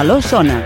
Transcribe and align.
Montmeló 0.00 0.22
sona. 0.22 0.64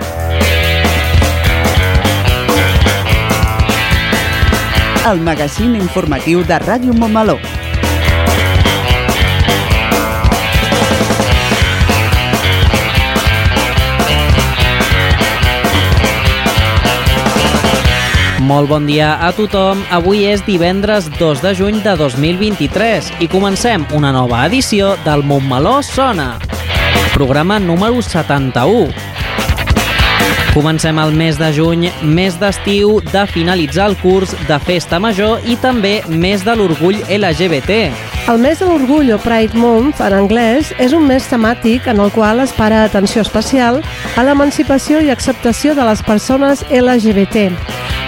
El 5.10 5.18
magazín 5.26 5.74
informatiu 5.74 6.44
de 6.46 6.54
Ràdio 6.62 6.94
Montmeló. 6.94 7.34
Molt 18.38 18.70
bon 18.70 18.86
dia 18.86 19.16
a 19.18 19.32
tothom. 19.34 19.82
Avui 19.90 20.28
és 20.30 20.44
divendres 20.46 21.10
2 21.18 21.42
de 21.42 21.56
juny 21.58 21.80
de 21.82 21.96
2023 21.98 23.10
i 23.18 23.26
comencem 23.26 23.82
una 23.98 24.14
nova 24.14 24.46
edició 24.46 24.94
del 25.02 25.26
Montmeló 25.26 25.80
Sona. 25.82 26.36
Programa 27.18 27.58
número 27.58 27.98
71. 27.98 29.13
Comencem 30.54 31.00
el 31.02 31.10
mes 31.18 31.34
de 31.34 31.48
juny, 31.50 31.88
mes 32.06 32.36
d'estiu, 32.38 33.00
de 33.10 33.24
finalitzar 33.26 33.88
el 33.90 33.96
curs, 33.98 34.36
de 34.46 34.58
festa 34.62 35.00
major 35.02 35.42
i 35.50 35.56
també 35.58 35.96
mes 36.06 36.44
de 36.46 36.54
l'orgull 36.54 37.00
LGBT. 37.10 37.88
El 38.30 38.38
mes 38.38 38.62
de 38.62 38.68
l'orgull 38.68 39.10
o 39.16 39.18
Pride 39.18 39.58
Month, 39.58 39.98
en 39.98 40.14
anglès, 40.14 40.70
és 40.78 40.94
un 40.94 41.08
mes 41.10 41.26
temàtic 41.26 41.88
en 41.90 41.98
el 41.98 42.14
qual 42.14 42.38
es 42.44 42.54
para 42.54 42.84
atenció 42.86 43.24
especial 43.26 43.82
a 44.14 44.22
l'emancipació 44.22 45.02
i 45.02 45.10
acceptació 45.10 45.74
de 45.74 45.88
les 45.90 46.06
persones 46.06 46.62
LGBT. 46.70 47.50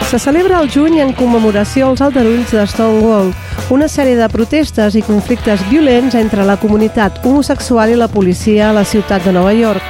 Se 0.06 0.22
celebra 0.22 0.62
el 0.62 0.70
juny 0.70 1.00
en 1.02 1.10
commemoració 1.18 1.90
als 1.90 2.06
aldarulls 2.06 2.54
de 2.54 2.62
Stonewall, 2.70 3.34
una 3.70 3.88
sèrie 3.88 4.16
de 4.16 4.28
protestes 4.30 4.94
i 4.94 5.02
conflictes 5.02 5.62
violents 5.70 6.14
entre 6.14 6.44
la 6.46 6.56
comunitat 6.56 7.18
homosexual 7.24 7.90
i 7.90 7.98
la 7.98 8.08
policia 8.08 8.70
a 8.70 8.74
la 8.76 8.84
ciutat 8.84 9.24
de 9.24 9.32
Nova 9.32 9.52
York, 9.54 9.82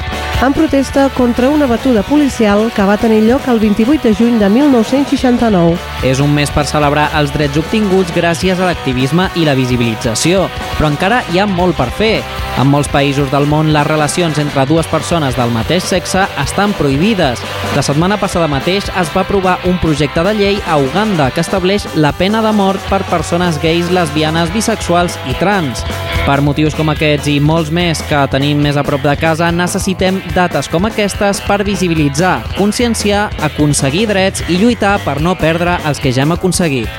en 0.42 0.52
protesta 0.52 1.08
contra 1.16 1.48
una 1.48 1.66
batuda 1.66 2.02
policial 2.02 2.70
que 2.74 2.84
va 2.84 2.98
tenir 3.00 3.22
lloc 3.24 3.46
el 3.48 3.58
28 3.58 4.02
de 4.02 4.14
juny 4.14 4.38
de 4.38 4.48
1969. 4.50 5.76
És 6.04 6.20
un 6.20 6.34
mes 6.34 6.50
per 6.52 6.66
celebrar 6.68 7.08
els 7.16 7.32
drets 7.32 7.56
obtinguts 7.56 8.12
gràcies 8.12 8.60
a 8.60 8.68
l'activisme 8.68 9.30
i 9.34 9.46
la 9.48 9.56
visibilització, 9.56 10.50
però 10.76 10.90
encara 10.92 11.22
hi 11.32 11.40
ha 11.40 11.46
molt 11.48 11.76
per 11.78 11.88
fer. 11.88 12.20
En 12.60 12.68
molts 12.72 12.88
països 12.92 13.30
del 13.32 13.48
món, 13.48 13.72
les 13.72 13.86
relacions 13.88 14.38
entre 14.40 14.66
dues 14.68 14.86
persones 14.88 15.36
del 15.36 15.52
mateix 15.52 15.84
sexe 15.88 16.26
estan 16.40 16.72
prohibides. 16.76 17.40
La 17.76 17.84
setmana 17.84 18.16
passada 18.20 18.48
mateix 18.48 18.88
es 18.96 19.12
va 19.16 19.24
aprovar 19.24 19.58
un 19.68 19.76
projecte 19.80 20.24
de 20.24 20.34
llei 20.36 20.60
a 20.68 20.78
Uganda 20.80 21.30
que 21.30 21.44
estableix 21.44 21.88
la 21.96 22.12
pena 22.16 22.40
de 22.44 22.52
mort 22.56 22.80
per 22.88 23.02
persones 23.08 23.55
gais, 23.62 23.90
lesbianes, 23.90 24.52
bisexuals 24.54 25.18
i 25.30 25.34
trans. 25.40 25.82
Per 26.26 26.40
motius 26.42 26.74
com 26.74 26.90
aquests 26.90 27.28
i 27.30 27.36
molts 27.38 27.70
més 27.70 28.00
que 28.08 28.24
tenim 28.32 28.58
més 28.62 28.76
a 28.76 28.82
prop 28.86 29.04
de 29.04 29.14
casa, 29.20 29.52
necessitem 29.54 30.18
dates 30.34 30.66
com 30.72 30.88
aquestes 30.88 31.42
per 31.46 31.60
visibilitzar, 31.66 32.40
conscienciar, 32.56 33.28
aconseguir 33.46 34.08
drets 34.10 34.42
i 34.50 34.58
lluitar 34.58 34.96
per 35.04 35.20
no 35.22 35.36
perdre 35.38 35.78
els 35.86 36.02
que 36.02 36.10
ja 36.10 36.26
hem 36.26 36.34
aconseguit. 36.34 36.90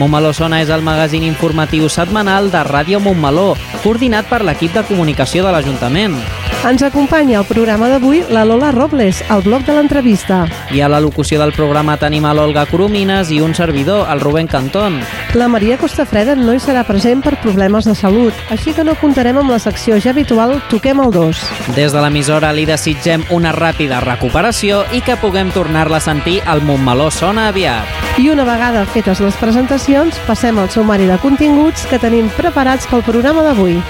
Montmeló 0.00 0.32
Sona 0.32 0.62
és 0.64 0.70
el 0.72 0.80
magazín 0.80 1.26
informatiu 1.28 1.90
setmanal 1.92 2.48
de 2.48 2.62
Ràdio 2.64 3.02
Montmeló, 3.04 3.50
coordinat 3.84 4.30
per 4.32 4.40
l'equip 4.48 4.72
de 4.72 4.86
comunicació 4.88 5.44
de 5.44 5.52
l'Ajuntament. 5.52 6.16
Ens 6.60 6.82
acompanya 6.84 7.38
al 7.38 7.46
programa 7.48 7.86
d'avui 7.88 8.18
la 8.28 8.42
Lola 8.44 8.68
Robles, 8.70 9.22
al 9.32 9.40
bloc 9.40 9.62
de 9.64 9.72
l'entrevista. 9.72 10.42
I 10.76 10.82
a 10.84 10.90
la 10.92 10.98
locució 11.00 11.38
del 11.40 11.54
programa 11.56 11.94
tenim 11.96 12.26
a 12.28 12.34
l'Olga 12.36 12.66
Coromines 12.68 13.30
i 13.32 13.38
un 13.40 13.54
servidor, 13.56 14.04
el 14.12 14.20
Rubén 14.20 14.46
Cantón. 14.46 14.98
La 15.32 15.48
Maria 15.48 15.78
Costafreda 15.80 16.34
no 16.36 16.52
hi 16.52 16.60
serà 16.60 16.84
present 16.84 17.24
per 17.24 17.38
problemes 17.40 17.88
de 17.88 17.94
salut, 17.96 18.36
així 18.52 18.74
que 18.76 18.84
no 18.84 18.94
comptarem 19.00 19.40
amb 19.40 19.54
la 19.54 19.58
secció 19.58 19.96
ja 19.96 20.12
habitual 20.12 20.58
Toquem 20.68 21.00
el 21.00 21.10
2. 21.16 21.42
Des 21.78 21.96
de 21.96 22.04
l'emissora 22.04 22.52
li 22.52 22.66
desitgem 22.68 23.24
una 23.32 23.56
ràpida 23.56 24.02
recuperació 24.04 24.84
i 24.92 25.00
que 25.00 25.16
puguem 25.16 25.54
tornar-la 25.56 25.96
a 25.96 26.04
sentir 26.04 26.42
al 26.44 26.60
Montmeló 26.60 27.08
Sona 27.08 27.48
aviat. 27.48 27.88
I 28.20 28.28
una 28.28 28.44
vegada 28.44 28.84
fetes 28.84 29.24
les 29.24 29.40
presentacions, 29.40 30.20
passem 30.28 30.60
al 30.60 30.68
sumari 30.68 31.08
de 31.08 31.16
continguts 31.24 31.88
que 31.88 31.98
tenim 31.98 32.28
preparats 32.36 32.84
pel 32.92 33.06
programa 33.08 33.48
d'avui. 33.48 33.80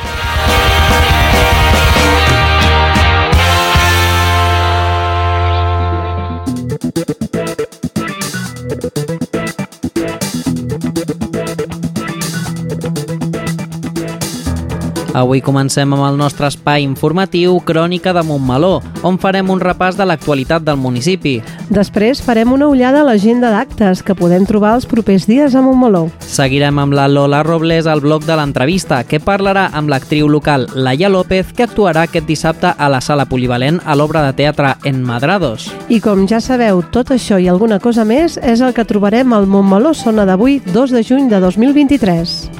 Avui 15.21 15.43
comencem 15.45 15.91
amb 15.93 16.07
el 16.07 16.15
nostre 16.17 16.49
espai 16.49 16.81
informatiu 16.81 17.59
Crònica 17.69 18.15
de 18.17 18.23
Montmeló, 18.25 18.79
on 19.05 19.19
farem 19.21 19.51
un 19.53 19.61
repàs 19.61 19.99
de 19.99 20.07
l'actualitat 20.09 20.65
del 20.65 20.79
municipi. 20.81 21.35
Després 21.69 22.23
farem 22.25 22.55
una 22.55 22.71
ullada 22.73 23.03
a 23.03 23.05
l'agenda 23.05 23.51
d'actes 23.53 24.01
que 24.01 24.17
podem 24.17 24.47
trobar 24.49 24.73
els 24.79 24.87
propers 24.89 25.27
dies 25.29 25.53
a 25.53 25.61
Montmeló. 25.61 26.07
Seguirem 26.25 26.81
amb 26.81 26.97
la 26.97 27.05
Lola 27.13 27.43
Robles 27.45 27.85
al 27.85 28.01
bloc 28.01 28.25
de 28.25 28.39
l'entrevista, 28.39 29.03
que 29.05 29.21
parlarà 29.21 29.67
amb 29.77 29.93
l'actriu 29.93 30.31
local 30.33 30.65
Laia 30.73 31.13
López, 31.13 31.53
que 31.53 31.69
actuarà 31.69 32.07
aquest 32.09 32.25
dissabte 32.25 32.73
a 32.73 32.89
la 32.89 33.03
sala 33.05 33.29
polivalent 33.29 33.83
a 33.85 33.99
l'obra 33.99 34.25
de 34.25 34.33
teatre 34.41 34.73
Enmadrados. 34.89 35.69
I 35.93 36.01
com 36.01 36.25
ja 36.31 36.41
sabeu, 36.41 36.81
tot 36.81 37.13
això 37.13 37.37
i 37.37 37.51
alguna 37.53 37.77
cosa 37.77 38.09
més 38.09 38.41
és 38.41 38.65
el 38.65 38.73
que 38.73 38.89
trobarem 38.89 39.37
al 39.37 39.45
Montmeló 39.45 39.93
Sona 39.93 40.25
d'avui, 40.25 40.63
2 40.73 40.97
de 40.97 41.05
juny 41.05 41.29
de 41.29 41.45
2023. 41.45 42.60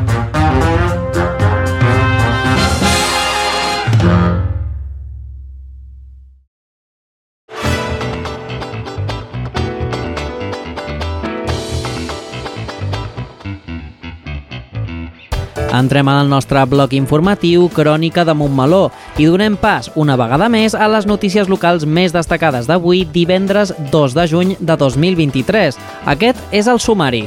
Entrem 15.71 16.09
al 16.11 16.27
nostre 16.27 16.59
bloc 16.67 16.91
informatiu 16.97 17.69
Crònica 17.71 18.25
de 18.27 18.33
Montmeló 18.35 18.89
i 19.15 19.27
donem 19.29 19.55
pas 19.55 19.87
una 19.95 20.17
vegada 20.19 20.49
més 20.51 20.75
a 20.75 20.89
les 20.91 21.07
notícies 21.07 21.47
locals 21.47 21.85
més 21.87 22.11
destacades 22.11 22.67
d'avui, 22.67 23.05
divendres 23.07 23.71
2 23.91 24.17
de 24.17 24.27
juny 24.27 24.51
de 24.59 24.75
2023. 24.75 25.79
Aquest 26.11 26.43
és 26.51 26.67
el 26.67 26.83
sumari. 26.83 27.23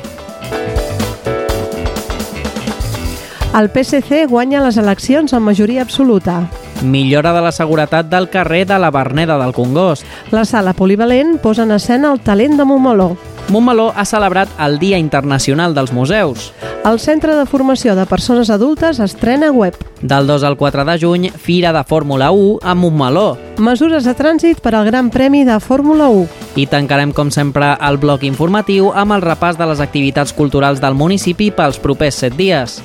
El 3.54 3.70
PSC 3.70 4.26
guanya 4.28 4.60
les 4.60 4.76
eleccions 4.76 5.32
amb 5.32 5.48
majoria 5.48 5.80
absoluta. 5.86 6.42
Millora 6.82 7.32
de 7.32 7.40
la 7.40 7.52
seguretat 7.54 8.10
del 8.12 8.28
carrer 8.28 8.66
de 8.66 8.76
la 8.82 8.90
Verneda 8.90 9.38
del 9.40 9.54
Congost. 9.54 10.04
La 10.32 10.44
sala 10.44 10.74
polivalent 10.74 11.38
posa 11.40 11.62
en 11.62 11.72
escena 11.72 12.12
el 12.12 12.20
talent 12.20 12.58
de 12.58 12.66
Montmeló. 12.68 13.14
Montmeló 13.48 13.92
ha 13.94 14.04
celebrat 14.04 14.48
el 14.58 14.78
Dia 14.78 14.98
Internacional 14.98 15.74
dels 15.74 15.92
Museus. 15.92 16.52
El 16.84 16.98
Centre 17.00 17.34
de 17.36 17.44
Formació 17.46 17.94
de 17.96 18.06
Persones 18.06 18.50
Adultes 18.50 18.98
estrena 19.00 19.50
web. 19.52 19.76
Del 20.00 20.26
2 20.26 20.44
al 20.44 20.56
4 20.56 20.84
de 20.84 20.98
juny, 21.00 21.30
Fira 21.30 21.72
de 21.72 21.84
Fórmula 21.84 22.30
1 22.30 22.58
a 22.62 22.74
Montmeló. 22.74 23.38
Mesures 23.58 24.04
de 24.04 24.16
trànsit 24.16 24.60
per 24.60 24.74
al 24.74 24.88
Gran 24.88 25.10
Premi 25.10 25.44
de 25.44 25.58
Fórmula 25.60 26.08
1. 26.08 26.26
I 26.56 26.66
tancarem, 26.66 27.12
com 27.12 27.30
sempre, 27.30 27.74
el 27.80 28.00
bloc 28.00 28.24
informatiu 28.24 28.92
amb 28.92 29.16
el 29.16 29.24
repàs 29.24 29.60
de 29.60 29.68
les 29.68 29.80
activitats 29.80 30.32
culturals 30.32 30.80
del 30.80 30.96
municipi 30.96 31.50
pels 31.52 31.80
propers 31.80 32.24
7 32.24 32.36
dies. 32.36 32.80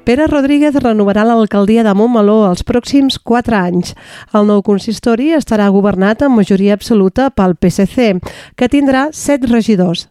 Pere 0.00 0.24
Rodríguez 0.26 0.74
renovarà 0.80 1.26
l'alcaldia 1.28 1.82
de 1.84 1.92
Montmeló 1.92 2.38
els 2.48 2.62
pròxims 2.64 3.18
4 3.20 3.56
anys. 3.58 3.92
El 4.32 4.46
nou 4.48 4.62
consistori 4.64 5.28
estarà 5.36 5.66
governat 5.74 6.24
amb 6.24 6.40
majoria 6.40 6.72
absoluta 6.78 7.28
pel 7.30 7.52
PSC, 7.60 8.14
que 8.56 8.68
tindrà 8.72 9.10
7 9.12 9.50
regidors. 9.52 10.06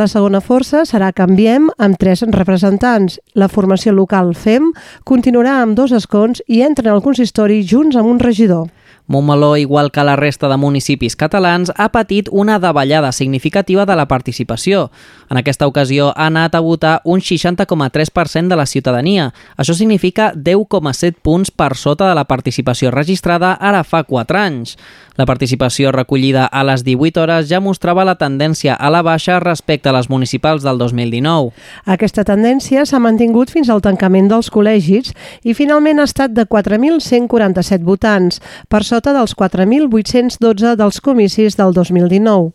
La 0.00 0.08
segona 0.08 0.40
força 0.40 0.86
serà 0.88 1.12
Canviem, 1.12 1.68
amb 1.76 2.00
3 2.00 2.24
representants. 2.32 3.20
La 3.34 3.50
formació 3.52 3.92
local 3.92 4.32
FEM 4.32 4.72
continuarà 5.04 5.58
amb 5.60 5.76
dos 5.76 5.92
escons 5.92 6.40
i 6.48 6.62
entren 6.64 6.94
al 6.94 7.04
consistori 7.04 7.60
junts 7.68 8.00
amb 8.00 8.14
un 8.14 8.24
regidor. 8.24 8.70
Montmeló, 9.06 9.58
igual 9.58 9.92
que 9.92 10.02
la 10.02 10.16
resta 10.16 10.48
de 10.48 10.56
municipis 10.56 11.14
catalans, 11.14 11.70
ha 11.76 11.90
patit 11.92 12.28
una 12.32 12.58
davallada 12.58 13.12
significativa 13.12 13.84
de 13.84 13.96
la 13.96 14.08
participació. 14.08 14.90
En 15.28 15.36
aquesta 15.36 15.66
ocasió 15.66 16.14
ha 16.16 16.26
anat 16.26 16.54
a 16.54 16.60
votar 16.60 17.02
un 17.04 17.20
60,3% 17.20 18.48
de 18.48 18.56
la 18.56 18.64
ciutadania. 18.64 19.34
Això 19.58 19.74
significa 19.74 20.32
10,7 20.32 21.20
punts 21.20 21.50
per 21.50 21.76
sota 21.76 22.08
de 22.08 22.14
la 22.14 22.24
participació 22.24 22.90
registrada 22.90 23.52
ara 23.60 23.84
fa 23.84 24.04
4 24.04 24.38
anys. 24.38 24.78
La 25.16 25.26
participació 25.26 25.92
recollida 25.92 26.46
a 26.46 26.64
les 26.64 26.82
18 26.82 27.20
hores 27.20 27.48
ja 27.48 27.60
mostrava 27.60 28.04
la 28.04 28.16
tendència 28.18 28.74
a 28.74 28.88
la 28.90 29.02
baixa 29.02 29.38
respecte 29.38 29.88
a 29.88 29.92
les 29.94 30.08
municipals 30.10 30.64
del 30.64 30.78
2019. 30.78 31.52
Aquesta 31.84 32.24
tendència 32.24 32.82
s'ha 32.82 32.98
mantingut 32.98 33.52
fins 33.52 33.70
al 33.70 33.84
tancament 33.84 34.32
dels 34.32 34.50
col·legis 34.50 35.12
i 35.44 35.54
finalment 35.54 36.00
ha 36.00 36.08
estat 36.08 36.34
de 36.34 36.48
4.147 36.48 37.84
votants, 37.84 38.40
per 38.68 38.82
sota 38.94 39.14
dels 39.16 39.34
4.812 39.34 40.76
dels 40.78 41.00
comicis 41.02 41.56
del 41.58 41.72
2019. 41.74 42.52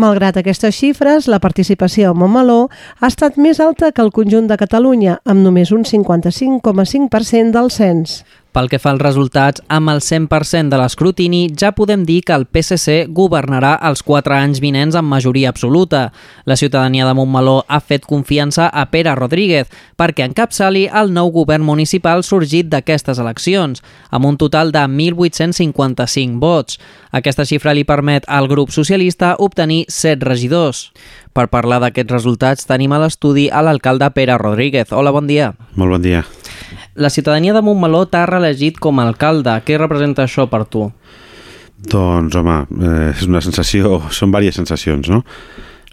Malgrat 0.00 0.38
aquestes 0.40 0.76
xifres, 0.76 1.28
la 1.28 1.40
participació 1.40 2.10
a 2.10 2.16
Montmeló 2.16 2.68
ha 3.00 3.10
estat 3.10 3.36
més 3.36 3.60
alta 3.60 3.92
que 3.92 4.04
el 4.04 4.12
conjunt 4.12 4.48
de 4.48 4.56
Catalunya, 4.60 5.18
amb 5.24 5.44
només 5.44 5.72
un 5.76 5.84
55,5% 5.84 7.52
del 7.52 7.70
cens. 7.72 8.22
Pel 8.56 8.70
que 8.72 8.78
fa 8.80 8.94
als 8.94 9.02
resultats, 9.02 9.60
amb 9.68 9.90
el 9.92 9.98
100% 10.00 10.72
de 10.72 10.78
l'escrutini 10.80 11.42
ja 11.60 11.74
podem 11.76 12.06
dir 12.08 12.22
que 12.24 12.32
el 12.32 12.46
PSC 12.48 13.02
governarà 13.12 13.74
els 13.84 14.00
4 14.00 14.32
anys 14.32 14.62
vinents 14.64 14.96
amb 14.96 15.12
majoria 15.12 15.50
absoluta. 15.52 16.06
La 16.48 16.56
ciutadania 16.56 17.04
de 17.04 17.12
Montmeló 17.12 17.66
ha 17.68 17.82
fet 17.84 18.06
confiança 18.08 18.70
a 18.72 18.86
Pere 18.88 19.12
Rodríguez 19.18 19.68
perquè 20.00 20.24
encapçali 20.24 20.86
el 20.88 21.12
nou 21.12 21.34
govern 21.34 21.68
municipal 21.68 22.24
sorgit 22.24 22.72
d'aquestes 22.72 23.20
eleccions, 23.20 23.84
amb 24.08 24.24
un 24.24 24.40
total 24.40 24.72
de 24.72 24.86
1.855 24.88 26.40
vots. 26.40 26.80
Aquesta 27.12 27.44
xifra 27.44 27.76
li 27.76 27.84
permet 27.84 28.24
al 28.24 28.48
grup 28.48 28.72
socialista 28.72 29.34
obtenir 29.36 29.84
7 29.92 30.24
regidors. 30.24 30.86
Per 31.36 31.50
parlar 31.52 31.84
d'aquests 31.84 32.16
resultats 32.22 32.64
tenim 32.64 32.96
a 32.96 33.04
l'estudi 33.04 33.50
a 33.52 33.60
l'alcalde 33.60 34.08
Pere 34.16 34.40
Rodríguez. 34.40 34.96
Hola, 34.96 35.12
bon 35.12 35.28
dia. 35.28 35.52
Molt 35.76 35.98
bon 35.98 36.00
dia. 36.08 36.24
La 36.94 37.10
ciutadania 37.10 37.54
de 37.56 37.62
Montmeló 37.64 38.04
t'ha 38.10 38.26
reelegit 38.28 38.80
com 38.82 39.00
a 39.00 39.06
alcalde. 39.08 39.54
Què 39.66 39.78
representa 39.78 40.24
això 40.24 40.48
per 40.50 40.64
tu? 40.70 40.88
Doncs, 41.76 42.36
home, 42.36 42.58
eh, 42.80 43.10
és 43.12 43.26
una 43.28 43.42
sensació, 43.44 44.00
són 44.10 44.32
diverses 44.32 44.62
sensacions, 44.62 45.10
no? 45.12 45.22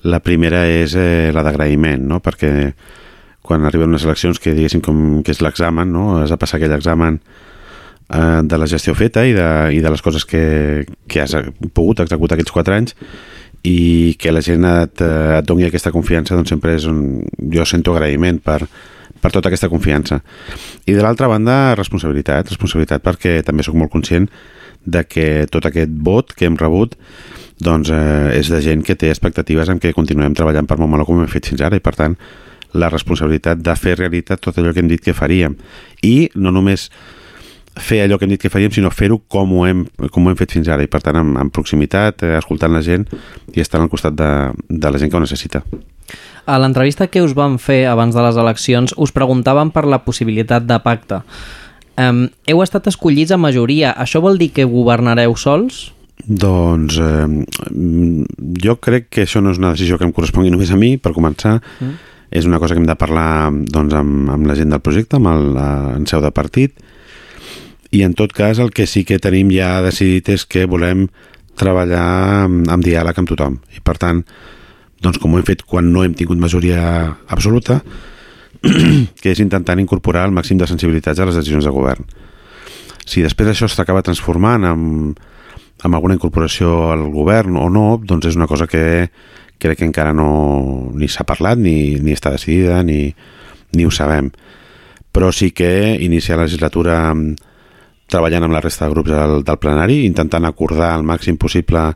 La 0.04 0.20
primera 0.24 0.64
és 0.68 0.96
eh, 0.96 1.32
la 1.36 1.44
d'agraïment, 1.44 2.06
no? 2.08 2.20
Perquè 2.24 2.54
quan 3.44 3.66
arriben 3.68 3.92
unes 3.92 4.06
eleccions 4.08 4.40
que 4.40 4.56
diguéssim 4.56 4.82
com 4.84 5.22
que 5.24 5.36
és 5.36 5.42
l'examen, 5.44 5.92
no? 5.92 6.22
Has 6.22 6.32
de 6.32 6.40
passar 6.40 6.60
aquell 6.60 6.76
examen 6.78 7.20
eh, 7.20 8.42
de 8.44 8.58
la 8.58 8.70
gestió 8.72 8.96
feta 8.96 9.26
i 9.28 9.36
de, 9.36 9.50
i 9.76 9.84
de 9.84 9.92
les 9.92 10.02
coses 10.02 10.26
que, 10.26 10.86
que 11.08 11.24
has 11.24 11.36
pogut 11.76 12.04
executar 12.06 12.40
aquests 12.40 12.56
quatre 12.56 12.80
anys 12.80 12.96
i 13.64 14.16
que 14.20 14.32
la 14.32 14.44
gent 14.44 14.66
et, 14.68 15.04
et 15.04 15.46
doni 15.48 15.68
aquesta 15.68 15.92
confiança 15.92 16.36
doncs 16.36 16.52
sempre 16.52 16.76
és 16.76 16.88
un... 16.90 17.24
jo 17.52 17.64
sento 17.68 17.94
agraïment 17.96 18.42
per, 18.44 18.62
per 19.24 19.32
tota 19.32 19.50
aquesta 19.50 19.72
confiança. 19.72 20.20
I 20.86 20.98
de 20.98 21.04
l'altra 21.04 21.30
banda, 21.32 21.78
responsabilitat, 21.80 22.52
responsabilitat 22.52 23.06
perquè 23.06 23.40
també 23.48 23.64
sóc 23.64 23.78
molt 23.80 23.94
conscient 23.94 24.28
de 24.84 25.06
que 25.08 25.48
tot 25.52 25.66
aquest 25.70 25.92
vot 26.04 26.34
que 26.36 26.50
hem 26.50 26.60
rebut 26.60 26.98
doncs, 27.64 27.90
eh, 27.94 28.36
és 28.36 28.50
de 28.52 28.60
gent 28.62 28.84
que 28.84 28.98
té 29.00 29.10
expectatives 29.14 29.70
en 29.72 29.80
què 29.80 29.94
continuem 29.96 30.36
treballant 30.36 30.68
per 30.68 30.78
Montmeló 30.82 31.08
com 31.08 31.22
hem 31.24 31.32
fet 31.32 31.48
fins 31.54 31.64
ara 31.64 31.80
i 31.80 31.84
per 31.84 31.96
tant 31.96 32.18
la 32.74 32.90
responsabilitat 32.90 33.62
de 33.62 33.76
fer 33.80 33.96
realitat 34.00 34.42
tot 34.42 34.58
allò 34.58 34.74
que 34.74 34.82
hem 34.82 34.90
dit 34.92 35.04
que 35.04 35.14
faríem 35.16 35.56
i 36.04 36.30
no 36.36 36.52
només 36.52 36.90
fer 37.80 38.04
allò 38.04 38.20
que 38.20 38.28
hem 38.28 38.34
dit 38.36 38.42
que 38.42 38.52
faríem, 38.54 38.74
sinó 38.74 38.92
fer-ho 38.94 39.20
com, 39.32 39.56
ho 39.58 39.66
hem, 39.66 39.86
com 40.12 40.26
ho 40.26 40.34
hem 40.34 40.38
fet 40.38 40.54
fins 40.58 40.70
ara 40.70 40.86
i 40.86 40.92
per 40.92 41.02
tant 41.06 41.18
amb, 41.18 41.40
amb 41.42 41.54
proximitat, 41.54 42.26
eh, 42.26 42.36
escoltant 42.38 42.74
la 42.74 42.84
gent 42.86 43.08
i 43.54 43.64
estant 43.64 43.86
al 43.86 43.90
costat 43.90 44.18
de, 44.18 44.30
de 44.70 44.92
la 44.92 45.02
gent 45.02 45.10
que 45.10 45.18
ho 45.18 45.24
necessita. 45.24 45.64
A 46.46 46.60
l'entrevista 46.60 47.08
que 47.08 47.24
us 47.24 47.36
vam 47.38 47.58
fer 47.62 47.86
abans 47.88 48.16
de 48.16 48.24
les 48.26 48.38
eleccions 48.40 48.96
us 48.98 49.14
preguntàvem 49.16 49.72
per 49.72 49.86
la 49.88 50.02
possibilitat 50.04 50.68
de 50.68 50.80
pacte. 50.84 51.22
Um, 51.94 52.26
heu 52.50 52.64
estat 52.64 52.90
escollits 52.90 53.32
a 53.32 53.38
majoria. 53.38 53.94
Això 53.94 54.22
vol 54.24 54.40
dir 54.42 54.50
que 54.56 54.66
governareu 54.68 55.38
sols? 55.38 55.92
Doncs 56.24 56.98
eh, 57.04 57.28
jo 58.64 58.76
crec 58.80 59.10
que 59.12 59.26
això 59.28 59.42
no 59.44 59.52
és 59.52 59.60
una 59.60 59.74
decisió 59.74 60.00
que 60.00 60.08
em 60.08 60.14
correspongui 60.16 60.52
només 60.54 60.72
a 60.72 60.80
mi, 60.80 60.96
per 60.98 61.14
començar. 61.16 61.60
Mm. 61.80 61.94
És 62.34 62.48
una 62.50 62.58
cosa 62.60 62.74
que 62.74 62.82
hem 62.82 62.90
de 62.90 62.98
parlar 62.98 63.52
doncs, 63.52 63.94
amb, 63.94 64.32
amb 64.34 64.50
la 64.50 64.56
gent 64.58 64.74
del 64.74 64.82
projecte, 64.82 65.20
amb 65.20 65.30
el, 65.30 65.52
en 66.00 66.08
seu 66.10 66.24
de 66.24 66.32
partit, 66.34 66.74
i 67.94 68.02
en 68.02 68.16
tot 68.18 68.34
cas 68.34 68.58
el 68.58 68.74
que 68.74 68.88
sí 68.90 69.04
que 69.06 69.20
tenim 69.22 69.52
ja 69.54 69.78
decidit 69.86 70.32
és 70.34 70.48
que 70.50 70.66
volem 70.66 71.06
treballar 71.60 72.08
amb, 72.48 72.66
amb 72.74 72.86
diàleg 72.86 73.20
amb 73.20 73.30
tothom. 73.30 73.60
I 73.78 73.84
per 73.86 74.00
tant, 74.02 74.24
doncs 75.04 75.20
com 75.20 75.34
ho 75.34 75.40
hem 75.40 75.48
fet 75.48 75.66
quan 75.68 75.92
no 75.92 76.06
hem 76.06 76.16
tingut 76.18 76.40
majoria 76.40 76.82
absoluta, 77.28 77.82
que 79.22 79.34
és 79.34 79.42
intentant 79.44 79.82
incorporar 79.82 80.26
el 80.30 80.36
màxim 80.36 80.58
de 80.60 80.70
sensibilitats 80.70 81.20
a 81.20 81.28
les 81.28 81.38
decisions 81.40 81.68
de 81.68 81.74
govern. 81.76 82.08
Si 83.04 83.22
després 83.22 83.52
això 83.52 83.68
s'acaba 83.68 84.04
transformant 84.06 84.64
en, 84.70 84.84
en 85.84 85.96
alguna 85.98 86.16
incorporació 86.16 86.94
al 86.94 87.10
govern 87.12 87.60
o 87.60 87.68
no, 87.70 87.88
doncs 88.00 88.32
és 88.32 88.40
una 88.40 88.48
cosa 88.48 88.68
que 88.72 89.10
crec 89.60 89.80
que 89.80 89.88
encara 89.88 90.14
no 90.16 90.92
ni 90.96 91.10
s'ha 91.12 91.28
parlat, 91.28 91.60
ni, 91.60 92.00
ni 92.00 92.16
està 92.16 92.32
decidida, 92.32 92.82
ni, 92.84 93.12
ni 93.76 93.88
ho 93.88 93.92
sabem. 93.92 94.32
Però 95.14 95.32
sí 95.36 95.52
que 95.52 95.98
iniciar 96.02 96.40
la 96.40 96.48
legislatura 96.48 96.98
treballant 98.10 98.48
amb 98.48 98.56
la 98.56 98.62
resta 98.64 98.88
de 98.88 98.96
grups 98.96 99.12
del, 99.12 99.44
del 99.46 99.60
plenari, 99.60 100.04
intentant 100.08 100.46
acordar 100.48 100.94
al 100.94 101.06
màxim 101.08 101.38
possible 101.40 101.92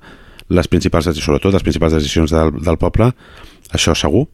les 0.50 0.70
principals, 0.72 1.10
sobretot 1.20 1.54
les 1.54 1.66
principals 1.66 1.98
decisions 1.98 2.32
del, 2.32 2.54
del 2.64 2.80
poble, 2.80 3.12
això 3.76 3.96
segur, 3.98 4.28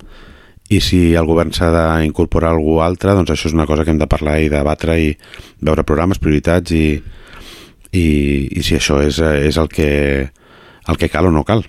i 0.71 0.79
si 0.81 1.01
el 1.17 1.27
govern 1.27 1.51
s'ha 1.53 1.69
d'incorporar 1.73 2.53
algú 2.53 2.79
altre, 2.85 3.15
doncs 3.17 3.33
això 3.33 3.49
és 3.49 3.55
una 3.57 3.67
cosa 3.69 3.83
que 3.83 3.91
hem 3.93 3.99
de 4.01 4.09
parlar 4.09 4.37
i 4.41 4.51
debatre 4.51 4.97
i 5.01 5.11
veure 5.61 5.85
programes, 5.85 6.21
prioritats 6.21 6.71
i, 6.73 6.87
i, 7.91 8.05
i 8.49 8.63
si 8.63 8.77
això 8.77 9.01
és, 9.03 9.19
és 9.19 9.59
el, 9.59 9.69
que, 9.69 9.89
el 10.87 10.99
que 11.01 11.11
cal 11.11 11.29
o 11.29 11.33
no 11.35 11.43
cal. 11.47 11.65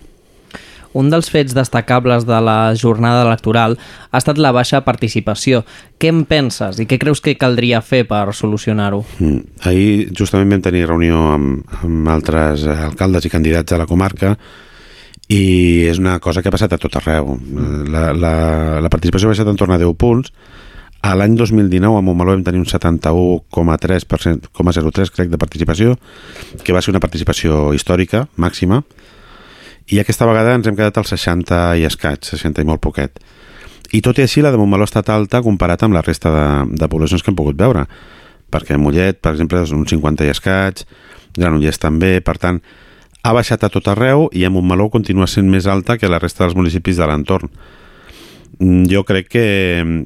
Un 0.95 1.11
dels 1.11 1.27
fets 1.31 1.55
destacables 1.57 2.27
de 2.27 2.41
la 2.41 2.75
jornada 2.79 3.25
electoral 3.27 3.79
ha 4.11 4.21
estat 4.21 4.39
la 4.39 4.53
baixa 4.55 4.85
participació. 4.87 5.65
Què 5.99 6.13
en 6.13 6.23
penses 6.31 6.79
i 6.79 6.87
què 6.87 7.01
creus 7.03 7.21
que 7.21 7.35
caldria 7.39 7.81
fer 7.83 8.05
per 8.07 8.29
solucionar-ho? 8.33 9.03
Mm. 9.19 9.41
Ahir 9.67 10.13
justament 10.15 10.55
vam 10.55 10.63
tenir 10.63 10.87
reunió 10.87 11.33
amb, 11.35 11.65
amb 11.83 12.13
altres 12.15 12.67
alcaldes 12.71 13.27
i 13.27 13.33
candidats 13.33 13.73
de 13.73 13.81
la 13.81 13.91
comarca 13.91 14.37
i 15.29 15.87
és 15.89 15.99
una 15.99 16.21
cosa 16.21 16.43
que 16.43 16.49
ha 16.51 16.55
passat 16.55 16.73
a 16.77 16.79
tot 16.79 16.97
arreu. 17.01 17.39
La, 17.91 18.13
la, 18.13 18.35
la 18.85 18.91
participació 18.93 19.29
ha 19.29 19.33
baixat 19.33 19.49
en 19.51 19.59
torn 19.59 19.73
a 19.75 19.81
10 19.81 19.95
punts. 19.99 20.33
A 21.05 21.15
l'any 21.19 21.35
2019 21.37 21.99
a 21.99 22.03
Montmeló 22.05 22.33
vam 22.33 22.45
tenir 22.47 22.61
un 22.63 22.71
71,03 22.71 25.11
crec 25.13 25.29
de 25.29 25.41
participació, 25.41 25.99
que 26.65 26.73
va 26.73 26.81
ser 26.81 26.93
una 26.95 27.03
participació 27.03 27.75
històrica, 27.77 28.25
màxima, 28.41 28.81
i 29.93 30.01
aquesta 30.01 30.27
vegada 30.29 30.55
ens 30.57 30.67
hem 30.69 30.77
quedat 30.79 30.97
al 30.99 31.09
60 31.09 31.63
i 31.81 31.85
escaig, 31.89 32.25
60 32.25 32.63
i 32.63 32.69
molt 32.69 32.83
poquet. 32.85 33.21
I 33.93 34.01
tot 34.03 34.19
i 34.19 34.25
així, 34.25 34.43
la 34.43 34.51
de 34.51 34.59
Montmeló 34.59 34.87
ha 34.87 34.91
estat 34.91 35.11
alta 35.13 35.43
comparat 35.45 35.85
amb 35.85 35.95
la 35.95 36.03
resta 36.03 36.33
de, 36.33 36.47
de 36.81 36.89
poblacions 36.91 37.23
que 37.23 37.31
hem 37.31 37.37
pogut 37.39 37.59
veure, 37.59 37.85
perquè 38.51 38.79
Mollet, 38.81 39.21
per 39.21 39.35
exemple, 39.35 39.61
és 39.63 39.75
un 39.77 39.85
50 39.87 40.25
i 40.25 40.33
escaig, 40.33 40.85
Granollers 41.37 41.81
també, 41.83 42.17
per 42.25 42.39
tant, 42.41 42.61
ha 43.25 43.33
baixat 43.35 43.65
a 43.65 43.71
tot 43.73 43.89
arreu 43.91 44.29
i 44.37 44.45
a 44.45 44.51
Montmeló 44.53 44.91
continua 44.93 45.27
sent 45.31 45.49
més 45.51 45.67
alta 45.71 45.97
que 45.99 46.11
la 46.11 46.21
resta 46.23 46.45
dels 46.45 46.57
municipis 46.57 47.01
de 47.01 47.09
l'entorn. 47.09 47.51
Mm, 48.59 48.85
jo 48.91 49.03
crec 49.09 49.31
que, 49.33 49.47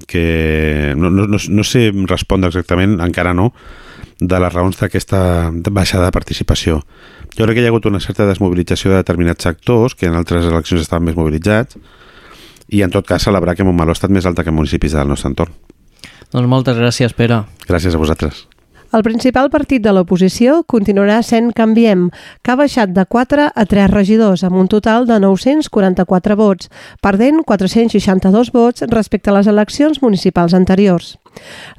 que 0.08 0.94
no, 0.96 1.10
no, 1.10 1.26
no 1.28 1.64
sé 1.66 1.88
respondre 2.08 2.52
exactament, 2.52 2.98
encara 3.04 3.34
no, 3.34 3.52
de 4.18 4.40
les 4.40 4.52
raons 4.54 4.78
d'aquesta 4.78 5.20
baixada 5.70 6.08
de 6.08 6.14
participació. 6.14 6.80
Jo 7.38 7.46
crec 7.46 7.54
que 7.54 7.62
hi 7.62 7.68
ha 7.68 7.70
hagut 7.70 7.84
una 7.86 8.00
certa 8.02 8.24
desmobilització 8.26 8.90
de 8.90 8.96
determinats 8.98 9.46
sectors 9.46 9.94
que 9.94 10.08
en 10.10 10.16
altres 10.18 10.48
eleccions 10.48 10.82
estaven 10.82 11.06
més 11.06 11.14
mobilitzats 11.14 11.78
i 12.74 12.82
en 12.82 12.90
tot 12.90 13.06
cas 13.06 13.22
celebrar 13.22 13.54
que 13.54 13.62
Montmeló 13.62 13.94
ha 13.94 13.98
estat 13.98 14.10
més 14.10 14.26
alta 14.26 14.42
que 14.42 14.50
municipis 14.50 14.96
del 14.98 15.06
nostre 15.06 15.30
entorn. 15.30 15.54
Doncs 16.34 16.50
moltes 16.50 16.76
gràcies, 16.76 17.14
Pere. 17.14 17.44
Gràcies 17.68 17.94
a 17.94 18.00
vosaltres. 18.02 18.48
El 18.90 19.04
principal 19.04 19.50
partit 19.52 19.84
de 19.84 19.92
l'oposició 19.92 20.62
continuarà 20.66 21.20
sent 21.22 21.52
Canviem, 21.54 22.08
que 22.42 22.50
ha 22.50 22.58
baixat 22.58 22.90
de 22.96 23.04
4 23.06 23.50
a 23.54 23.64
3 23.70 23.90
regidors, 23.92 24.42
amb 24.42 24.58
un 24.58 24.66
total 24.66 25.06
de 25.06 25.20
944 25.22 26.36
vots, 26.40 26.70
perdent 27.04 27.44
462 27.46 28.50
vots 28.50 28.88
respecte 28.90 29.30
a 29.30 29.38
les 29.38 29.46
eleccions 29.46 30.02
municipals 30.02 30.56
anteriors. 30.58 31.18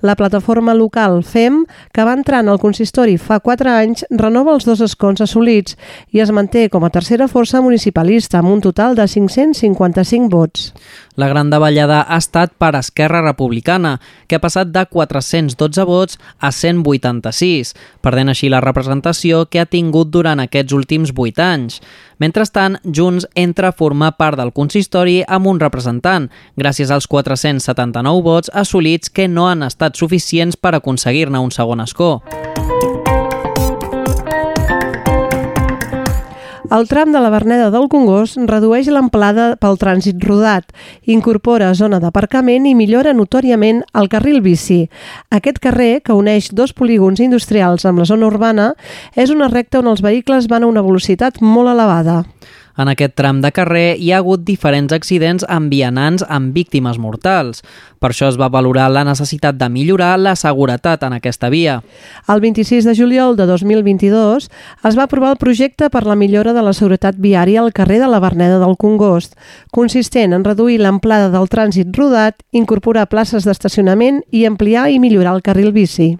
La 0.01 0.15
plataforma 0.15 0.73
local 0.73 1.23
FEM, 1.23 1.65
que 1.93 2.05
va 2.05 2.15
entrar 2.17 2.41
en 2.43 2.49
el 2.53 2.59
consistori 2.59 3.17
fa 3.17 3.39
4 3.43 3.71
anys, 3.71 4.05
renova 4.09 4.53
els 4.55 4.67
dos 4.67 4.81
escons 4.85 5.21
assolits 5.21 5.77
i 6.15 6.23
es 6.23 6.31
manté 6.31 6.67
com 6.69 6.85
a 6.85 6.91
tercera 6.93 7.27
força 7.27 7.61
municipalista 7.61 8.39
amb 8.39 8.53
un 8.53 8.61
total 8.61 8.95
de 8.95 9.07
555 9.07 10.29
vots. 10.29 10.71
La 11.19 11.27
gran 11.27 11.49
davallada 11.51 11.97
ha 12.07 12.15
estat 12.15 12.53
per 12.55 12.77
Esquerra 12.79 13.19
Republicana, 13.19 13.97
que 14.27 14.37
ha 14.37 14.39
passat 14.39 14.69
de 14.71 14.85
412 14.87 15.83
vots 15.83 16.15
a 16.39 16.53
186, 16.55 17.73
perdent 17.99 18.31
així 18.31 18.47
la 18.47 18.61
representació 18.63 19.41
que 19.51 19.59
ha 19.59 19.67
tingut 19.67 20.13
durant 20.15 20.39
aquests 20.39 20.77
últims 20.77 21.11
8 21.11 21.43
anys. 21.43 21.81
Mentrestant, 22.23 22.79
Junts 22.87 23.27
entra 23.35 23.73
a 23.73 23.75
formar 23.75 24.13
part 24.15 24.39
del 24.39 24.53
consistori 24.55 25.17
amb 25.27 25.51
un 25.51 25.59
representant, 25.59 26.29
gràcies 26.55 26.87
als 26.87 27.09
479 27.11 28.23
vots 28.23 28.55
assolits 28.55 29.11
que 29.11 29.27
no 29.27 29.49
han 29.51 29.67
estat 29.67 29.99
suficients 29.99 30.55
per 30.55 30.77
aconseguir-ne 30.79 31.43
un 31.43 31.51
segon 31.51 31.83
escó. 31.83 32.13
El 36.69 36.85
tram 36.85 37.09
de 37.09 37.17
la 37.17 37.31
Verneda 37.33 37.71
del 37.73 37.87
Congost 37.89 38.37
redueix 38.45 38.91
l'amplada 38.93 39.55
pel 39.57 39.79
trànsit 39.81 40.21
rodat, 40.21 40.67
incorpora 41.09 41.71
zona 41.73 41.97
d'aparcament 42.03 42.67
i 42.69 42.75
millora 42.77 43.15
notòriament 43.17 43.79
el 43.97 44.09
carril 44.11 44.37
bici. 44.45 44.83
Aquest 45.33 45.57
carrer, 45.63 46.03
que 46.05 46.13
uneix 46.13 46.51
dos 46.53 46.75
polígons 46.77 47.23
industrials 47.25 47.89
amb 47.89 48.03
la 48.03 48.05
zona 48.05 48.29
urbana, 48.29 48.67
és 49.17 49.33
una 49.33 49.49
recta 49.49 49.81
on 49.81 49.89
els 49.89 50.05
vehicles 50.05 50.45
van 50.45 50.61
a 50.61 50.69
una 50.69 50.85
velocitat 50.85 51.41
molt 51.41 51.73
elevada. 51.73 52.21
En 52.79 52.87
aquest 52.87 53.11
tram 53.19 53.41
de 53.43 53.51
carrer 53.51 53.97
hi 53.99 54.13
ha 54.13 54.21
hagut 54.21 54.45
diferents 54.47 54.93
accidents 54.95 55.43
amb 55.51 55.67
vianants 55.73 56.23
amb 56.31 56.55
víctimes 56.55 56.95
mortals. 56.95 57.59
Per 57.99 58.13
això 58.13 58.29
es 58.31 58.37
va 58.39 58.47
valorar 58.47 58.85
la 58.87 59.03
necessitat 59.03 59.57
de 59.59 59.67
millorar 59.67 60.13
la 60.19 60.37
seguretat 60.39 61.03
en 61.03 61.17
aquesta 61.17 61.49
via. 61.51 61.81
El 62.31 62.39
26 62.39 62.87
de 62.87 62.93
juliol 62.95 63.35
de 63.35 63.45
2022 63.49 64.47
es 64.87 64.97
va 64.97 65.03
aprovar 65.03 65.33
el 65.33 65.41
projecte 65.41 65.89
per 65.91 66.05
la 66.07 66.15
millora 66.15 66.53
de 66.55 66.63
la 66.63 66.71
seguretat 66.71 67.19
viària 67.19 67.59
al 67.59 67.73
carrer 67.75 67.99
de 67.99 68.07
la 68.07 68.21
Verneda 68.23 68.61
del 68.63 68.77
Congost, 68.79 69.35
consistent 69.75 70.31
en 70.31 70.47
reduir 70.47 70.79
l'amplada 70.79 71.27
del 71.33 71.51
trànsit 71.51 71.91
rodat, 71.97 72.39
incorporar 72.55 73.09
places 73.11 73.43
d'estacionament 73.43 74.23
i 74.31 74.45
ampliar 74.47 74.87
i 74.87 75.03
millorar 75.03 75.35
el 75.35 75.43
carril 75.43 75.73
bici. 75.75 76.13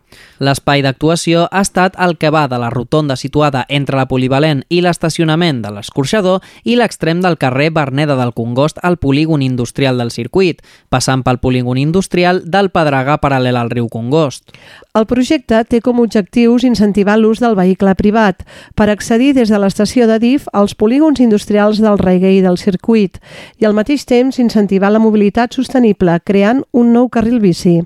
L'espai 0.44 0.84
d'actuació 0.84 1.48
ha 1.52 1.64
estat 1.64 1.96
el 1.96 2.18
que 2.20 2.34
va 2.34 2.48
de 2.52 2.60
la 2.60 2.70
rotonda 2.74 3.16
situada 3.16 3.64
entre 3.70 3.96
la 3.96 4.08
polivalent 4.12 4.66
i 4.68 4.84
l'estacionament 4.84 5.64
de 5.64 5.72
l'escorxador 5.72 6.44
i 6.64 6.76
l'extrem 6.76 7.22
del 7.22 7.38
carrer 7.38 7.70
Verneda 7.76 8.16
del 8.20 8.34
Congost 8.34 8.80
al 8.84 8.98
polígon 8.98 9.42
industrial 9.42 9.98
del 9.98 10.12
circuit, 10.12 10.62
passant 10.90 11.24
pel 11.24 11.40
polígon 11.40 11.78
industrial 11.78 12.44
del 12.46 12.70
Pedregà 12.70 13.20
paral·lel 13.22 13.58
al 13.60 13.72
riu 13.72 13.90
Congost. 13.90 14.54
El 14.94 15.06
projecte 15.10 15.62
té 15.70 15.82
com 15.86 16.00
a 16.00 16.06
objectius 16.06 16.66
incentivar 16.68 17.18
l'ús 17.20 17.40
del 17.40 17.56
vehicle 17.56 17.96
privat 17.96 18.46
per 18.76 18.90
accedir 18.90 19.34
des 19.38 19.50
de 19.50 19.60
l'estació 19.62 20.08
de 20.10 20.20
DIF 20.20 20.48
als 20.54 20.76
polígons 20.76 21.20
industrials 21.20 21.82
del 21.84 22.00
Reguer 22.02 22.36
i 22.38 22.42
del 22.46 22.58
circuit 22.58 23.20
i 23.60 23.66
al 23.66 23.78
mateix 23.78 24.06
temps 24.10 24.40
incentivar 24.40 24.92
la 24.92 25.04
mobilitat 25.04 25.54
sostenible 25.54 26.20
creant 26.26 26.64
un 26.72 26.94
nou 26.94 27.10
carril 27.10 27.40
bici. 27.40 27.80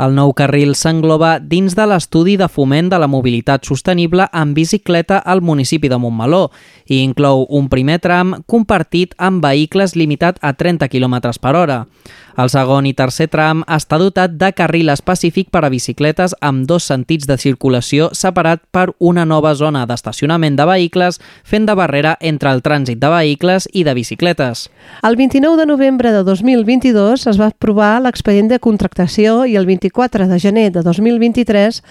El 0.00 0.14
nou 0.16 0.32
carril 0.32 0.72
s'engloba 0.78 1.34
dins 1.38 1.74
de 1.76 1.84
l'estudi 1.84 2.38
de 2.40 2.48
foment 2.48 2.88
de 2.88 2.98
la 2.98 3.08
mobilitat 3.10 3.66
sostenible 3.68 4.24
en 4.32 4.54
bicicleta 4.56 5.18
al 5.18 5.42
municipi 5.44 5.90
de 5.92 5.98
Montmeló 6.00 6.46
i 6.88 7.02
inclou 7.04 7.44
un 7.50 7.68
primer 7.68 7.98
tram 8.00 8.38
compartit 8.48 9.12
amb 9.18 9.44
vehicles 9.44 9.92
limitat 9.96 10.40
a 10.40 10.54
30 10.56 10.88
km 10.88 11.20
per 11.40 11.54
hora. 11.56 11.78
El 12.36 12.48
segon 12.48 12.86
i 12.88 12.94
tercer 12.96 13.26
tram 13.28 13.60
està 13.68 13.98
dotat 14.00 14.38
de 14.40 14.48
carril 14.56 14.88
específic 14.92 15.50
per 15.52 15.64
a 15.66 15.70
bicicletes 15.72 16.34
amb 16.40 16.64
dos 16.68 16.84
sentits 16.88 17.26
de 17.28 17.36
circulació 17.36 18.08
separat 18.16 18.62
per 18.72 18.92
una 18.98 19.24
nova 19.28 19.54
zona 19.54 19.84
d'estacionament 19.86 20.56
de 20.56 20.64
vehicles 20.68 21.20
fent 21.44 21.66
de 21.68 21.74
barrera 21.76 22.16
entre 22.20 22.50
el 22.52 22.62
trànsit 22.64 22.98
de 23.02 23.10
vehicles 23.12 23.68
i 23.72 23.84
de 23.84 23.94
bicicletes. 23.94 24.70
El 25.02 25.16
29 25.16 25.56
de 25.60 25.66
novembre 25.66 26.12
de 26.12 26.22
2022 26.24 27.26
es 27.26 27.40
va 27.40 27.46
aprovar 27.52 28.00
l'expedient 28.00 28.48
de 28.48 28.58
contractació 28.58 29.44
i 29.44 29.56
el 29.60 29.66
24 29.68 30.28
de 30.28 30.38
gener 30.40 30.72
de 30.72 30.82
2023 30.82 31.82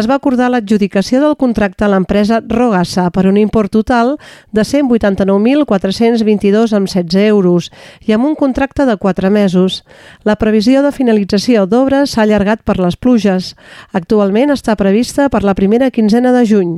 es 0.00 0.08
va 0.08 0.14
acordar 0.16 0.50
l'adjudicació 0.50 1.20
del 1.20 1.36
contracte 1.36 1.84
a 1.84 1.88
l'empresa 1.92 2.40
Rogassa 2.40 3.10
per 3.12 3.26
un 3.28 3.36
import 3.36 3.70
total 3.70 4.16
de 4.52 4.64
189.422 4.64 6.72
amb 6.76 6.88
16 6.88 7.28
euros 7.28 7.70
i 8.08 8.12
amb 8.16 8.24
un 8.24 8.34
contracte 8.34 8.86
de 8.86 8.96
4 8.96 9.30
mesos. 9.30 9.84
La 10.24 10.36
previsió 10.40 10.82
de 10.86 10.92
finalització 10.94 11.66
d'obres 11.66 12.14
s'ha 12.14 12.24
allargat 12.26 12.64
per 12.64 12.78
les 12.80 12.96
pluges. 12.96 13.54
Actualment 13.92 14.54
està 14.54 14.76
prevista 14.76 15.28
per 15.28 15.44
la 15.44 15.56
primera 15.58 15.90
quinzena 15.90 16.32
de 16.36 16.44
juny. 16.46 16.76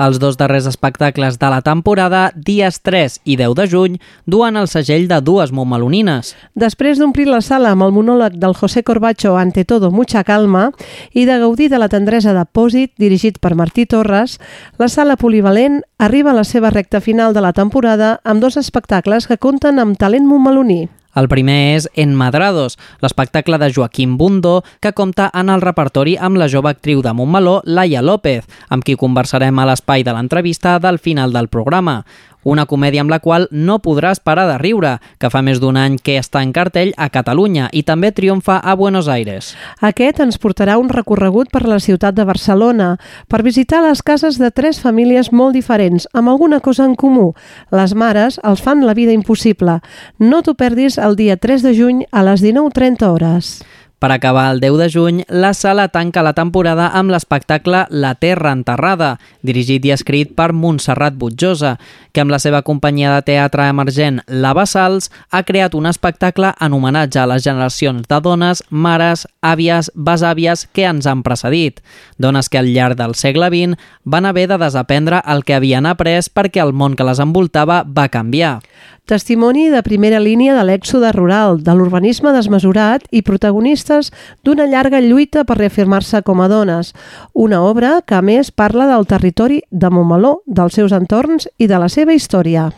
Els 0.00 0.16
dos 0.16 0.38
darrers 0.40 0.64
espectacles 0.64 1.36
de 1.38 1.48
la 1.52 1.60
temporada, 1.60 2.30
dies 2.32 2.78
3 2.80 3.18
i 3.28 3.34
10 3.36 3.54
de 3.58 3.66
juny, 3.68 3.98
duen 4.24 4.56
el 4.56 4.68
segell 4.72 5.04
de 5.10 5.18
dues 5.20 5.52
montmelonines. 5.52 6.30
Després 6.56 6.96
d'omplir 6.96 7.26
la 7.28 7.42
sala 7.44 7.74
amb 7.74 7.84
el 7.84 7.92
monòleg 7.92 8.38
del 8.40 8.56
José 8.56 8.80
Corbacho 8.82 9.34
Ante 9.36 9.66
todo 9.68 9.90
mucha 9.90 10.24
calma 10.24 10.70
i 11.12 11.26
de 11.28 11.36
gaudir 11.42 11.68
de 11.68 11.80
la 11.82 11.90
tendresa 11.92 12.32
de 12.32 12.46
Pòsit, 12.48 12.94
dirigit 12.96 13.36
per 13.44 13.52
Martí 13.54 13.84
Torres, 13.84 14.38
la 14.78 14.88
sala 14.88 15.18
polivalent 15.20 15.82
arriba 15.98 16.32
a 16.32 16.38
la 16.38 16.46
seva 16.48 16.70
recta 16.70 17.02
final 17.04 17.36
de 17.36 17.44
la 17.44 17.52
temporada 17.52 18.20
amb 18.24 18.40
dos 18.40 18.56
espectacles 18.56 19.28
que 19.28 19.36
compten 19.36 19.78
amb 19.78 20.00
talent 20.00 20.24
montmeloní. 20.24 20.86
El 21.14 21.26
primer 21.28 21.58
és 21.74 21.88
Enmadrados, 21.98 22.78
l'espectacle 23.02 23.58
de 23.58 23.70
Joaquim 23.74 24.16
Bundó, 24.16 24.60
que 24.80 24.92
compta 24.94 25.30
en 25.34 25.50
el 25.50 25.62
repertori 25.64 26.16
amb 26.16 26.38
la 26.38 26.48
jove 26.48 26.70
actriu 26.70 27.02
de 27.02 27.12
Montmeló, 27.16 27.60
Laia 27.64 28.02
López, 28.02 28.46
amb 28.68 28.86
qui 28.86 28.98
conversarem 29.00 29.58
a 29.58 29.66
l'espai 29.66 30.06
de 30.06 30.14
l'entrevista 30.14 30.78
del 30.78 31.02
final 31.02 31.34
del 31.34 31.50
programa 31.50 32.04
una 32.44 32.66
comèdia 32.66 33.02
amb 33.04 33.10
la 33.10 33.20
qual 33.20 33.48
no 33.50 33.78
podràs 33.82 34.20
parar 34.20 34.46
de 34.48 34.58
riure, 34.58 34.96
que 35.18 35.30
fa 35.30 35.42
més 35.42 35.60
d'un 35.60 35.76
any 35.76 35.98
que 36.02 36.16
està 36.20 36.42
en 36.44 36.52
cartell 36.56 36.92
a 36.96 37.10
Catalunya 37.12 37.68
i 37.72 37.82
també 37.82 38.12
triomfa 38.12 38.58
a 38.58 38.74
Buenos 38.74 39.08
Aires. 39.08 39.54
Aquest 39.80 40.20
ens 40.24 40.38
portarà 40.40 40.78
un 40.80 40.88
recorregut 40.88 41.50
per 41.52 41.66
la 41.68 41.80
ciutat 41.80 42.16
de 42.16 42.24
Barcelona 42.24 42.96
per 43.28 43.42
visitar 43.42 43.82
les 43.84 44.02
cases 44.02 44.38
de 44.40 44.50
tres 44.50 44.80
famílies 44.80 45.32
molt 45.32 45.54
diferents, 45.54 46.08
amb 46.12 46.28
alguna 46.28 46.60
cosa 46.60 46.84
en 46.84 46.94
comú. 46.94 47.32
Les 47.70 47.94
mares 47.94 48.40
els 48.44 48.62
fan 48.62 48.86
la 48.86 48.94
vida 48.94 49.12
impossible. 49.12 49.80
No 50.18 50.42
t'ho 50.42 50.54
perdis 50.54 50.98
el 50.98 51.16
dia 51.16 51.36
3 51.36 51.62
de 51.66 51.74
juny 51.76 52.06
a 52.10 52.24
les 52.24 52.42
19.30 52.42 53.06
hores. 53.10 53.60
Per 54.00 54.08
acabar 54.12 54.54
el 54.54 54.60
10 54.60 54.78
de 54.78 54.88
juny, 54.88 55.16
la 55.28 55.52
sala 55.52 55.88
tanca 55.92 56.22
la 56.24 56.32
temporada 56.32 56.86
amb 56.96 57.12
l'espectacle 57.12 57.82
La 57.92 58.14
Terra 58.16 58.54
Enterrada, 58.56 59.18
dirigit 59.44 59.84
i 59.84 59.92
escrit 59.92 60.30
per 60.32 60.54
Montserrat 60.56 61.18
Butjosa, 61.20 61.74
que 62.16 62.22
amb 62.24 62.32
la 62.32 62.38
seva 62.40 62.62
companyia 62.64 63.12
de 63.12 63.26
teatre 63.28 63.66
emergent 63.68 64.22
La 64.24 64.54
Bassals 64.56 65.10
ha 65.28 65.42
creat 65.44 65.76
un 65.76 65.84
espectacle 65.90 66.54
en 66.56 66.72
homenatge 66.72 67.20
a 67.20 67.26
les 67.28 67.44
generacions 67.44 68.08
de 68.08 68.20
dones, 68.24 68.64
mares, 68.70 69.26
àvies, 69.44 69.92
besàvies 69.94 70.64
que 70.72 70.88
ens 70.88 71.04
han 71.04 71.20
precedit. 71.20 71.84
Dones 72.16 72.48
que 72.48 72.56
al 72.62 72.72
llarg 72.72 72.96
del 72.96 73.12
segle 73.14 73.52
XX 73.52 73.76
van 74.04 74.24
haver 74.24 74.48
de 74.48 74.56
desaprendre 74.64 75.20
el 75.28 75.44
que 75.44 75.60
havien 75.60 75.84
après 75.84 76.32
perquè 76.32 76.64
el 76.64 76.72
món 76.72 76.96
que 76.96 77.04
les 77.04 77.20
envoltava 77.20 77.82
va 77.84 78.08
canviar. 78.08 78.62
Testimoni 79.10 79.70
de 79.70 79.80
primera 79.82 80.20
línia 80.22 80.52
de 80.54 80.62
l'èxode 80.62 81.08
rural, 81.16 81.56
de 81.66 81.72
l'urbanisme 81.74 82.30
desmesurat 82.30 83.02
i 83.10 83.24
protagonistes 83.26 84.12
d'una 84.46 84.68
llarga 84.70 85.00
lluita 85.02 85.42
per 85.42 85.56
reafirmar-se 85.58 86.20
com 86.22 86.38
a 86.38 86.46
dones. 86.46 86.92
Una 87.34 87.58
obra 87.66 87.96
que, 88.06 88.14
a 88.14 88.22
més, 88.22 88.52
parla 88.54 88.86
del 88.86 89.08
territori 89.10 89.64
de 89.72 89.90
Montmeló, 89.90 90.36
dels 90.46 90.78
seus 90.78 90.94
entorns 90.94 91.50
i 91.58 91.66
de 91.66 91.82
la 91.82 91.90
seva 91.90 92.14
història. 92.14 92.68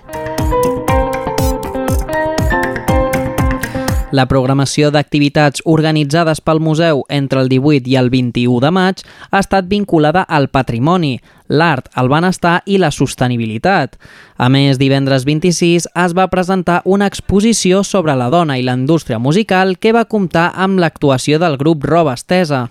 La 4.12 4.26
programació 4.28 4.90
d'activitats 4.92 5.62
organitzades 5.64 6.42
pel 6.44 6.58
museu 6.60 7.04
entre 7.08 7.40
el 7.40 7.48
18 7.48 7.88
i 7.88 7.94
el 7.96 8.10
21 8.12 8.58
de 8.60 8.70
maig 8.72 9.00
ha 9.30 9.40
estat 9.40 9.70
vinculada 9.70 10.26
al 10.28 10.50
patrimoni, 10.52 11.14
l'art, 11.52 11.90
el 12.00 12.08
benestar 12.08 12.60
i 12.66 12.78
la 12.80 12.90
sostenibilitat. 12.90 13.98
A 14.42 14.48
més, 14.50 14.78
divendres 14.80 15.26
26 15.28 15.86
es 15.86 16.14
va 16.18 16.26
presentar 16.32 16.80
una 16.88 17.06
exposició 17.06 17.82
sobre 17.86 18.16
la 18.18 18.26
dona 18.32 18.56
i 18.58 18.64
la 18.66 18.74
indústria 18.74 19.20
musical 19.22 19.76
que 19.78 19.92
va 19.94 20.06
comptar 20.10 20.48
amb 20.56 20.80
l'actuació 20.82 21.38
del 21.38 21.58
grup 21.60 21.84
Roba 21.86 22.16
Estesa. 22.16 22.64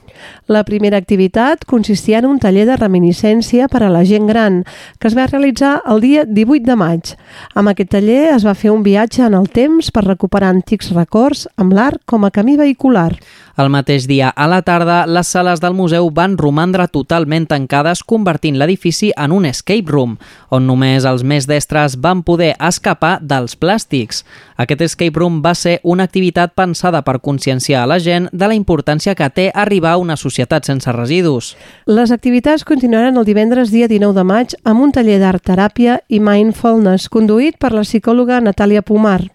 La 0.51 0.65
primera 0.67 0.99
activitat 0.99 1.63
consistia 1.69 2.19
en 2.19 2.27
un 2.27 2.41
taller 2.43 2.65
de 2.67 2.75
reminiscència 2.75 3.69
per 3.71 3.83
a 3.85 3.91
la 3.93 4.03
gent 4.03 4.27
gran, 4.27 4.63
que 4.99 5.07
es 5.07 5.15
va 5.15 5.29
realitzar 5.29 5.77
el 5.87 6.01
dia 6.03 6.25
18 6.25 6.65
de 6.67 6.75
maig. 6.75 7.13
Amb 7.55 7.71
aquest 7.71 7.93
taller 7.95 8.33
es 8.33 8.47
va 8.47 8.57
fer 8.57 8.73
un 8.73 8.83
viatge 8.83 9.23
en 9.23 9.37
el 9.37 9.47
temps 9.47 9.93
per 9.93 10.07
recuperar 10.09 10.51
antics 10.51 10.91
records 10.97 11.47
amb 11.55 11.77
l'art 11.77 12.01
com 12.05 12.25
a 12.25 12.33
camí 12.33 12.57
vehicular. 12.57 13.13
El 13.59 13.67
mateix 13.69 14.05
dia, 14.07 14.29
a 14.31 14.47
la 14.47 14.61
tarda, 14.63 15.03
les 15.07 15.27
sales 15.27 15.59
del 15.59 15.75
museu 15.75 16.07
van 16.15 16.37
romandre 16.39 16.85
totalment 16.87 17.47
tancades, 17.49 18.03
convertint 18.07 18.55
l'edifici 18.57 19.11
en 19.19 19.33
un 19.35 19.45
escape 19.49 19.91
room, 19.91 20.15
on 20.49 20.65
només 20.67 21.03
els 21.05 21.25
més 21.27 21.47
destres 21.49 21.97
van 21.99 22.23
poder 22.23 22.53
escapar 22.55 23.17
dels 23.21 23.57
plàstics. 23.59 24.23
Aquest 24.55 24.85
escape 24.85 25.19
room 25.19 25.41
va 25.43 25.53
ser 25.57 25.79
una 25.83 26.05
activitat 26.07 26.55
pensada 26.55 27.01
per 27.03 27.19
conscienciar 27.19 27.83
a 27.83 27.89
la 27.91 27.99
gent 27.99 28.29
de 28.31 28.47
la 28.47 28.55
importància 28.55 29.15
que 29.15 29.29
té 29.29 29.49
arribar 29.53 29.95
a 29.95 30.01
una 30.01 30.15
societat 30.15 30.65
sense 30.69 30.91
residus. 30.95 31.55
Les 31.85 32.11
activitats 32.11 32.63
continuaran 32.63 33.17
el 33.17 33.27
divendres 33.27 33.71
dia 33.71 33.89
19 33.91 34.15
de 34.15 34.23
maig 34.23 34.55
amb 34.63 34.85
un 34.85 34.95
taller 34.95 35.19
d'art 35.19 35.43
teràpia 35.43 35.99
i 36.07 36.21
mindfulness 36.23 37.09
conduït 37.11 37.59
per 37.59 37.73
la 37.75 37.83
psicòloga 37.83 38.39
Natàlia 38.39 38.81
Pomar. 38.81 39.25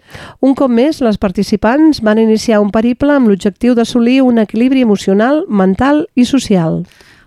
Un 0.40 0.54
cop 0.54 0.70
més, 0.70 1.02
les 1.02 1.18
participants 1.18 2.00
van 2.00 2.18
iniciar 2.22 2.62
un 2.62 2.70
periple 2.72 3.12
amb 3.12 3.28
l'objectiu 3.28 3.74
d'assolir 3.74 4.05
un 4.22 4.38
equilibri 4.38 4.80
emocional, 4.86 5.44
mental 5.48 6.06
i 6.14 6.24
social. 6.24 6.84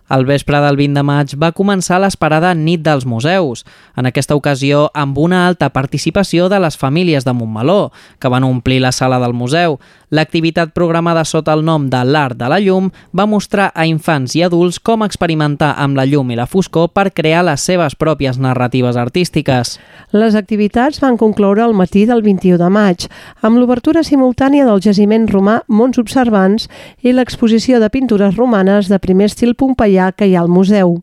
Al 0.10 0.26
vespre 0.26 0.58
del 0.58 0.78
20 0.80 0.98
de 0.98 1.04
maig 1.06 1.34
va 1.38 1.52
començar 1.54 2.00
l'esperada 2.02 2.56
Nit 2.58 2.82
dels 2.82 3.06
Museus, 3.06 3.62
en 3.94 4.10
aquesta 4.10 4.34
ocasió 4.34 4.88
amb 4.98 5.20
una 5.22 5.44
alta 5.46 5.70
participació 5.70 6.48
de 6.50 6.58
les 6.64 6.80
famílies 6.82 7.28
de 7.28 7.36
Montmeló, 7.38 7.92
que 8.18 8.32
van 8.34 8.48
omplir 8.48 8.80
la 8.82 8.92
sala 8.92 9.20
del 9.22 9.38
museu. 9.38 9.78
L'activitat 10.10 10.72
programada 10.74 11.22
sota 11.22 11.54
el 11.54 11.62
nom 11.62 11.86
de 11.90 12.00
l'Art 12.02 12.38
de 12.40 12.48
la 12.50 12.58
Llum 12.58 12.88
va 13.14 13.28
mostrar 13.30 13.68
a 13.76 13.86
infants 13.86 14.34
i 14.34 14.42
adults 14.42 14.80
com 14.82 15.04
experimentar 15.06 15.76
amb 15.78 16.00
la 16.00 16.06
llum 16.10 16.32
i 16.34 16.38
la 16.40 16.48
foscor 16.50 16.88
per 16.90 17.12
crear 17.14 17.44
les 17.46 17.62
seves 17.62 17.94
pròpies 17.94 18.40
narratives 18.42 18.98
artístiques. 18.98 19.76
Les 20.10 20.34
activitats 20.34 20.98
van 21.04 21.18
concloure 21.22 21.62
el 21.62 21.76
matí 21.78 22.08
del 22.10 22.24
21 22.26 22.58
de 22.58 22.70
maig, 22.74 23.06
amb 23.46 23.62
l'obertura 23.62 24.02
simultània 24.02 24.66
del 24.66 24.82
jaciment 24.82 25.28
romà 25.30 25.60
Mons 25.68 26.02
Observants 26.02 26.66
i 27.06 27.14
l'exposició 27.14 27.78
de 27.78 27.92
pintures 27.94 28.34
romanes 28.34 28.90
de 28.90 28.98
primer 28.98 29.30
estil 29.30 29.54
pompeià 29.54 30.10
que 30.12 30.26
hi 30.26 30.34
ha 30.34 30.42
al 30.42 30.50
museu. 30.50 30.98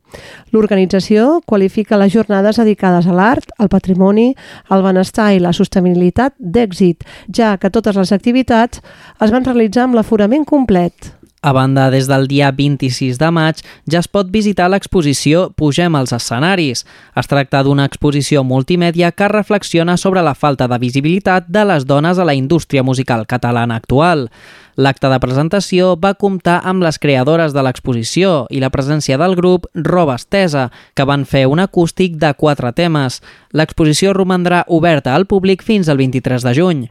L'organització 0.51 1.43
qualifica 1.47 1.99
les 2.01 2.11
jornades 2.11 2.59
dedicades 2.59 3.07
a 3.07 3.15
l'art, 3.15 3.55
al 3.59 3.71
patrimoni, 3.71 4.33
al 4.67 4.83
benestar 4.83 5.31
i 5.37 5.39
la 5.39 5.55
sostenibilitat 5.55 6.35
d'èxit, 6.41 7.07
ja 7.31 7.55
que 7.61 7.71
totes 7.71 7.95
les 7.95 8.11
activitats 8.11 8.83
es 9.21 9.33
van 9.33 9.45
realitzar 9.45 9.87
amb 9.87 9.99
l'aforament 9.99 10.45
complet. 10.45 11.17
A 11.47 11.53
banda, 11.53 11.91
des 11.91 12.09
del 12.09 12.27
dia 12.27 12.51
26 12.51 13.21
de 13.21 13.29
maig 13.31 13.61
ja 13.87 14.01
es 14.01 14.09
pot 14.11 14.33
visitar 14.35 14.67
l'exposició 14.67 15.53
Pugem 15.55 15.95
als 15.95 16.11
escenaris. 16.17 16.83
Es 17.15 17.29
tracta 17.31 17.61
d'una 17.63 17.85
exposició 17.87 18.43
multimèdia 18.43 19.13
que 19.15 19.29
reflexiona 19.31 19.95
sobre 19.97 20.25
la 20.27 20.35
falta 20.35 20.67
de 20.67 20.79
visibilitat 20.83 21.47
de 21.47 21.63
les 21.71 21.87
dones 21.87 22.19
a 22.19 22.27
la 22.27 22.35
indústria 22.35 22.83
musical 22.83 23.29
catalana 23.31 23.77
actual. 23.77 24.27
L'acte 24.75 25.07
de 25.07 25.21
presentació 25.23 25.95
va 25.95 26.17
comptar 26.19 26.59
amb 26.65 26.83
les 26.83 26.99
creadores 26.99 27.55
de 27.55 27.63
l'exposició 27.63 28.49
i 28.51 28.59
la 28.59 28.73
presència 28.75 29.15
del 29.17 29.37
grup 29.39 29.71
Roba 29.75 30.19
Estesa, 30.19 30.73
que 30.95 31.07
van 31.07 31.25
fer 31.31 31.47
un 31.47 31.63
acústic 31.63 32.19
de 32.19 32.35
quatre 32.35 32.75
temes. 32.75 33.23
L'exposició 33.53 34.19
romandrà 34.19 34.65
oberta 34.67 35.15
al 35.15 35.31
públic 35.31 35.63
fins 35.63 35.89
al 35.89 36.03
23 36.03 36.43
de 36.43 36.59
juny. 36.59 36.85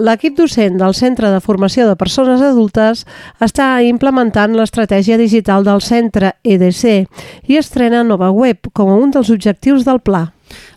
L'equip 0.00 0.32
docent 0.38 0.78
del 0.80 0.94
Centre 0.96 1.28
de 1.28 1.42
Formació 1.44 1.84
de 1.84 1.96
Persones 2.00 2.40
Adultes 2.40 3.02
està 3.44 3.66
implementant 3.84 4.54
l'estratègia 4.56 5.18
digital 5.20 5.66
del 5.66 5.82
centre 5.84 6.30
EDC 6.40 7.50
i 7.52 7.58
estrena 7.60 8.00
nova 8.00 8.30
web 8.32 8.70
com 8.72 8.88
a 8.88 8.96
un 8.96 9.12
dels 9.12 9.28
objectius 9.28 9.84
del 9.84 10.00
pla. 10.00 10.30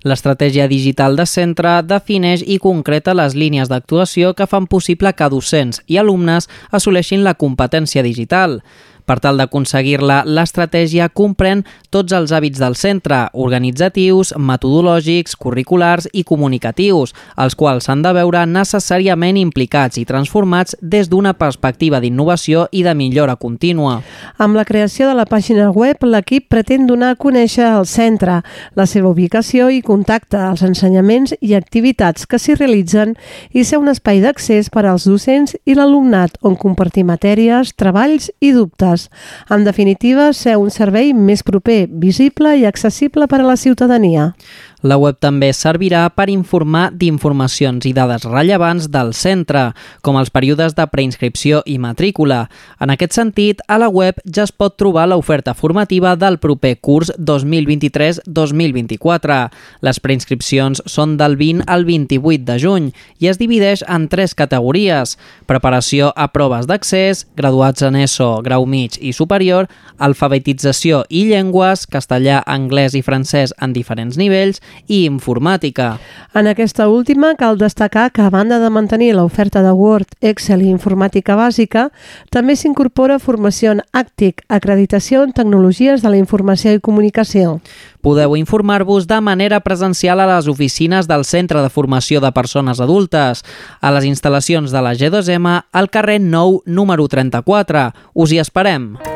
L'estratègia 0.04 0.68
digital 0.68 1.16
de 1.16 1.24
centre 1.26 1.78
defineix 1.88 2.44
i 2.44 2.60
concreta 2.60 3.16
les 3.16 3.32
línies 3.40 3.72
d'actuació 3.72 4.34
que 4.36 4.50
fan 4.50 4.68
possible 4.68 5.16
que 5.16 5.32
docents 5.32 5.80
i 5.88 6.02
alumnes 6.04 6.50
assoleixin 6.76 7.24
la 7.24 7.38
competència 7.40 8.04
digital. 8.04 8.60
Per 9.04 9.18
tal 9.20 9.40
d'aconseguir-la, 9.42 10.22
l'estratègia 10.24 11.10
comprèn 11.12 11.66
tots 11.92 12.14
els 12.16 12.32
hàbits 12.32 12.62
del 12.62 12.78
centre, 12.80 13.26
organitzatius, 13.36 14.32
metodològics, 14.40 15.36
curriculars 15.36 16.08
i 16.14 16.24
comunicatius, 16.24 17.12
els 17.36 17.58
quals 17.60 17.90
s'han 17.90 18.04
de 18.06 18.14
veure 18.16 18.46
necessàriament 18.48 19.38
implicats 19.42 20.00
i 20.00 20.06
transformats 20.08 20.78
des 20.80 21.10
d'una 21.12 21.34
perspectiva 21.36 22.00
d'innovació 22.00 22.70
i 22.72 22.86
de 22.88 22.94
millora 22.96 23.36
contínua. 23.36 24.00
Amb 24.38 24.56
la 24.56 24.64
creació 24.64 25.10
de 25.10 25.18
la 25.20 25.28
pàgina 25.28 25.68
web, 25.76 26.00
l'equip 26.08 26.48
pretén 26.48 26.88
donar 26.88 27.14
a 27.14 27.20
conèixer 27.20 27.68
el 27.68 27.86
centre, 27.90 28.40
la 28.80 28.88
seva 28.88 29.12
ubicació 29.12 29.68
i 29.68 29.84
contacte, 29.84 30.40
els 30.40 30.64
ensenyaments 30.64 31.36
i 31.42 31.58
activitats 31.60 32.24
que 32.26 32.40
s'hi 32.40 32.56
realitzen 32.56 33.18
i 33.52 33.68
ser 33.68 33.82
un 33.84 33.92
espai 33.92 34.24
d'accés 34.24 34.72
per 34.72 34.86
als 34.88 35.10
docents 35.10 35.58
i 35.68 35.76
l'alumnat 35.76 36.40
on 36.42 36.56
compartir 36.56 37.04
matèries, 37.04 37.76
treballs 37.76 38.32
i 38.40 38.54
dubtes 38.56 38.93
públiques. 38.94 39.10
En 39.50 39.64
definitiva, 39.64 40.34
ser 40.34 40.58
un 40.58 40.72
servei 40.72 41.14
més 41.14 41.44
proper, 41.44 41.88
visible 41.90 42.56
i 42.58 42.66
accessible 42.66 43.28
per 43.28 43.42
a 43.42 43.48
la 43.48 43.58
ciutadania. 43.58 44.34
La 44.84 44.98
web 45.00 45.16
també 45.24 45.48
servirà 45.56 46.02
per 46.12 46.26
informar 46.28 46.90
d'informacions 47.00 47.88
i 47.88 47.94
dades 47.96 48.28
rellevants 48.28 48.92
del 48.92 49.14
centre, 49.16 49.72
com 50.04 50.20
els 50.20 50.28
períodes 50.34 50.74
de 50.76 50.84
preinscripció 50.92 51.62
i 51.64 51.78
matrícula. 51.80 52.52
En 52.84 52.92
aquest 52.92 53.16
sentit, 53.16 53.64
a 53.72 53.80
la 53.80 53.88
web 53.88 54.20
ja 54.28 54.44
es 54.44 54.52
pot 54.52 54.76
trobar 54.76 55.08
l'oferta 55.08 55.56
formativa 55.56 56.20
del 56.20 56.36
proper 56.44 56.84
curs 56.84 57.16
2023-2024. 57.16 59.56
Les 59.88 60.04
preinscripcions 60.04 60.84
són 60.84 61.16
del 61.16 61.40
20 61.40 61.64
al 61.72 61.88
28 61.88 62.44
de 62.52 62.60
juny 62.60 62.92
i 63.24 63.32
es 63.32 63.40
divideix 63.40 63.88
en 63.88 64.12
tres 64.12 64.36
categories. 64.36 65.16
Preparació 65.48 66.12
a 66.12 66.28
proves 66.36 66.68
d'accés, 66.68 67.24
graduats 67.40 67.88
en 67.88 67.96
ESO, 68.04 68.44
grau 68.44 68.68
mig 68.68 69.00
i 69.00 69.16
superior, 69.16 69.72
alfabetització 69.96 71.08
i 71.08 71.24
llengües, 71.32 71.88
castellà, 71.88 72.44
anglès 72.44 73.00
i 73.00 73.04
francès 73.06 73.54
en 73.64 73.72
diferents 73.72 74.20
nivells 74.20 74.60
i 74.88 75.04
informàtica. 75.06 75.98
En 76.34 76.48
aquesta 76.48 76.88
última 76.90 77.36
cal 77.36 77.58
destacar 77.58 78.10
que 78.12 78.22
a 78.22 78.30
banda 78.34 78.60
de 78.60 78.70
mantenir 78.70 79.14
l'oferta 79.16 79.62
de 79.62 79.72
Word, 79.72 80.16
Excel 80.22 80.64
i 80.66 80.72
informàtica 80.72 81.38
bàsica, 81.38 81.90
també 82.34 82.56
s'incorpora 82.56 83.20
formació 83.20 83.72
en 83.78 83.84
ACTIC, 83.92 84.44
acreditació 84.50 85.24
en 85.24 85.34
tecnologies 85.34 86.02
de 86.02 86.10
la 86.10 86.18
informació 86.18 86.74
i 86.74 86.82
comunicació. 86.82 87.60
Podeu 88.04 88.36
informar-vos 88.36 89.08
de 89.08 89.22
manera 89.22 89.62
presencial 89.64 90.20
a 90.20 90.28
les 90.28 90.50
oficines 90.52 91.08
del 91.08 91.24
Centre 91.24 91.62
de 91.62 91.72
Formació 91.72 92.20
de 92.20 92.34
Persones 92.36 92.82
Adultes, 92.84 93.46
a 93.80 93.94
les 93.96 94.10
instal·lacions 94.10 94.76
de 94.76 94.84
la 94.84 94.98
G2M 94.98 95.56
al 95.72 95.90
carrer 95.90 96.20
9, 96.20 96.66
número 96.66 97.08
34. 97.08 97.92
Us 98.14 98.34
hi 98.34 98.44
esperem! 98.44 99.13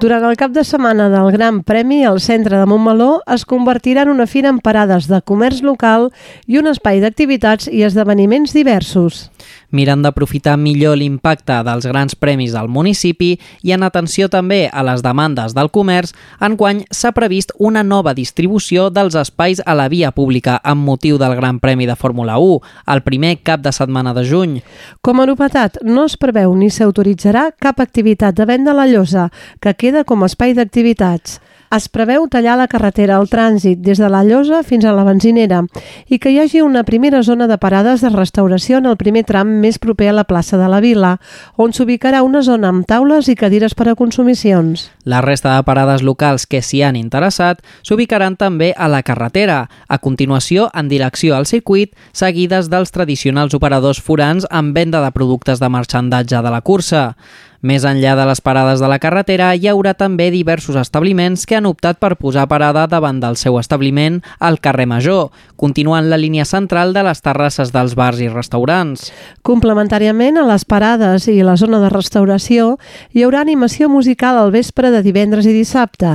Durant 0.00 0.22
el 0.24 0.38
cap 0.40 0.54
de 0.56 0.62
setmana 0.64 1.10
del 1.12 1.26
Gran 1.34 1.58
Premi, 1.60 1.98
el 2.08 2.22
centre 2.24 2.56
de 2.56 2.64
Montmeló 2.64 3.18
es 3.34 3.42
convertirà 3.44 4.06
en 4.06 4.12
una 4.14 4.24
fira 4.24 4.48
amb 4.48 4.62
parades 4.64 5.10
de 5.10 5.18
comerç 5.20 5.58
local 5.60 6.06
i 6.48 6.56
un 6.56 6.70
espai 6.70 7.02
d'activitats 7.02 7.68
i 7.68 7.82
esdeveniments 7.84 8.56
diversos 8.56 9.26
mirant 9.70 10.02
d'aprofitar 10.04 10.56
millor 10.60 10.96
l'impacte 10.98 11.60
dels 11.66 11.86
grans 11.86 12.14
premis 12.14 12.54
del 12.56 12.68
municipi 12.68 13.32
i 13.62 13.72
en 13.74 13.84
atenció 13.86 14.28
també 14.28 14.68
a 14.72 14.84
les 14.86 15.02
demandes 15.02 15.54
del 15.56 15.70
comerç, 15.70 16.14
enguany 16.40 16.84
s'ha 16.90 17.12
previst 17.16 17.52
una 17.58 17.82
nova 17.82 18.14
distribució 18.14 18.88
dels 18.90 19.18
espais 19.18 19.62
a 19.64 19.74
la 19.74 19.88
via 19.88 20.10
pública 20.12 20.58
amb 20.64 20.84
motiu 20.86 21.18
del 21.18 21.36
Gran 21.36 21.60
Premi 21.60 21.86
de 21.86 21.96
Fórmula 21.96 22.38
1, 22.38 22.60
el 22.94 23.02
primer 23.02 23.36
cap 23.42 23.60
de 23.60 23.72
setmana 23.72 24.14
de 24.14 24.24
juny. 24.24 24.58
Com 25.02 25.20
a 25.20 25.26
novetat, 25.26 25.80
no 25.82 26.06
es 26.08 26.16
preveu 26.20 26.54
ni 26.56 26.70
s'autoritzarà 26.70 27.50
cap 27.58 27.80
activitat 27.80 28.36
de 28.36 28.46
venda 28.46 28.74
a 28.74 28.80
la 28.82 28.88
llosa, 28.90 29.30
que 29.60 29.74
queda 29.74 30.04
com 30.04 30.22
a 30.22 30.30
espai 30.30 30.54
d'activitats. 30.54 31.40
Es 31.70 31.84
preveu 31.86 32.24
tallar 32.26 32.56
la 32.58 32.64
carretera 32.66 33.14
al 33.14 33.28
trànsit 33.30 33.78
des 33.78 34.00
de 34.02 34.08
la 34.10 34.24
Llosa 34.26 34.64
fins 34.66 34.82
a 34.82 34.90
la 34.90 35.04
benzinera 35.06 35.60
i 36.10 36.16
que 36.18 36.32
hi 36.32 36.40
hagi 36.42 36.64
una 36.66 36.80
primera 36.82 37.20
zona 37.22 37.46
de 37.46 37.58
parades 37.62 38.00
de 38.02 38.08
restauració 38.10 38.80
en 38.80 38.88
el 38.90 38.96
primer 38.98 39.22
tram 39.28 39.52
més 39.62 39.78
proper 39.78 40.08
a 40.10 40.14
la 40.16 40.24
plaça 40.26 40.58
de 40.58 40.66
la 40.66 40.80
Vila, 40.82 41.12
on 41.54 41.70
s'ubicarà 41.70 42.24
una 42.26 42.42
zona 42.42 42.72
amb 42.74 42.88
taules 42.90 43.28
i 43.30 43.36
cadires 43.38 43.76
per 43.78 43.86
a 43.86 43.94
consumicions. 43.94 44.88
La 45.04 45.20
resta 45.22 45.52
de 45.54 45.62
parades 45.62 46.02
locals 46.02 46.48
que 46.50 46.58
s'hi 46.58 46.82
han 46.82 46.98
interessat 46.98 47.62
s'ubicaran 47.86 48.34
també 48.34 48.72
a 48.74 48.88
la 48.90 49.04
carretera, 49.06 49.68
a 49.86 49.98
continuació 50.02 50.72
en 50.74 50.90
direcció 50.90 51.36
al 51.36 51.46
circuit, 51.46 51.94
seguides 52.10 52.66
dels 52.66 52.90
tradicionals 52.90 53.54
operadors 53.54 54.02
forans 54.02 54.48
amb 54.50 54.74
venda 54.74 55.04
de 55.06 55.14
productes 55.14 55.62
de 55.62 55.70
marxandatge 55.70 56.42
de 56.42 56.50
la 56.50 56.62
cursa. 56.66 57.14
Més 57.60 57.84
enllà 57.84 58.14
de 58.16 58.24
les 58.24 58.40
parades 58.40 58.80
de 58.80 58.88
la 58.88 58.96
carretera, 58.96 59.50
hi 59.52 59.66
haurà 59.68 59.92
també 59.92 60.30
diversos 60.32 60.78
establiments 60.80 61.42
que 61.44 61.58
han 61.58 61.66
optat 61.68 61.98
per 62.00 62.14
posar 62.16 62.46
parada 62.48 62.86
davant 62.88 63.18
del 63.20 63.36
seu 63.36 63.58
establiment 63.60 64.22
al 64.40 64.56
carrer 64.64 64.86
Major, 64.88 65.28
continuant 65.60 66.08
la 66.08 66.16
línia 66.16 66.46
central 66.48 66.94
de 66.96 67.02
les 67.04 67.20
terrasses 67.20 67.68
dels 67.74 67.92
bars 67.98 68.22
i 68.24 68.30
restaurants. 68.32 69.10
Complementàriament 69.44 70.38
a 70.40 70.46
les 70.48 70.64
parades 70.64 71.26
i 71.28 71.36
la 71.44 71.58
zona 71.60 71.82
de 71.82 71.90
restauració, 71.92 72.78
hi 73.12 73.26
haurà 73.26 73.42
animació 73.44 73.90
musical 73.92 74.40
al 74.40 74.54
vespre 74.56 74.88
de 74.94 75.04
divendres 75.04 75.44
i 75.44 75.52
dissabte, 75.52 76.14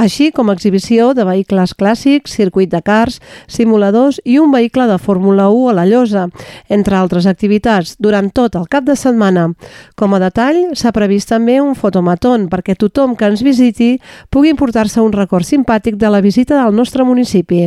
així 0.00 0.30
com 0.32 0.48
exhibició 0.48 1.10
de 1.12 1.28
vehicles 1.28 1.76
clàssics, 1.76 2.38
circuit 2.40 2.72
de 2.72 2.80
cars, 2.80 3.20
simuladors 3.52 4.22
i 4.24 4.38
un 4.40 4.48
vehicle 4.48 4.88
de 4.88 4.96
Fórmula 4.96 5.50
1 5.52 5.74
a 5.74 5.76
la 5.76 5.84
Llosa, 5.84 6.24
entre 6.72 6.96
altres 6.96 7.28
activitats, 7.28 7.98
durant 8.00 8.32
tot 8.32 8.56
el 8.56 8.64
cap 8.72 8.88
de 8.88 8.96
setmana. 8.96 9.50
Com 9.92 10.16
a 10.16 10.24
detall, 10.24 10.64
s'ha 10.72 10.85
previst 10.92 11.30
també 11.32 11.60
un 11.60 11.74
fotomatón 11.74 12.48
perquè 12.52 12.76
tothom 12.78 13.16
que 13.16 13.26
ens 13.30 13.42
visiti 13.42 13.96
pugui 14.30 14.54
portar-se 14.54 15.00
un 15.00 15.14
record 15.14 15.46
simpàtic 15.46 15.96
de 15.96 16.10
la 16.10 16.20
visita 16.20 16.62
del 16.62 16.74
nostre 16.76 17.04
municipi. 17.04 17.66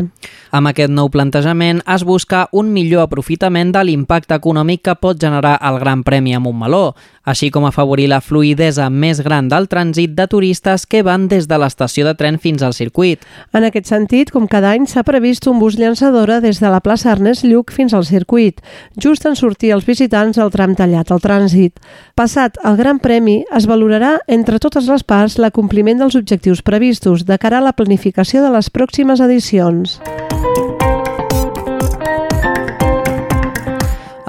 Amb 0.51 0.71
aquest 0.71 0.91
nou 0.93 1.09
plantejament 1.09 1.81
es 1.85 2.03
busca 2.03 2.47
un 2.51 2.71
millor 2.73 3.07
aprofitament 3.07 3.73
de 3.73 3.83
l'impacte 3.85 4.37
econòmic 4.37 4.83
que 4.87 4.95
pot 4.95 5.19
generar 5.21 5.57
el 5.61 5.79
Gran 5.79 6.03
Premi 6.03 6.33
a 6.33 6.39
Montmeló, 6.39 6.95
així 7.29 7.49
com 7.53 7.65
afavorir 7.67 8.07
la 8.09 8.21
fluidesa 8.21 8.89
més 8.89 9.19
gran 9.21 9.49
del 9.51 9.67
trànsit 9.69 10.15
de 10.17 10.25
turistes 10.27 10.85
que 10.89 11.03
van 11.05 11.27
des 11.29 11.47
de 11.47 11.57
l'estació 11.61 12.05
de 12.07 12.15
tren 12.17 12.39
fins 12.41 12.63
al 12.65 12.73
circuit. 12.73 13.21
En 13.53 13.65
aquest 13.67 13.89
sentit, 13.91 14.31
com 14.33 14.47
cada 14.49 14.71
any, 14.73 14.87
s'ha 14.89 15.03
previst 15.05 15.45
un 15.47 15.59
bus 15.61 15.77
llançadora 15.77 16.39
des 16.41 16.59
de 16.59 16.69
la 16.71 16.81
plaça 16.81 17.11
Ernest 17.11 17.45
Lluc 17.45 17.73
fins 17.75 17.93
al 17.93 18.05
circuit, 18.05 18.61
just 18.97 19.25
en 19.29 19.35
sortir 19.35 19.73
els 19.75 19.85
visitants 19.85 20.39
al 20.39 20.49
tram 20.51 20.75
tallat 20.75 21.11
al 21.11 21.21
trànsit. 21.21 21.77
Passat 22.15 22.57
el 22.65 22.77
Gran 22.79 22.97
Premi, 22.99 23.08
es 23.09 23.65
valorarà 23.65 24.19
entre 24.27 24.59
totes 24.61 24.85
les 24.85 25.01
parts 25.01 25.39
l'acompliment 25.41 25.97
dels 25.97 26.15
objectius 26.15 26.61
previstos 26.61 27.23
de 27.25 27.37
cara 27.41 27.57
a 27.57 27.65
la 27.65 27.73
planificació 27.73 28.43
de 28.43 28.51
les 28.53 28.69
pròximes 28.69 29.19
edicions. 29.19 29.97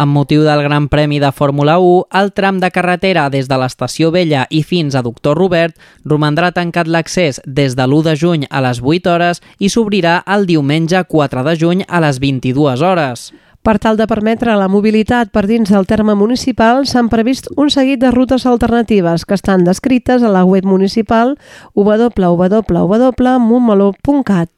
Amb 0.01 0.17
motiu 0.17 0.47
del 0.47 0.63
Gran 0.65 0.87
Premi 0.89 1.19
de 1.21 1.29
Fórmula 1.29 1.75
1, 1.77 2.07
el 2.23 2.33
tram 2.33 2.57
de 2.63 2.71
carretera 2.73 3.27
des 3.29 3.51
de 3.51 3.59
l'Estació 3.61 4.09
Vella 4.15 4.47
i 4.49 4.63
fins 4.65 4.97
a 4.97 5.03
Doctor 5.05 5.37
Robert 5.37 5.77
romandrà 6.09 6.49
tancat 6.57 6.89
l'accés 6.89 7.43
des 7.45 7.77
de 7.77 7.85
l'1 7.85 8.03
de 8.09 8.17
juny 8.17 8.49
a 8.49 8.65
les 8.65 8.81
8 8.81 9.13
hores 9.13 9.43
i 9.59 9.69
s'obrirà 9.69 10.23
el 10.25 10.49
diumenge 10.49 11.05
4 11.05 11.45
de 11.45 11.57
juny 11.61 11.85
a 11.87 12.01
les 12.01 12.17
22 12.19 12.81
hores. 12.81 13.29
Per 13.61 13.77
tal 13.79 13.99
de 14.01 14.07
permetre 14.09 14.55
la 14.57 14.71
mobilitat 14.73 15.29
per 15.35 15.43
dins 15.45 15.69
del 15.69 15.85
terme 15.85 16.15
municipal, 16.17 16.87
s'han 16.89 17.13
previst 17.13 17.45
un 17.61 17.69
seguit 17.69 18.01
de 18.01 18.09
rutes 18.11 18.49
alternatives 18.49 19.29
que 19.29 19.37
estan 19.37 19.69
descrites 19.69 20.25
a 20.25 20.33
la 20.33 20.49
web 20.49 20.65
municipal 20.65 21.37
www.montmeló.cat. 21.75 24.49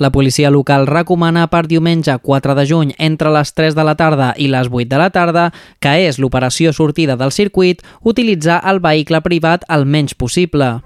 La 0.00 0.08
policia 0.10 0.48
local 0.50 0.86
recomana 0.88 1.46
per 1.52 1.68
diumenge 1.68 2.18
4 2.18 2.54
de 2.56 2.66
juny 2.66 2.94
entre 2.98 3.30
les 3.30 3.54
3 3.54 3.74
de 3.76 3.84
la 3.84 3.94
tarda 3.94 4.34
i 4.34 4.48
les 4.48 4.66
8 4.66 4.88
de 4.88 4.98
la 4.98 5.10
tarda, 5.14 5.52
que 5.78 6.08
és 6.08 6.18
l'operació 6.18 6.72
sortida 6.72 7.16
del 7.20 7.30
circuit, 7.30 7.82
utilitzar 8.02 8.62
el 8.66 8.80
vehicle 8.80 9.20
privat 9.22 9.62
el 9.68 9.86
menys 9.86 10.14
possible. 10.16 10.80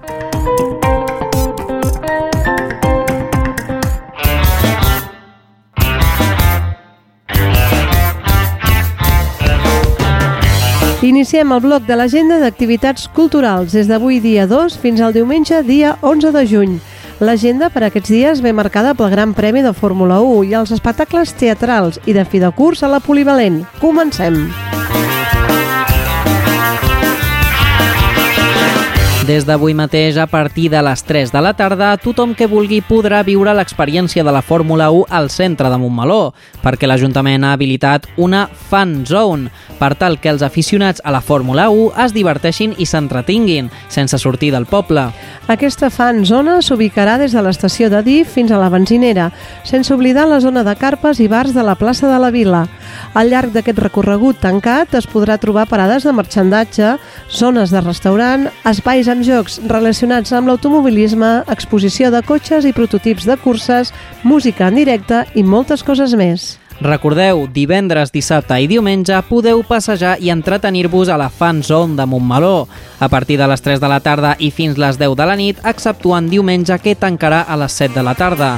Iniciem 11.14 11.52
el 11.54 11.60
bloc 11.62 11.84
de 11.86 11.94
l'agenda 11.94 12.40
d'activitats 12.42 13.04
culturals 13.14 13.70
des 13.76 13.86
d'avui 13.86 14.16
dia 14.18 14.48
2 14.50 14.74
fins 14.82 14.98
al 14.98 15.14
diumenge 15.14 15.60
dia 15.62 15.92
11 16.02 16.32
de 16.34 16.42
juny. 16.50 16.72
L'agenda 17.22 17.68
per 17.70 17.84
aquests 17.86 18.10
dies 18.10 18.42
ve 18.42 18.50
marcada 18.50 18.96
pel 18.98 19.14
Gran 19.14 19.30
Premi 19.38 19.62
de 19.62 19.70
Fórmula 19.78 20.18
1 20.26 20.42
i 20.50 20.58
els 20.58 20.74
espectacles 20.74 21.36
teatrals 21.38 22.02
i 22.10 22.18
de 22.18 22.26
fi 22.26 22.42
de 22.42 22.50
curs 22.50 22.82
a 22.82 22.90
la 22.90 22.98
Polivalent. 22.98 23.62
Comencem! 23.78 24.42
Des 29.24 29.46
d'avui 29.46 29.72
mateix, 29.72 30.18
a 30.20 30.26
partir 30.26 30.66
de 30.68 30.80
les 30.84 31.02
3 31.02 31.30
de 31.32 31.40
la 31.40 31.54
tarda, 31.56 31.94
tothom 31.96 32.34
que 32.36 32.48
vulgui 32.50 32.82
podrà 32.84 33.22
viure 33.24 33.54
l'experiència 33.56 34.20
de 34.20 34.32
la 34.34 34.42
Fórmula 34.44 34.90
1 34.92 35.06
al 35.08 35.30
centre 35.32 35.70
de 35.72 35.78
Montmeló, 35.80 36.34
perquè 36.60 36.84
l'Ajuntament 36.84 37.46
ha 37.46 37.54
habilitat 37.56 38.04
una 38.20 38.42
Fan 38.52 39.06
Zone, 39.08 39.48
per 39.78 39.94
tal 39.96 40.18
que 40.20 40.28
els 40.28 40.44
aficionats 40.44 41.00
a 41.04 41.14
la 41.14 41.22
Fórmula 41.24 41.70
1 41.72 41.94
es 42.04 42.12
diverteixin 42.12 42.74
i 42.76 42.84
s'entretinguin, 42.84 43.70
sense 43.88 44.18
sortir 44.20 44.50
del 44.52 44.66
poble. 44.68 45.06
Aquesta 45.48 45.88
fan 45.92 46.22
zona 46.28 46.58
s'ubicarà 46.64 47.16
des 47.20 47.32
de 47.32 47.40
l'estació 47.44 47.88
de 47.92 48.02
DIF 48.04 48.28
fins 48.36 48.52
a 48.52 48.60
la 48.60 48.68
benzinera, 48.72 49.30
sense 49.64 49.92
oblidar 49.94 50.26
la 50.28 50.40
zona 50.40 50.64
de 50.64 50.76
carpes 50.76 51.20
i 51.20 51.28
bars 51.28 51.54
de 51.56 51.64
la 51.64 51.78
plaça 51.80 52.12
de 52.12 52.20
la 52.20 52.30
Vila. 52.34 52.66
Al 53.14 53.32
llarg 53.32 53.56
d'aquest 53.56 53.80
recorregut 53.80 54.40
tancat 54.40 54.94
es 55.00 55.08
podrà 55.08 55.38
trobar 55.40 55.66
parades 55.68 56.04
de 56.04 56.12
marxandatge, 56.12 56.94
zones 57.32 57.72
de 57.72 57.80
restaurant, 57.80 58.48
espais 58.68 59.08
amb 59.14 59.22
jocs 59.22 59.60
relacionats 59.70 60.32
amb 60.34 60.50
l'automobilisme, 60.50 61.44
exposició 61.52 62.10
de 62.10 62.20
cotxes 62.26 62.66
i 62.66 62.74
prototips 62.74 63.28
de 63.28 63.36
curses, 63.38 63.92
música 64.26 64.66
en 64.68 64.80
directe 64.80 65.22
i 65.38 65.44
moltes 65.46 65.84
coses 65.86 66.16
més. 66.18 66.54
Recordeu, 66.82 67.44
divendres, 67.54 68.10
dissabte 68.10 68.58
i 68.58 68.66
diumenge 68.66 69.20
podeu 69.28 69.62
passejar 69.68 70.16
i 70.18 70.32
entretenir-vos 70.34 71.12
a 71.12 71.18
la 71.20 71.30
Fan 71.30 71.62
Zone 71.62 71.94
de 71.94 72.06
Montmeló, 72.10 72.66
a 72.98 73.08
partir 73.08 73.38
de 73.38 73.46
les 73.46 73.62
3 73.62 73.78
de 73.78 73.92
la 73.92 74.00
tarda 74.02 74.34
i 74.42 74.50
fins 74.50 74.80
les 74.80 74.98
10 74.98 75.14
de 75.14 75.28
la 75.30 75.38
nit, 75.38 75.62
exceptuant 75.62 76.26
diumenge 76.30 76.80
que 76.82 76.98
tancarà 76.98 77.44
a 77.46 77.60
les 77.60 77.78
7 77.84 77.94
de 77.94 78.02
la 78.02 78.18
tarda. 78.18 78.56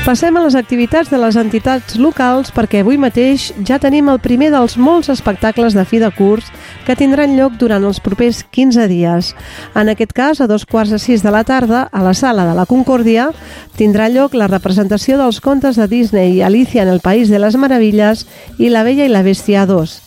Passem 0.00 0.34
a 0.34 0.40
les 0.42 0.54
activitats 0.56 1.10
de 1.12 1.18
les 1.20 1.36
entitats 1.36 1.94
locals 2.00 2.48
perquè 2.56 2.80
avui 2.80 2.96
mateix 2.98 3.50
ja 3.68 3.76
tenim 3.78 4.08
el 4.08 4.16
primer 4.18 4.48
dels 4.50 4.78
molts 4.80 5.10
espectacles 5.12 5.76
de 5.76 5.84
fi 5.84 6.00
de 6.02 6.08
curs 6.16 6.48
que 6.86 6.96
tindran 6.96 7.36
lloc 7.38 7.56
durant 7.60 7.84
els 7.84 8.00
propers 8.00 8.42
15 8.44 8.86
dies. 8.90 9.32
En 9.74 9.88
aquest 9.92 10.12
cas, 10.16 10.40
a 10.40 10.48
dos 10.50 10.66
quarts 10.66 10.90
de 10.90 10.98
sis 10.98 11.22
de 11.22 11.30
la 11.30 11.44
tarda, 11.44 11.86
a 11.92 12.02
la 12.02 12.14
sala 12.14 12.46
de 12.48 12.54
la 12.56 12.66
Concòrdia, 12.66 13.30
tindrà 13.76 14.08
lloc 14.08 14.34
la 14.34 14.50
representació 14.50 15.18
dels 15.20 15.40
contes 15.40 15.76
de 15.76 15.88
Disney 15.88 16.36
i 16.38 16.42
Alicia 16.42 16.82
en 16.82 16.92
el 16.92 17.00
País 17.00 17.30
de 17.30 17.38
les 17.38 17.56
Meravilles 17.56 18.26
i 18.58 18.70
La 18.70 18.84
Bella 18.84 19.06
i 19.06 19.12
la 19.12 19.24
Bèstia 19.26 19.66
2. 19.66 20.00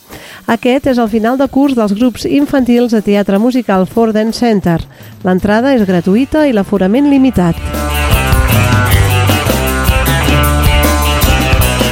Aquest 0.53 0.87
és 0.91 0.99
el 0.99 1.09
final 1.09 1.39
de 1.39 1.47
curs 1.47 1.77
dels 1.77 1.95
grups 1.95 2.27
infantils 2.27 2.91
de 2.91 3.01
teatre 3.01 3.39
musical 3.39 3.87
Forden 3.87 4.33
Center. 4.33 4.81
L'entrada 5.23 5.73
és 5.73 5.87
gratuïta 5.87 6.47
i 6.47 6.53
l'aforament 6.53 7.09
limitat. 7.09 8.02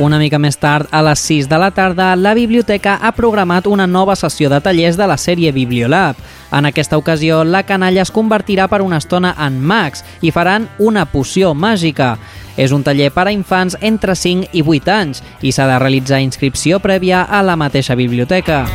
Una 0.02 0.18
mica 0.18 0.40
més 0.42 0.56
tard, 0.58 0.88
a 0.90 1.04
les 1.06 1.22
6 1.30 1.46
de 1.46 1.58
la 1.62 1.68
tarda, 1.78 2.16
la 2.18 2.32
biblioteca 2.34 2.96
ha 3.06 3.12
programat 3.14 3.68
una 3.70 3.86
nova 3.86 4.16
sessió 4.18 4.50
de 4.50 4.58
tallers 4.58 4.98
de 4.98 5.06
la 5.06 5.18
sèrie 5.22 5.52
Bibliolab. 5.54 6.18
En 6.58 6.66
aquesta 6.66 6.98
ocasió, 6.98 7.44
la 7.46 7.62
canalla 7.70 8.02
es 8.02 8.10
convertirà 8.10 8.66
per 8.68 8.82
una 8.82 8.98
estona 8.98 9.36
en 9.46 9.62
mags 9.62 10.02
i 10.26 10.34
faran 10.34 10.66
una 10.80 11.06
poció 11.06 11.54
màgica. 11.54 12.16
És 12.58 12.74
un 12.74 12.82
taller 12.82 13.12
per 13.14 13.28
a 13.28 13.36
infants 13.36 13.78
entre 13.80 14.18
5 14.18 14.50
i 14.58 14.66
8 14.66 14.96
anys 14.98 15.22
i 15.46 15.54
s'ha 15.54 15.70
de 15.70 15.78
realitzar 15.78 16.26
inscripció 16.26 16.82
prèvia 16.82 17.28
a 17.30 17.46
la 17.46 17.56
mateixa 17.56 17.94
biblioteca. 17.94 18.66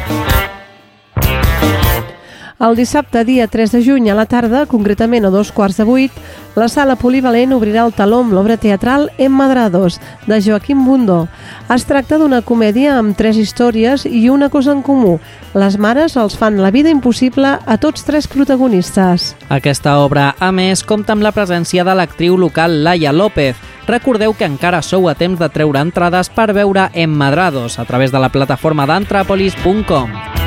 El 2.58 2.72
dissabte, 2.72 3.20
dia 3.28 3.48
3 3.52 3.72
de 3.72 3.82
juny, 3.84 4.08
a 4.08 4.14
la 4.16 4.24
tarda, 4.24 4.64
concretament 4.64 5.26
a 5.28 5.30
dos 5.30 5.50
quarts 5.52 5.76
de 5.76 5.84
vuit, 5.84 6.12
la 6.56 6.70
sala 6.72 6.94
polivalent 6.96 7.52
obrirà 7.52 7.82
el 7.84 7.92
taló 7.92 8.22
amb 8.24 8.32
l'obra 8.32 8.56
teatral 8.56 9.10
Emmadrados, 9.20 9.98
de 10.24 10.38
Joaquim 10.40 10.86
Bundó. 10.86 11.26
Es 11.68 11.84
tracta 11.84 12.16
d'una 12.16 12.40
comèdia 12.40 12.94
amb 12.96 13.12
tres 13.12 13.36
històries 13.36 14.06
i 14.08 14.30
una 14.32 14.48
cosa 14.48 14.72
en 14.72 14.80
comú. 14.80 15.18
Les 15.52 15.76
mares 15.76 16.16
els 16.16 16.38
fan 16.40 16.56
la 16.62 16.72
vida 16.72 16.88
impossible 16.88 17.58
a 17.60 17.76
tots 17.76 18.08
tres 18.08 18.24
protagonistes. 18.26 19.34
Aquesta 19.52 19.98
obra, 20.00 20.32
a 20.40 20.48
més, 20.48 20.80
compta 20.80 21.12
amb 21.12 21.28
la 21.28 21.36
presència 21.36 21.84
de 21.84 21.92
l'actriu 21.92 22.40
local 22.40 22.80
Laia 22.88 23.12
López. 23.12 23.60
Recordeu 23.86 24.32
que 24.32 24.48
encara 24.48 24.80
sou 24.80 25.10
a 25.10 25.14
temps 25.14 25.38
de 25.38 25.52
treure 25.52 25.84
entrades 25.84 26.32
per 26.32 26.54
veure 26.56 26.88
Emmadrados 26.94 27.78
a 27.78 27.84
través 27.84 28.16
de 28.16 28.18
la 28.18 28.32
plataforma 28.32 28.88
d'antrapolis.com. 28.88 30.45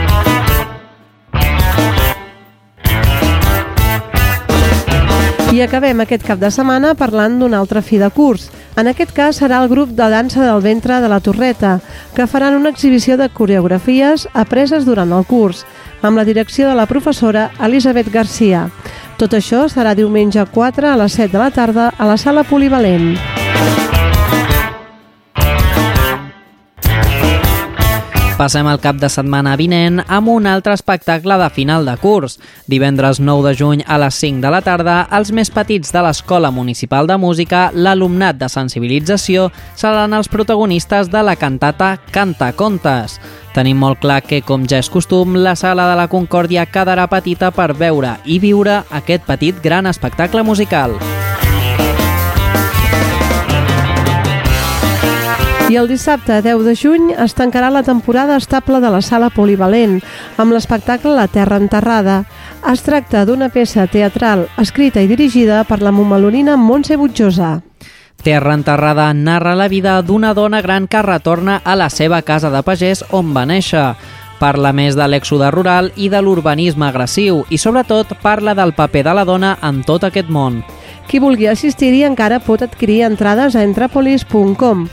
I 5.60 5.64
acabem 5.66 6.00
aquest 6.00 6.22
cap 6.24 6.40
de 6.40 6.48
setmana 6.56 6.94
parlant 6.96 7.34
d'un 7.36 7.52
altre 7.58 7.82
fi 7.84 7.98
de 8.00 8.08
curs. 8.16 8.46
En 8.80 8.88
aquest 8.88 9.10
cas 9.12 9.42
serà 9.42 9.58
el 9.60 9.68
grup 9.68 9.90
de 9.98 10.06
dansa 10.08 10.46
del 10.46 10.62
ventre 10.64 11.02
de 11.04 11.10
la 11.12 11.18
Torreta, 11.20 11.74
que 12.16 12.28
faran 12.32 12.56
una 12.56 12.72
exhibició 12.72 13.18
de 13.20 13.28
coreografies 13.28 14.30
apreses 14.32 14.88
durant 14.88 15.12
el 15.12 15.28
curs, 15.28 15.66
amb 16.02 16.16
la 16.16 16.24
direcció 16.24 16.70
de 16.70 16.78
la 16.80 16.88
professora 16.88 17.50
Elisabet 17.60 18.08
Garcia. 18.08 18.70
Tot 19.20 19.36
això 19.36 19.66
serà 19.68 19.98
diumenge 20.00 20.48
4 20.48 20.94
a 20.94 20.96
les 21.04 21.20
7 21.20 21.36
de 21.36 21.44
la 21.44 21.52
tarda 21.52 21.92
a 21.92 22.08
la 22.08 22.16
sala 22.16 22.48
polivalent. 22.48 23.39
Passem 28.40 28.70
al 28.72 28.80
cap 28.80 28.96
de 28.96 29.10
setmana 29.12 29.58
vinent 29.60 29.98
amb 30.08 30.30
un 30.32 30.46
altre 30.48 30.72
espectacle 30.78 31.36
de 31.42 31.50
final 31.52 31.84
de 31.84 31.98
curs. 32.00 32.38
Divendres 32.72 33.20
9 33.20 33.50
de 33.50 33.52
juny 33.60 33.82
a 33.84 33.98
les 34.00 34.16
5 34.16 34.40
de 34.40 34.52
la 34.54 34.62
tarda, 34.64 35.02
els 35.12 35.34
més 35.36 35.52
petits 35.52 35.92
de 35.92 36.00
l'Escola 36.06 36.48
Municipal 36.48 37.04
de 37.04 37.18
Música, 37.20 37.66
l'alumnat 37.76 38.40
de 38.40 38.48
sensibilització, 38.48 39.50
seran 39.76 40.16
els 40.16 40.32
protagonistes 40.32 41.12
de 41.12 41.20
la 41.20 41.36
cantata 41.36 41.98
Canta 42.16 42.54
Contes. 42.56 43.20
Tenim 43.52 43.84
molt 43.84 44.00
clar 44.00 44.22
que, 44.24 44.40
com 44.40 44.64
ja 44.64 44.80
és 44.80 44.88
costum, 44.88 45.36
la 45.36 45.58
sala 45.60 45.92
de 45.92 46.00
la 46.00 46.08
Concòrdia 46.08 46.64
quedarà 46.72 47.10
petita 47.12 47.52
per 47.52 47.74
veure 47.76 48.22
i 48.24 48.40
viure 48.40 48.86
aquest 48.88 49.28
petit 49.28 49.60
gran 49.60 49.92
espectacle 49.92 50.48
musical. 50.48 50.96
I 55.70 55.76
el 55.78 55.86
dissabte 55.86 56.40
10 56.42 56.64
de 56.66 56.74
juny 56.74 57.12
es 57.14 57.36
tancarà 57.38 57.68
la 57.70 57.84
temporada 57.86 58.40
estable 58.42 58.80
de 58.82 58.90
la 58.90 59.04
sala 59.06 59.28
polivalent 59.30 60.00
amb 60.42 60.56
l'espectacle 60.56 61.14
La 61.14 61.28
Terra 61.30 61.60
Enterrada. 61.62 62.24
Es 62.72 62.82
tracta 62.82 63.22
d'una 63.30 63.52
peça 63.54 63.86
teatral 63.86 64.48
escrita 64.58 65.04
i 65.06 65.10
dirigida 65.12 65.62
per 65.70 65.84
la 65.86 65.94
momalonina 65.94 66.58
Montse 66.58 66.98
Butjosa. 66.98 67.60
Terra 68.24 68.56
enterrada 68.58 69.14
narra 69.14 69.54
la 69.56 69.70
vida 69.70 70.02
d'una 70.02 70.34
dona 70.34 70.64
gran 70.66 70.88
que 70.88 71.04
retorna 71.06 71.62
a 71.64 71.76
la 71.78 71.92
seva 71.94 72.24
casa 72.24 72.50
de 72.50 72.64
pagès 72.66 73.06
on 73.14 73.30
va 73.38 73.46
néixer. 73.46 73.94
Parla 74.40 74.72
més 74.74 74.96
de 74.96 75.06
l'èxode 75.06 75.52
rural 75.52 75.92
i 76.00 76.10
de 76.10 76.22
l'urbanisme 76.24 76.88
agressiu 76.88 77.44
i, 77.52 77.60
sobretot, 77.60 78.16
parla 78.24 78.56
del 78.56 78.74
paper 78.74 79.04
de 79.06 79.14
la 79.14 79.26
dona 79.28 79.58
en 79.62 79.84
tot 79.84 80.08
aquest 80.08 80.32
món. 80.32 80.64
Qui 81.10 81.20
vulgui 81.20 81.50
assistir-hi 81.50 82.06
encara 82.08 82.40
pot 82.40 82.62
adquirir 82.62 83.02
entrades 83.08 83.56
a 83.58 83.64
entrapolis.com. 83.66 84.88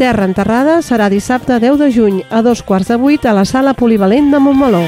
Terra 0.00 0.24
Enterrada 0.24 0.78
serà 0.80 1.10
dissabte 1.12 1.58
10 1.60 1.76
de 1.76 1.90
juny 1.92 2.22
a 2.32 2.40
dos 2.40 2.62
quarts 2.64 2.88
de 2.88 2.96
vuit 2.96 3.26
a 3.28 3.34
la 3.36 3.44
sala 3.44 3.74
polivalent 3.76 4.32
de 4.32 4.40
Montmeló. 4.40 4.86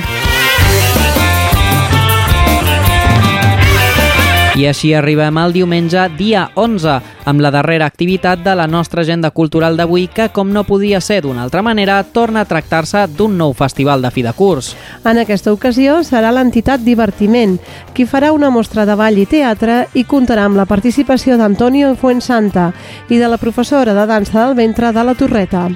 I 4.53 4.67
així 4.69 4.91
arribem 4.93 5.39
al 5.41 5.55
diumenge, 5.55 6.03
dia 6.19 6.43
11, 6.61 6.99
amb 7.25 7.41
la 7.41 7.49
darrera 7.55 7.87
activitat 7.89 8.43
de 8.45 8.53
la 8.53 8.67
nostra 8.69 9.01
agenda 9.01 9.31
cultural 9.33 9.79
d'avui 9.79 10.11
que, 10.13 10.27
com 10.29 10.51
no 10.53 10.67
podia 10.69 11.01
ser 11.01 11.23
d'una 11.25 11.41
altra 11.47 11.63
manera, 11.65 12.03
torna 12.05 12.43
a 12.43 12.49
tractar-se 12.51 13.07
d'un 13.17 13.39
nou 13.41 13.55
festival 13.57 14.05
de 14.05 14.11
fi 14.13 14.21
de 14.27 14.35
curs. 14.37 14.75
En 15.09 15.17
aquesta 15.23 15.55
ocasió 15.57 16.03
serà 16.05 16.35
l'entitat 16.37 16.85
Divertiment, 16.85 17.57
qui 17.97 18.05
farà 18.05 18.35
una 18.37 18.51
mostra 18.53 18.85
de 18.85 18.97
ball 18.99 19.17
i 19.23 19.25
teatre 19.25 19.87
i 19.97 20.05
comptarà 20.05 20.45
amb 20.45 20.61
la 20.61 20.69
participació 20.69 21.39
d'Antonio 21.41 21.95
Fuensanta 21.97 22.75
i 23.09 23.17
de 23.17 23.33
la 23.33 23.41
professora 23.41 23.97
de 23.97 24.05
dansa 24.07 24.45
del 24.45 24.55
ventre 24.61 24.93
de 24.93 25.07
la 25.07 25.17
Torreta. 25.17 25.71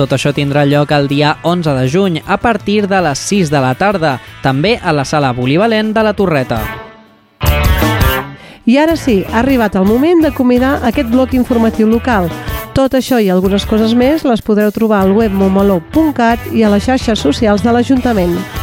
Tot 0.00 0.16
això 0.16 0.32
tindrà 0.32 0.64
lloc 0.64 0.96
el 0.96 1.12
dia 1.12 1.36
11 1.44 1.76
de 1.76 1.84
juny, 1.92 2.18
a 2.24 2.40
partir 2.40 2.88
de 2.88 3.04
les 3.04 3.28
6 3.28 3.52
de 3.52 3.60
la 3.60 3.76
tarda, 3.76 4.16
també 4.42 4.78
a 4.80 4.96
la 4.96 5.04
sala 5.04 5.36
polivalent 5.36 5.92
de 5.92 6.08
la 6.08 6.16
Torreta. 6.16 6.64
I 8.66 8.78
ara 8.80 8.96
sí, 8.96 9.18
ha 9.28 9.42
arribat 9.42 9.74
el 9.76 9.84
moment 9.84 10.22
de 10.24 10.32
convidar 10.32 10.78
aquest 10.88 11.10
bloc 11.12 11.34
informatiu 11.36 11.88
local. 11.90 12.30
Tot 12.74 12.96
això 12.96 13.20
i 13.20 13.28
algunes 13.30 13.68
coses 13.68 13.92
més 13.94 14.24
les 14.24 14.42
podreu 14.42 14.72
trobar 14.72 15.02
al 15.04 15.12
web 15.12 15.36
momaló.cat 15.36 16.48
i 16.56 16.64
a 16.64 16.72
les 16.72 16.88
xarxes 16.88 17.20
socials 17.28 17.62
de 17.62 17.76
l'Ajuntament. 17.76 18.53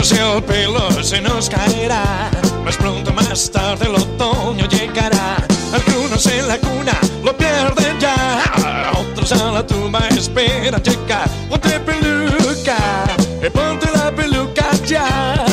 A 0.00 0.02
todos 0.02 0.18
el 0.18 0.42
pelo 0.44 1.02
se 1.02 1.20
nos 1.20 1.50
caerá. 1.50 2.30
Más 2.64 2.74
pronto, 2.78 3.12
más 3.12 3.50
tarde, 3.50 3.84
el 3.84 3.94
otoño 3.96 4.66
llegará. 4.66 5.36
Algunos 5.74 6.24
en 6.24 6.48
la 6.48 6.56
cuna 6.56 6.98
lo 7.22 7.36
pierden 7.36 8.00
ya. 8.00 8.92
Otros 8.98 9.30
a 9.32 9.52
la 9.52 9.66
tumba 9.66 10.08
esperan 10.08 10.82
llegar. 10.82 11.28
Ponte 11.50 11.78
peluca, 11.80 12.78
eh, 13.42 13.50
ponte 13.50 13.90
la 13.94 14.10
peluca 14.10 14.70
ya. 14.86 15.44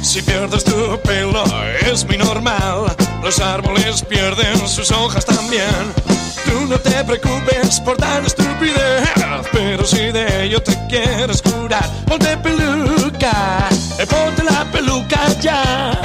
Si 0.00 0.22
pierdes 0.22 0.64
tu 0.64 0.98
pelo 1.04 1.44
es 1.82 2.06
muy 2.06 2.16
normal. 2.16 2.96
Los 3.22 3.40
árboles 3.40 4.02
pierden 4.02 4.66
sus 4.66 4.90
hojas 4.90 5.26
también. 5.26 6.15
Tú 6.46 6.66
no 6.66 6.78
te 6.78 7.04
preocupes 7.04 7.80
por 7.80 7.96
tan 7.96 8.24
estupidez, 8.24 9.08
pero 9.52 9.84
si 9.84 10.12
de 10.12 10.44
ello 10.44 10.62
te 10.62 10.76
quieres 10.88 11.42
curar, 11.42 11.88
ponte 12.06 12.36
peluca, 12.38 13.68
eh, 13.98 14.06
ponte 14.06 14.42
la 14.44 14.64
peluca 14.70 15.28
ya. 15.40 16.00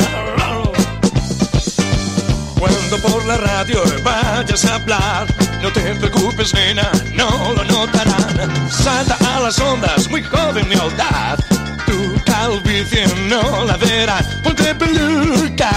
Cuando 2.59 2.97
por 2.97 3.25
la 3.25 3.37
radio 3.37 3.81
vayas 4.03 4.65
a 4.65 4.75
hablar, 4.75 5.27
no 5.61 5.71
te 5.71 5.95
preocupes, 5.95 6.53
nena, 6.53 6.89
no 7.13 7.29
lo 7.55 7.63
notarán. 7.65 8.69
Salta 8.69 9.17
a 9.35 9.39
las 9.41 9.59
ondas, 9.59 10.09
muy 10.09 10.23
joven 10.23 10.67
mi 10.67 10.75
edad. 10.75 11.37
Tu 11.85 12.21
calvicie 12.25 13.05
no 13.29 13.63
la 13.65 13.77
verás. 13.77 14.25
Ponte 14.43 14.73
peluca, 14.75 15.71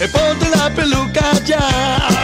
eh, 0.00 0.08
ponte 0.08 0.48
la 0.56 0.70
peluca 0.70 1.32
ya. 1.44 2.15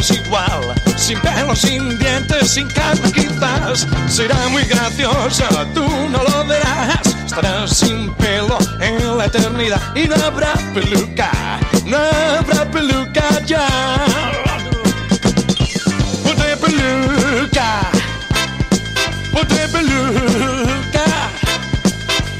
Es 0.00 0.10
igual, 0.12 0.74
sin 0.96 1.18
pelo, 1.20 1.54
sin 1.54 1.98
dientes, 1.98 2.50
sin 2.50 2.66
carne 2.68 3.12
quizás. 3.12 3.86
Será 4.08 4.48
muy 4.48 4.62
gracioso, 4.64 5.44
tú 5.74 5.86
no 6.08 6.22
lo 6.22 6.46
verás. 6.46 7.00
Estarás 7.26 7.76
sin 7.76 8.12
pelo 8.14 8.58
en 8.80 9.18
la 9.18 9.26
eternidad 9.26 9.80
y 9.94 10.08
no 10.08 10.16
habrá 10.16 10.54
peluca, 10.74 11.30
no 11.84 11.98
habrá 11.98 12.70
peluca 12.70 13.44
ya. 13.44 13.66
Ponte 16.24 16.56
peluca, 16.56 17.80
ponte 19.32 19.68
peluca, 19.68 21.04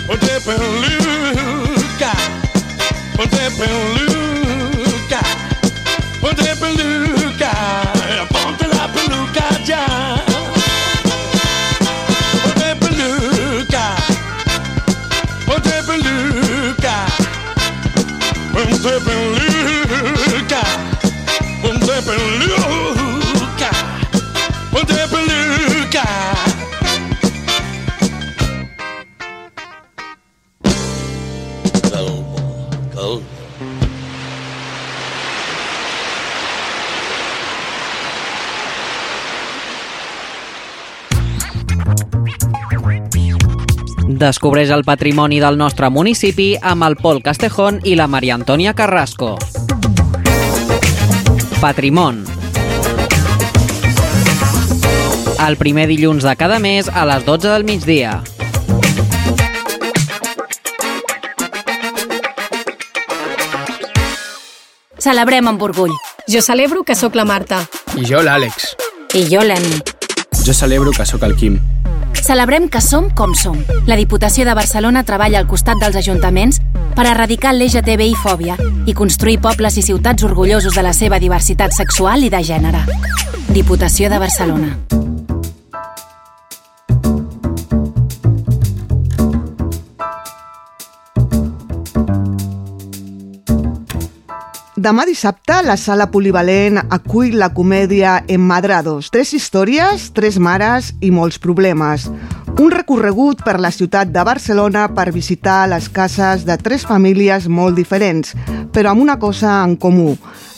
ponte 0.07 0.40
peluca, 0.40 2.12
ponte 3.16 3.51
peluca. 3.59 3.89
Descobreix 44.40 44.70
el 44.72 44.87
patrimoni 44.88 45.37
del 45.37 45.59
nostre 45.61 45.90
municipi 45.92 46.55
amb 46.64 46.87
el 46.87 46.94
Pol 46.96 47.18
Castejón 47.20 47.83
i 47.85 47.92
la 47.92 48.07
Maria 48.09 48.38
Antònia 48.38 48.72
Carrasco. 48.72 49.35
Patrimon. 51.61 52.22
el 55.46 55.57
primer 55.57 55.87
dilluns 55.88 56.24
de 56.24 56.33
cada 56.37 56.59
mes 56.59 56.88
a 56.88 57.05
les 57.05 57.24
12 57.26 57.48
del 57.48 57.64
migdia. 57.64 58.22
Celebrem 64.96 65.53
amb 65.53 65.61
orgull. 65.68 65.92
Jo 66.29 66.40
celebro 66.40 66.81
que 66.85 66.96
sóc 66.96 67.12
la 67.14 67.29
Marta. 67.29 67.61
I 67.92 68.09
jo 68.09 68.24
l'Àlex. 68.24 68.72
I 69.12 69.26
jo 69.29 69.44
l'Emi. 69.44 69.83
Jo 70.40 70.57
celebro 70.57 70.96
que 70.96 71.05
sóc 71.05 71.29
el 71.29 71.37
Quim. 71.37 71.61
Celebrem 72.22 72.68
que 72.68 72.80
som 72.80 73.09
com 73.11 73.35
som. 73.35 73.56
La 73.87 73.96
Diputació 73.96 74.44
de 74.44 74.54
Barcelona 74.54 75.02
treballa 75.09 75.40
al 75.40 75.48
costat 75.48 75.80
dels 75.80 75.96
ajuntaments 75.96 76.61
per 76.94 77.06
erradicar 77.09 77.54
l'LGTBI-fòbia 77.56 78.59
i 78.87 78.94
construir 78.94 79.40
pobles 79.40 79.78
i 79.80 79.87
ciutats 79.87 80.26
orgullosos 80.28 80.76
de 80.76 80.85
la 80.85 80.92
seva 80.92 81.18
diversitat 81.18 81.74
sexual 81.76 82.24
i 82.24 82.30
de 82.30 82.44
gènere. 82.44 82.85
Diputació 83.50 84.12
de 84.12 84.18
Barcelona. 84.22 84.74
Demà 94.80 95.04
dissabte, 95.04 95.58
la 95.60 95.74
sala 95.76 96.06
polivalent 96.08 96.78
acull 96.80 97.34
la 97.36 97.50
comèdia 97.52 98.14
Emmadrados. 98.32 99.10
Tres 99.12 99.34
històries, 99.36 100.06
tres 100.16 100.38
mares 100.40 100.94
i 101.04 101.10
molts 101.12 101.36
problemes. 101.36 102.06
Un 102.56 102.72
recorregut 102.72 103.42
per 103.44 103.58
la 103.60 103.74
ciutat 103.76 104.08
de 104.08 104.24
Barcelona 104.24 104.86
per 104.96 105.10
visitar 105.12 105.66
les 105.68 105.90
cases 105.92 106.46
de 106.48 106.56
tres 106.56 106.88
famílies 106.88 107.44
molt 107.44 107.76
diferents, 107.76 108.32
però 108.72 108.94
amb 108.94 109.04
una 109.04 109.18
cosa 109.20 109.58
en 109.66 109.76
comú. 109.76 110.14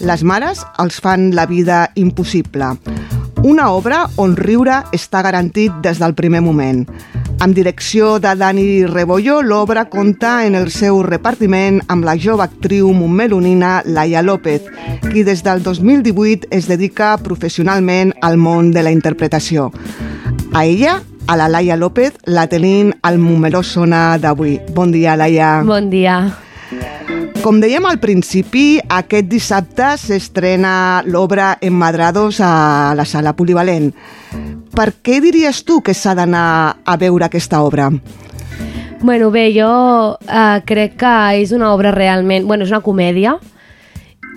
Les 0.06 0.22
mares 0.22 0.62
els 0.78 1.02
fan 1.02 1.32
la 1.34 1.48
vida 1.50 1.88
impossible. 1.98 2.76
Una 3.42 3.72
obra 3.74 4.04
on 4.22 4.36
riure 4.38 4.76
està 4.94 5.18
garantit 5.26 5.74
des 5.82 5.98
del 5.98 6.12
primer 6.14 6.38
moment. 6.46 6.84
Amb 7.42 7.56
direcció 7.56 8.20
de 8.22 8.36
Dani 8.38 8.84
Rebollo, 8.86 9.40
l'obra 9.42 9.88
compta 9.90 10.44
en 10.46 10.54
el 10.54 10.70
seu 10.70 11.00
repartiment 11.02 11.80
amb 11.90 12.06
la 12.06 12.14
jove 12.14 12.44
actriu 12.44 12.92
montmelonina 12.94 13.80
Laia 13.84 14.22
López, 14.22 14.68
qui 15.08 15.24
des 15.26 15.42
del 15.42 15.64
2018 15.64 16.52
es 16.54 16.70
dedica 16.70 17.16
professionalment 17.18 18.14
al 18.22 18.38
món 18.38 18.70
de 18.70 18.86
la 18.86 18.94
interpretació. 18.94 19.72
A 20.54 20.64
ella, 20.64 21.00
a 21.26 21.36
la 21.36 21.48
Laia 21.50 21.74
López, 21.76 22.14
la 22.26 22.46
tenim 22.46 22.94
al 23.02 23.18
Montmeló 23.18 23.64
Sona 23.66 24.20
d'avui. 24.22 24.60
Bon 24.70 24.94
dia, 24.94 25.16
Laia. 25.18 25.62
Bon 25.66 25.90
dia. 25.90 26.20
Com 27.42 27.56
dèiem 27.58 27.82
al 27.90 27.96
principi, 27.98 28.76
aquest 28.86 29.26
dissabte 29.26 29.88
s'estrena 29.98 31.02
l'obra 31.10 31.56
Emmadrados 31.60 32.36
a 32.38 32.94
la 32.94 33.02
sala 33.02 33.32
polivalent. 33.34 33.88
Per 34.70 34.84
què 35.02 35.16
diries 35.24 35.64
tu 35.66 35.80
que 35.82 35.90
s'ha 35.90 36.14
d'anar 36.14 36.82
a 36.86 36.94
veure 37.00 37.26
aquesta 37.26 37.64
obra? 37.66 37.88
Bueno, 39.00 39.32
bé, 39.34 39.48
jo 39.56 39.72
eh, 40.22 40.60
crec 40.70 40.94
que 41.00 41.14
és 41.40 41.50
una 41.50 41.72
obra 41.74 41.90
realment... 41.90 42.46
Bueno, 42.46 42.62
és 42.62 42.70
una 42.70 42.84
comèdia 42.86 43.34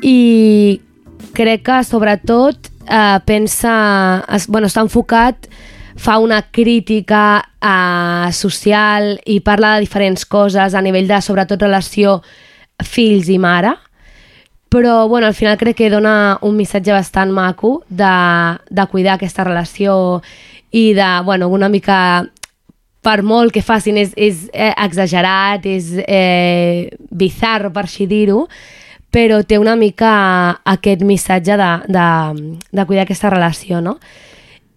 i 0.02 0.82
crec 1.38 1.62
que 1.70 1.78
sobretot 1.86 2.72
eh, 2.90 3.20
pensa... 3.30 3.76
Es, 4.34 4.50
bueno, 4.50 4.66
està 4.66 4.82
enfocat 4.82 5.46
fa 5.96 6.18
una 6.18 6.42
crítica 6.50 7.38
eh, 7.62 8.34
social 8.34 9.14
i 9.30 9.38
parla 9.46 9.76
de 9.76 9.86
diferents 9.86 10.26
coses 10.26 10.74
a 10.74 10.82
nivell 10.82 11.06
de, 11.06 11.22
sobretot, 11.22 11.62
relació 11.62 12.18
fills 12.84 13.30
i 13.30 13.38
mare, 13.40 13.76
però 14.70 15.08
bueno, 15.08 15.28
al 15.28 15.34
final 15.34 15.58
crec 15.58 15.78
que 15.78 15.90
dona 15.90 16.38
un 16.42 16.58
missatge 16.58 16.92
bastant 16.92 17.32
maco 17.32 17.84
de, 17.88 18.16
de 18.70 18.88
cuidar 18.92 19.16
aquesta 19.16 19.46
relació 19.46 20.22
i 20.72 20.94
de, 20.94 21.22
bueno, 21.24 21.48
una 21.48 21.70
mica 21.70 22.26
per 23.06 23.22
molt 23.24 23.54
que 23.54 23.62
facin 23.64 24.00
és, 24.02 24.12
és 24.18 24.48
eh, 24.52 24.74
exagerat, 24.84 25.64
és 25.70 25.94
eh, 26.04 26.90
bizarro 27.08 27.70
per 27.72 27.86
així 27.86 28.08
dir-ho, 28.10 28.48
però 29.14 29.40
té 29.48 29.60
una 29.62 29.78
mica 29.80 30.12
aquest 30.68 31.06
missatge 31.08 31.56
de, 31.56 31.72
de, 31.88 32.08
de 32.76 32.86
cuidar 32.90 33.06
aquesta 33.06 33.32
relació, 33.32 33.80
no? 33.80 34.00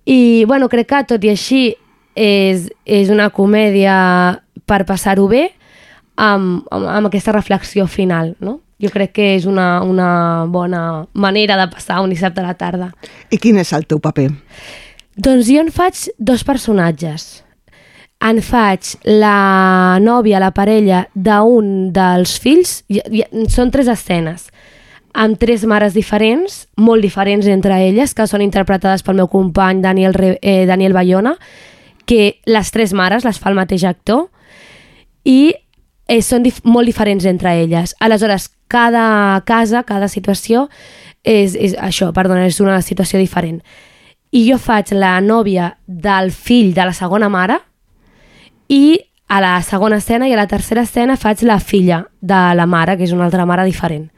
I, 0.06 0.44
bueno, 0.46 0.68
crec 0.70 0.92
que 0.92 1.02
tot 1.11 1.24
i 1.24 1.32
així 1.32 1.62
és, 2.14 2.68
és 2.87 3.11
una 3.11 3.30
comèdia 3.34 3.96
per 4.68 4.84
passar-ho 4.87 5.26
bé, 5.28 5.48
amb, 6.18 6.66
amb, 6.74 6.88
amb 6.90 7.09
aquesta 7.09 7.33
reflexió 7.33 7.87
final, 7.87 8.35
no? 8.42 8.59
Jo 8.78 8.90
crec 8.94 9.16
que 9.16 9.33
és 9.35 9.46
una, 9.50 9.81
una 9.83 10.46
bona 10.46 10.83
manera 11.14 11.57
de 11.59 11.66
passar 11.70 11.98
un 12.02 12.12
dissabte 12.14 12.42
a 12.42 12.46
la 12.46 12.54
tarda. 12.59 12.92
I 13.31 13.38
quin 13.42 13.59
és 13.59 13.72
el 13.74 13.88
teu 13.90 13.98
paper? 14.02 14.28
Doncs 15.18 15.48
jo 15.50 15.62
en 15.64 15.72
faig 15.74 16.07
dos 16.18 16.44
personatges. 16.46 17.42
En 18.22 18.38
faig 18.42 18.96
la 19.07 19.98
nòvia, 20.02 20.38
la 20.42 20.52
parella 20.54 21.04
d'un 21.14 21.90
dels 21.94 22.37
fills, 22.42 22.81
i, 22.90 22.98
i, 23.02 23.24
són 23.50 23.70
tres 23.74 23.90
escenes, 23.90 24.48
amb 25.14 25.38
tres 25.38 25.64
mares 25.66 25.94
diferents, 25.94 26.64
molt 26.78 27.02
diferents 27.02 27.46
entre 27.50 27.78
elles, 27.87 28.14
que 28.14 28.26
són 28.31 28.42
interpretades 28.42 29.02
pel 29.07 29.18
meu 29.18 29.31
company 29.31 29.83
Daniel, 29.83 30.14
Re, 30.14 30.37
eh, 30.42 30.66
Daniel 30.66 30.94
Bayona, 30.94 31.37
que 32.07 32.38
les 32.46 32.70
tres 32.74 32.94
mares 32.94 33.26
les 33.26 33.38
fa 33.38 33.50
el 33.50 33.59
mateix 33.59 33.87
actor, 33.87 34.28
i 35.26 35.54
eh, 36.08 36.22
són 36.24 36.42
dif 36.42 36.62
molt 36.64 36.88
diferents 36.88 37.26
entre 37.28 37.54
elles. 37.62 37.94
Aleshores, 38.00 38.48
cada 38.68 39.42
casa, 39.46 39.84
cada 39.84 40.08
situació 40.08 40.66
és, 41.22 41.54
és 41.54 41.76
això, 41.78 42.10
perdona, 42.16 42.46
és 42.48 42.60
una 42.64 42.80
situació 42.82 43.20
diferent. 43.20 43.60
I 44.32 44.44
jo 44.50 44.58
faig 44.60 44.92
la 44.96 45.18
nòvia 45.24 45.74
del 45.86 46.32
fill 46.32 46.74
de 46.76 46.84
la 46.88 46.96
segona 46.96 47.30
mare 47.32 47.60
i 48.68 48.98
a 49.28 49.40
la 49.44 49.54
segona 49.62 50.00
escena 50.00 50.28
i 50.28 50.32
a 50.32 50.40
la 50.40 50.48
tercera 50.48 50.84
escena 50.84 51.16
faig 51.16 51.44
la 51.44 51.60
filla 51.60 52.06
de 52.20 52.40
la 52.56 52.66
mare, 52.66 52.96
que 52.96 53.04
és 53.04 53.12
una 53.12 53.26
altra 53.28 53.44
mare 53.46 53.64
diferent. 53.68 54.08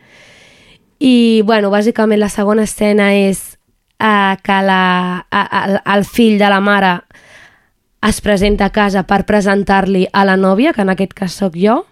I, 1.01 1.43
bueno, 1.47 1.71
bàsicament 1.73 2.21
la 2.21 2.29
segona 2.29 2.67
escena 2.69 3.11
és 3.17 3.57
eh, 3.99 4.37
que 4.43 4.59
la, 4.63 5.27
a, 5.31 5.43
a, 5.43 5.63
el 5.95 6.05
fill 6.05 6.39
de 6.39 6.51
la 6.51 6.61
mare 6.61 6.99
es 8.07 8.21
presenta 8.25 8.67
a 8.69 8.75
casa 8.75 9.05
per 9.09 9.25
presentar-li 9.29 10.07
a 10.13 10.25
la 10.25 10.37
nòvia, 10.41 10.73
que 10.73 10.83
en 10.83 10.93
aquest 10.93 11.13
cas 11.17 11.37
sóc 11.37 11.57
jo, 11.59 11.83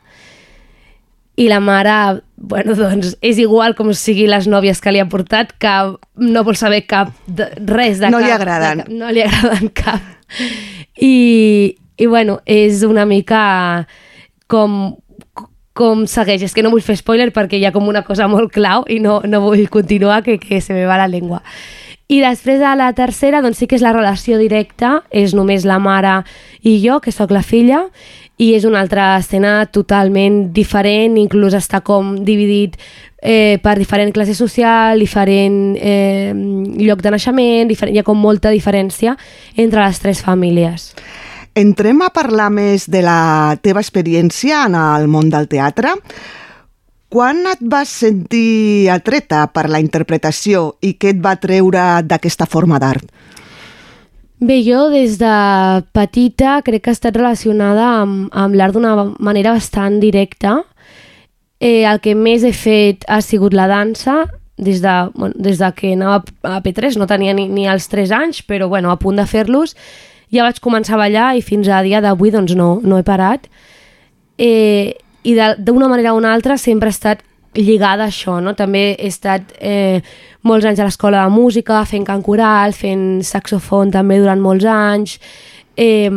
i 1.39 1.47
la 1.47 1.61
mare, 1.63 2.23
bueno, 2.35 2.75
doncs 2.75 3.13
és 3.23 3.39
igual 3.39 3.77
com 3.79 3.93
sigui 3.95 4.27
les 4.27 4.49
nòvies 4.51 4.81
que 4.83 4.91
li 4.91 4.99
ha 4.99 5.07
portat, 5.07 5.53
que 5.63 5.75
no 6.19 6.43
vol 6.45 6.57
saber 6.59 6.83
cap 6.91 7.13
de, 7.27 7.47
res 7.69 8.01
de 8.03 8.11
no 8.11 8.19
cap. 8.19 8.27
li 8.27 8.35
agraden. 8.35 8.83
De, 8.83 8.97
no 8.99 9.13
li 9.15 9.23
agraden 9.23 9.71
cap. 9.83 10.03
I, 10.99 11.77
I, 11.95 12.07
bueno, 12.07 12.41
és 12.45 12.83
una 12.83 13.07
mica 13.07 13.87
com 14.51 14.97
com 15.79 16.09
segueix. 16.11 16.43
És 16.43 16.57
que 16.57 16.65
no 16.67 16.73
vull 16.75 16.83
fer 16.83 16.97
spoiler 16.99 17.31
perquè 17.35 17.61
hi 17.61 17.69
ha 17.69 17.75
com 17.75 17.87
una 17.87 18.03
cosa 18.03 18.27
molt 18.27 18.51
clau 18.51 18.83
i 18.91 18.99
no, 18.99 19.21
no 19.23 19.45
vull 19.45 19.69
continuar, 19.71 20.25
que, 20.27 20.41
que 20.43 20.59
se 20.61 20.75
me 20.75 20.89
va 20.91 20.99
la 20.99 21.07
llengua. 21.07 21.45
I 22.09 22.23
després 22.25 22.63
a 22.65 22.73
la 22.73 22.89
tercera, 22.97 23.43
doncs 23.45 23.59
sí 23.61 23.67
que 23.69 23.77
és 23.77 23.85
la 23.85 23.93
relació 23.93 24.39
directa, 24.41 25.03
és 25.13 25.35
només 25.37 25.67
la 25.69 25.77
mare 25.77 26.23
i 26.65 26.79
jo, 26.81 27.03
que 27.05 27.13
sóc 27.13 27.35
la 27.37 27.45
filla, 27.45 27.83
i 28.41 28.55
és 28.57 28.65
una 28.65 28.81
altra 28.81 29.11
escena 29.19 29.67
totalment 29.69 30.47
diferent, 30.57 31.19
inclús 31.21 31.57
està 31.59 31.83
com 31.85 32.15
dividit 32.25 32.79
eh, 33.21 33.59
per 33.61 33.77
diferent 33.77 34.15
classe 34.17 34.33
social, 34.39 35.05
diferent 35.05 35.77
eh, 35.77 36.33
lloc 36.81 37.05
de 37.05 37.13
naixement, 37.13 37.69
diferent, 37.69 37.99
hi 37.99 38.01
ha 38.01 38.07
com 38.07 38.17
molta 38.17 38.55
diferència 38.55 39.17
entre 39.57 39.85
les 39.85 40.01
tres 40.01 40.25
famílies. 40.25 40.95
Entrem 41.59 42.01
a 42.07 42.13
parlar 42.15 42.49
més 42.55 42.87
de 42.89 43.03
la 43.03 43.57
teva 43.61 43.83
experiència 43.83 44.65
en 44.65 44.79
el 44.79 45.09
món 45.11 45.29
del 45.29 45.49
teatre. 45.51 45.97
Quan 47.09 47.47
et 47.49 47.61
vas 47.65 47.89
sentir 47.89 48.91
atreta 48.93 49.47
per 49.49 49.69
la 49.73 49.81
interpretació 49.81 50.75
i 50.85 50.93
què 51.01 51.15
et 51.15 51.23
va 51.25 51.39
treure 51.41 51.85
d'aquesta 52.05 52.45
forma 52.45 52.77
d'art? 52.83 53.07
Bé, 54.39 54.61
jo 54.63 54.85
des 54.93 55.17
de 55.19 55.31
petita 55.97 56.59
crec 56.63 56.85
que 56.85 56.93
he 56.93 56.97
estat 56.99 57.17
relacionada 57.17 57.87
amb, 58.03 58.29
amb 58.31 58.55
l'art 58.55 58.77
d'una 58.77 58.93
manera 59.19 59.57
bastant 59.57 59.97
directa. 60.05 60.61
Eh, 61.59 61.83
el 61.89 61.99
que 62.05 62.15
més 62.15 62.45
he 62.45 62.53
fet 62.53 63.09
ha 63.09 63.23
sigut 63.25 63.57
la 63.57 63.67
dansa, 63.67 64.29
des 64.59 64.83
de, 64.85 64.95
bueno, 65.17 65.35
des 65.39 65.59
de 65.59 65.73
que 65.75 65.95
anava 65.97 66.23
a 66.45 66.61
P3, 66.63 67.01
no 67.01 67.09
tenia 67.09 67.33
ni, 67.35 67.49
ni 67.49 67.67
els 67.67 67.89
3 67.89 68.13
anys, 68.15 68.45
però 68.47 68.69
bueno, 68.69 68.93
a 68.93 69.01
punt 69.01 69.17
de 69.17 69.27
fer-los, 69.27 69.75
ja 70.31 70.45
vaig 70.45 70.61
començar 70.61 70.99
a 70.99 71.03
ballar 71.07 71.33
i 71.39 71.43
fins 71.43 71.73
a 71.73 71.81
dia 71.83 72.05
d'avui 72.05 72.31
doncs 72.31 72.55
no, 72.59 72.77
no 72.85 72.99
he 73.01 73.07
parat. 73.07 73.49
Eh, 74.37 74.95
I 75.25 75.35
d'una 75.59 75.89
manera 75.89 76.15
o 76.15 76.19
una 76.19 76.33
altra 76.33 76.57
sempre 76.59 76.89
he 76.89 76.95
estat 76.95 77.25
lligada 77.55 78.05
a 78.07 78.13
això, 78.13 78.39
no? 78.45 78.55
També 78.55 78.93
he 78.95 79.09
estat 79.09 79.55
eh, 79.59 80.01
molts 80.47 80.67
anys 80.69 80.81
a 80.81 80.87
l'escola 80.87 81.25
de 81.25 81.35
música, 81.35 81.81
fent 81.89 82.07
cant 82.07 82.23
coral, 82.23 82.75
fent 82.77 83.25
saxofon 83.27 83.91
també 83.95 84.21
durant 84.21 84.41
molts 84.41 84.69
anys, 84.69 85.19
eh, 85.77 86.11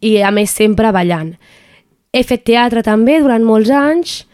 i 0.00 0.16
a 0.24 0.32
més 0.34 0.50
sempre 0.50 0.92
ballant. 0.96 1.34
He 2.10 2.24
fet 2.26 2.42
teatre 2.48 2.82
també 2.82 3.20
durant 3.22 3.44
molts 3.46 3.70
anys, 3.70 4.24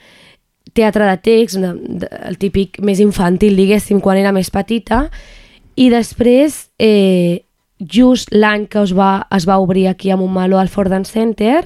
teatre 0.76 1.08
de 1.08 1.16
text, 1.24 1.58
el 1.60 2.38
típic 2.40 2.80
més 2.84 3.00
infantil, 3.00 3.56
diguéssim, 3.56 4.00
quan 4.00 4.20
era 4.20 4.32
més 4.32 4.50
petita, 4.52 5.06
i 5.76 5.90
després 5.92 6.66
eh, 6.80 7.42
just 7.80 8.32
l'any 8.32 8.66
que 8.72 8.80
es 8.84 8.94
va, 8.96 9.26
es 9.32 9.44
va 9.48 9.58
obrir 9.60 9.86
aquí 9.88 10.10
a 10.10 10.16
Montmeló 10.16 10.60
al 10.60 10.72
Ford 10.72 10.92
Center, 11.04 11.64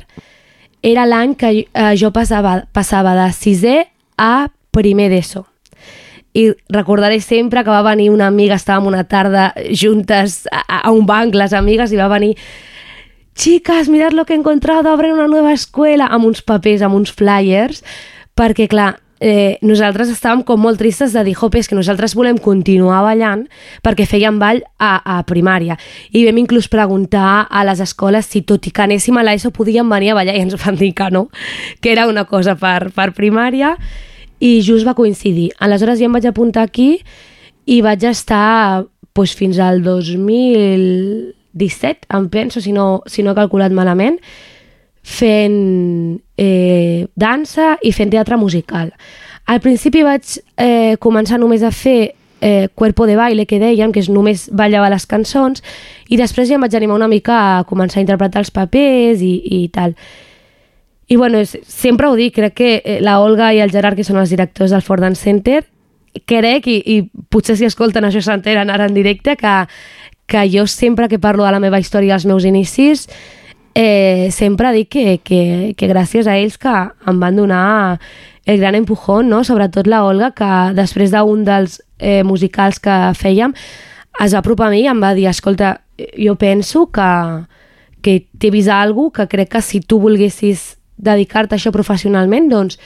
era 0.82 1.06
l'any 1.06 1.34
que 1.36 1.52
eh, 1.66 1.92
jo 1.98 2.10
passava, 2.12 2.64
passava 2.72 3.14
de 3.18 3.28
sisè 3.36 3.76
a 4.16 4.48
primer 4.72 5.10
d'ESO. 5.12 5.44
I 6.38 6.50
recordaré 6.70 7.18
sempre 7.20 7.64
que 7.66 7.74
va 7.74 7.82
venir 7.82 8.10
una 8.14 8.28
amiga, 8.30 8.54
estàvem 8.54 8.86
una 8.92 9.02
tarda 9.04 9.50
juntes 9.74 10.44
a, 10.52 10.62
a 10.80 10.92
un 10.94 11.06
banc, 11.06 11.34
les 11.34 11.54
amigues, 11.56 11.90
i 11.92 11.98
va 11.98 12.10
venir 12.12 12.36
chicas, 13.34 13.88
mirad 13.88 14.12
lo 14.12 14.24
que 14.26 14.34
he 14.34 14.36
encontrado, 14.36 14.90
abren 14.90 15.16
una 15.16 15.26
nova 15.26 15.52
escuela, 15.52 16.06
amb 16.06 16.28
uns 16.28 16.42
papers, 16.42 16.82
amb 16.86 16.94
uns 16.94 17.10
flyers, 17.10 17.82
perquè, 18.38 18.68
clar, 18.70 19.00
eh, 19.20 19.58
nosaltres 19.62 20.08
estàvem 20.10 20.42
com 20.48 20.58
molt 20.60 20.78
tristes 20.80 21.12
de 21.12 21.22
dir, 21.24 21.34
jope, 21.36 21.58
és 21.60 21.68
que 21.68 21.76
nosaltres 21.76 22.14
volem 22.16 22.38
continuar 22.40 23.02
ballant 23.04 23.44
perquè 23.84 24.06
fèiem 24.08 24.38
ball 24.40 24.62
a, 24.80 25.00
a 25.04 25.22
primària. 25.28 25.76
I 26.16 26.24
vam 26.26 26.38
inclús 26.40 26.68
preguntar 26.72 27.46
a 27.46 27.64
les 27.68 27.80
escoles 27.84 28.26
si 28.26 28.40
tot 28.48 28.66
i 28.66 28.70
que 28.74 28.82
anéssim 28.86 29.16
a 29.20 29.24
l'ESO 29.26 29.50
podíem 29.54 29.88
venir 29.92 30.10
a 30.14 30.16
ballar 30.18 30.36
i 30.36 30.42
ens 30.42 30.56
van 30.58 30.76
dir 30.80 30.92
que 30.96 31.08
no, 31.12 31.22
que 31.80 31.92
era 31.92 32.08
una 32.08 32.24
cosa 32.24 32.56
per, 32.56 32.90
per 32.96 33.12
primària 33.16 33.76
i 34.40 34.62
just 34.64 34.86
va 34.88 34.96
coincidir. 34.96 35.50
Aleshores 35.60 35.98
ja 36.00 36.06
em 36.08 36.14
vaig 36.16 36.26
apuntar 36.26 36.62
aquí 36.64 37.04
i 37.68 37.82
vaig 37.84 38.04
estar 38.08 38.84
doncs, 39.14 39.34
fins 39.36 39.58
al 39.60 39.82
2017, 39.84 42.08
em 42.16 42.28
penso, 42.32 42.60
si 42.64 42.72
no, 42.72 43.02
si 43.06 43.22
no 43.22 43.30
he 43.32 43.34
calculat 43.36 43.72
malament, 43.76 44.16
fent 45.02 46.20
eh, 46.36 47.06
dansa 47.16 47.76
i 47.82 47.92
fent 47.92 48.12
teatre 48.12 48.36
musical. 48.36 48.92
Al 49.50 49.60
principi 49.60 50.04
vaig 50.06 50.36
eh, 50.56 50.96
començar 51.00 51.40
només 51.40 51.62
a 51.66 51.72
fer 51.74 52.14
eh, 52.40 52.68
cuerpo 52.74 53.06
de 53.06 53.16
baile, 53.16 53.46
que 53.46 53.60
dèiem, 53.60 53.92
que 53.92 54.00
és 54.00 54.10
només 54.12 54.48
ballava 54.52 54.90
les 54.92 55.06
cançons, 55.06 55.62
i 56.08 56.18
després 56.20 56.48
ja 56.48 56.56
em 56.56 56.64
vaig 56.64 56.76
animar 56.76 56.98
una 57.00 57.10
mica 57.10 57.38
a 57.58 57.64
començar 57.68 58.00
a 58.00 58.04
interpretar 58.04 58.44
els 58.44 58.52
papers 58.54 59.22
i, 59.22 59.34
i 59.44 59.68
tal. 59.72 59.96
I 61.10 61.16
bueno, 61.18 61.42
sempre 61.44 62.06
ho 62.06 62.14
dic, 62.14 62.36
crec 62.36 62.54
que 62.54 62.70
eh, 62.84 63.00
la 63.02 63.18
Olga 63.20 63.52
i 63.52 63.60
el 63.60 63.72
Gerard, 63.74 63.98
que 63.98 64.06
són 64.06 64.20
els 64.20 64.30
directors 64.30 64.70
del 64.70 64.84
Ford 64.86 65.02
Dance 65.02 65.22
Center, 65.22 65.64
crec, 66.26 66.68
i, 66.70 66.78
i 66.78 67.26
potser 67.30 67.56
si 67.58 67.66
escolten 67.66 68.06
això 68.06 68.22
s'enteren 68.22 68.70
ara 68.70 68.86
en 68.86 68.94
directe, 68.94 69.36
que, 69.36 69.56
que 70.30 70.46
jo 70.52 70.66
sempre 70.70 71.08
que 71.08 71.18
parlo 71.18 71.44
de 71.44 71.52
la 71.52 71.62
meva 71.62 71.80
història 71.82 72.14
i 72.14 72.16
els 72.18 72.26
meus 72.30 72.46
inicis, 72.46 73.08
eh, 73.74 74.28
sempre 74.32 74.72
dic 74.72 74.90
que, 74.90 75.20
que, 75.24 75.74
que 75.76 75.88
gràcies 75.90 76.26
a 76.26 76.36
ells 76.38 76.58
que 76.58 76.72
em 77.06 77.20
van 77.20 77.36
donar 77.36 78.00
el 78.46 78.58
gran 78.58 78.74
empujón, 78.74 79.28
no? 79.28 79.44
sobretot 79.44 79.86
la 79.86 80.02
Olga, 80.04 80.32
que 80.34 80.50
després 80.74 81.12
d'un 81.12 81.44
dels 81.46 81.80
eh, 81.98 82.22
musicals 82.24 82.80
que 82.82 82.96
fèiem 83.14 83.54
es 84.20 84.34
va 84.34 84.40
apropar 84.40 84.68
a 84.68 84.74
mi 84.74 84.82
i 84.82 84.90
em 84.90 85.00
va 85.00 85.14
dir, 85.14 85.28
escolta, 85.30 85.80
jo 86.18 86.34
penso 86.40 86.88
que, 86.90 87.10
que 88.02 88.26
t'he 88.38 88.50
vist 88.50 88.72
alguna 88.74 89.14
que 89.20 89.28
crec 89.36 89.52
que 89.54 89.62
si 89.62 89.80
tu 89.80 90.00
volguessis 90.00 90.76
dedicar-te 91.00 91.54
a 91.54 91.60
això 91.60 91.72
professionalment, 91.72 92.50
doncs 92.50 92.80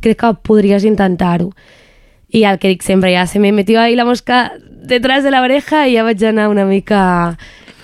crec 0.00 0.18
que 0.22 0.32
podries 0.46 0.86
intentar-ho. 0.88 1.52
I 2.30 2.44
el 2.46 2.58
que 2.62 2.70
dic 2.70 2.82
sempre, 2.86 3.12
ja 3.12 3.26
se 3.26 3.40
me 3.42 3.52
metió 3.52 3.80
ahí 3.80 3.96
la 3.96 4.04
mosca 4.06 4.52
detrás 4.70 5.24
de 5.24 5.30
la 5.30 5.42
oreja 5.42 5.86
i 5.86 5.96
ja 5.96 6.04
vaig 6.06 6.22
anar 6.24 6.48
una 6.48 6.64
mica 6.64 7.36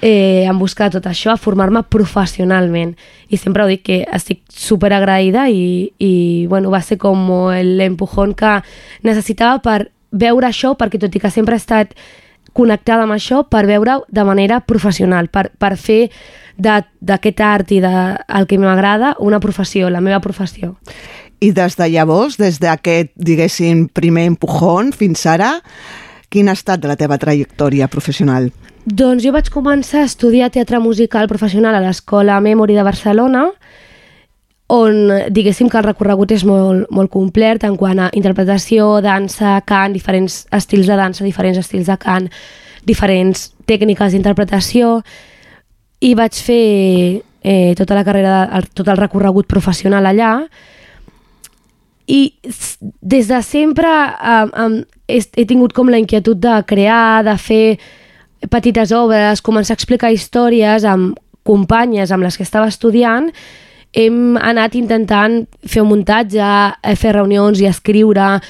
eh, 0.03 0.45
en 0.45 0.59
buscar 0.59 0.91
tot 0.91 1.07
això, 1.07 1.33
a 1.33 1.41
formar-me 1.41 1.83
professionalment. 1.89 2.95
I 3.29 3.41
sempre 3.41 3.65
ho 3.65 3.71
dic 3.71 3.85
que 3.87 4.03
estic 4.13 4.43
super 4.53 4.93
agraïda 4.93 5.49
i, 5.51 5.93
i 5.99 6.47
bueno, 6.51 6.71
va 6.71 6.83
ser 6.83 6.99
com 6.99 7.29
l'empujón 7.63 8.35
que 8.37 8.61
necessitava 9.07 9.61
per 9.65 9.91
veure 10.13 10.49
això, 10.49 10.75
perquè 10.79 11.01
tot 11.01 11.15
i 11.15 11.23
que 11.23 11.33
sempre 11.33 11.57
he 11.57 11.63
estat 11.63 11.97
connectada 12.57 13.05
amb 13.05 13.17
això, 13.17 13.43
per 13.51 13.67
veure 13.69 14.01
de 14.09 14.25
manera 14.25 14.63
professional, 14.65 15.29
per, 15.29 15.51
per 15.59 15.75
fer 15.77 16.09
d'aquest 16.57 17.41
art 17.45 17.73
i 17.77 17.83
de, 17.85 17.93
el 18.39 18.49
que 18.49 18.59
m'agrada 18.59 19.15
una 19.21 19.41
professió, 19.45 19.91
la 19.93 20.01
meva 20.01 20.23
professió. 20.25 20.73
I 21.45 21.51
des 21.53 21.77
de 21.77 21.91
llavors, 21.93 22.39
des 22.41 22.57
d'aquest, 22.63 23.13
diguéssim, 23.21 23.89
primer 23.93 24.25
empujón 24.31 24.95
fins 24.97 25.27
ara, 25.29 25.59
quina 26.33 26.55
ha 26.55 26.57
estat 26.57 26.85
la 26.89 26.97
teva 26.97 27.21
trajectòria 27.21 27.91
professional? 27.93 28.49
Doncs 28.87 29.25
jo 29.25 29.33
vaig 29.35 29.49
començar 29.51 30.05
a 30.05 30.07
estudiar 30.07 30.53
teatre 30.55 30.79
musical 30.79 31.27
professional 31.27 31.75
a 31.75 31.81
l'Escola 31.83 32.39
Memory 32.39 32.77
de 32.79 32.85
Barcelona, 32.87 33.49
on 34.71 35.11
diguéssim 35.35 35.67
que 35.71 35.81
el 35.81 35.87
recorregut 35.89 36.31
és 36.31 36.45
molt, 36.47 36.87
molt 36.95 37.11
complet 37.11 37.67
en 37.67 37.75
quant 37.79 37.99
a 37.99 38.13
interpretació, 38.15 39.01
dansa, 39.03 39.57
cant, 39.67 39.95
diferents 39.95 40.45
estils 40.55 40.87
de 40.87 40.99
dansa, 41.03 41.27
diferents 41.27 41.59
estils 41.59 41.91
de 41.91 41.99
cant, 41.99 42.31
diferents 42.87 43.49
tècniques 43.67 44.15
d'interpretació, 44.15 45.01
i 45.99 46.15
vaig 46.15 46.39
fer 46.39 46.63
eh, 47.43 47.75
tota 47.75 47.99
la 47.99 48.07
carrera, 48.07 48.39
el, 48.55 48.71
tot 48.71 48.87
el 48.87 49.03
recorregut 49.03 49.51
professional 49.51 50.07
allà, 50.07 50.33
i 52.07 52.23
des 53.03 53.27
de 53.27 53.43
sempre 53.43 53.91
eh, 53.91 54.41
eh, 54.47 54.83
he, 55.11 55.23
he 55.43 55.45
tingut 55.45 55.75
com 55.75 55.91
la 55.91 55.99
inquietud 55.99 56.39
de 56.39 56.61
crear, 56.71 57.25
de 57.27 57.35
fer 57.35 57.65
petites 58.51 58.93
obres, 58.93 59.43
començar 59.43 59.75
a 59.75 59.79
explicar 59.81 60.13
històries 60.13 60.85
amb 60.85 61.17
companyes 61.47 62.13
amb 62.13 62.27
les 62.27 62.37
que 62.37 62.45
estava 62.47 62.69
estudiant, 62.69 63.31
hem 63.97 64.37
anat 64.37 64.75
intentant 64.77 65.45
fer 65.65 65.83
un 65.83 65.93
muntatge, 65.95 66.45
eh, 66.83 66.97
fer 66.97 67.15
reunions 67.17 67.61
i 67.61 67.69
escriure, 67.71 68.41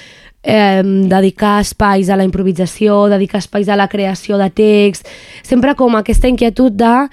eh, 0.43 0.83
dedicar 0.83 1.61
espais 1.61 2.09
a 2.11 2.17
la 2.17 2.25
improvisació, 2.25 3.09
dedicar 3.09 3.39
espais 3.39 3.69
a 3.69 3.77
la 3.77 3.89
creació 3.89 4.39
de 4.39 4.51
text, 4.51 5.07
sempre 5.43 5.75
com 5.75 5.95
aquesta 5.97 6.29
inquietud 6.29 6.73
de 6.73 7.09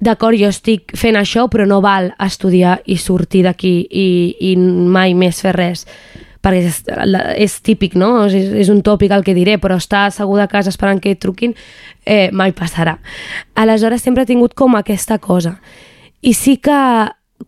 d'acord, 0.00 0.38
jo 0.40 0.48
estic 0.48 0.94
fent 0.96 1.18
això, 1.20 1.44
però 1.52 1.66
no 1.68 1.82
val 1.84 2.14
estudiar 2.18 2.78
i 2.86 2.96
sortir 2.96 3.42
d'aquí 3.44 3.86
i, 3.90 4.36
i 4.40 4.56
mai 4.56 5.12
més 5.12 5.42
fer 5.44 5.52
res 5.52 5.84
perquè 6.40 6.64
és, 6.70 6.82
és 7.36 7.60
típic, 7.66 7.94
no? 8.00 8.26
És, 8.26 8.50
és 8.64 8.72
un 8.72 8.82
tòpic 8.86 9.12
el 9.12 9.24
que 9.26 9.36
diré, 9.36 9.58
però 9.60 9.76
estar 9.80 10.06
asseguda 10.08 10.48
a 10.48 10.52
casa 10.52 10.72
esperant 10.72 11.00
que 11.02 11.14
et 11.14 11.20
truquin 11.20 11.54
eh, 12.04 12.30
mai 12.32 12.54
passarà. 12.56 12.98
Aleshores 13.54 14.02
sempre 14.02 14.24
he 14.24 14.30
tingut 14.30 14.56
com 14.56 14.76
aquesta 14.78 15.18
cosa. 15.20 15.58
I 16.20 16.34
sí 16.34 16.58
que 16.60 16.80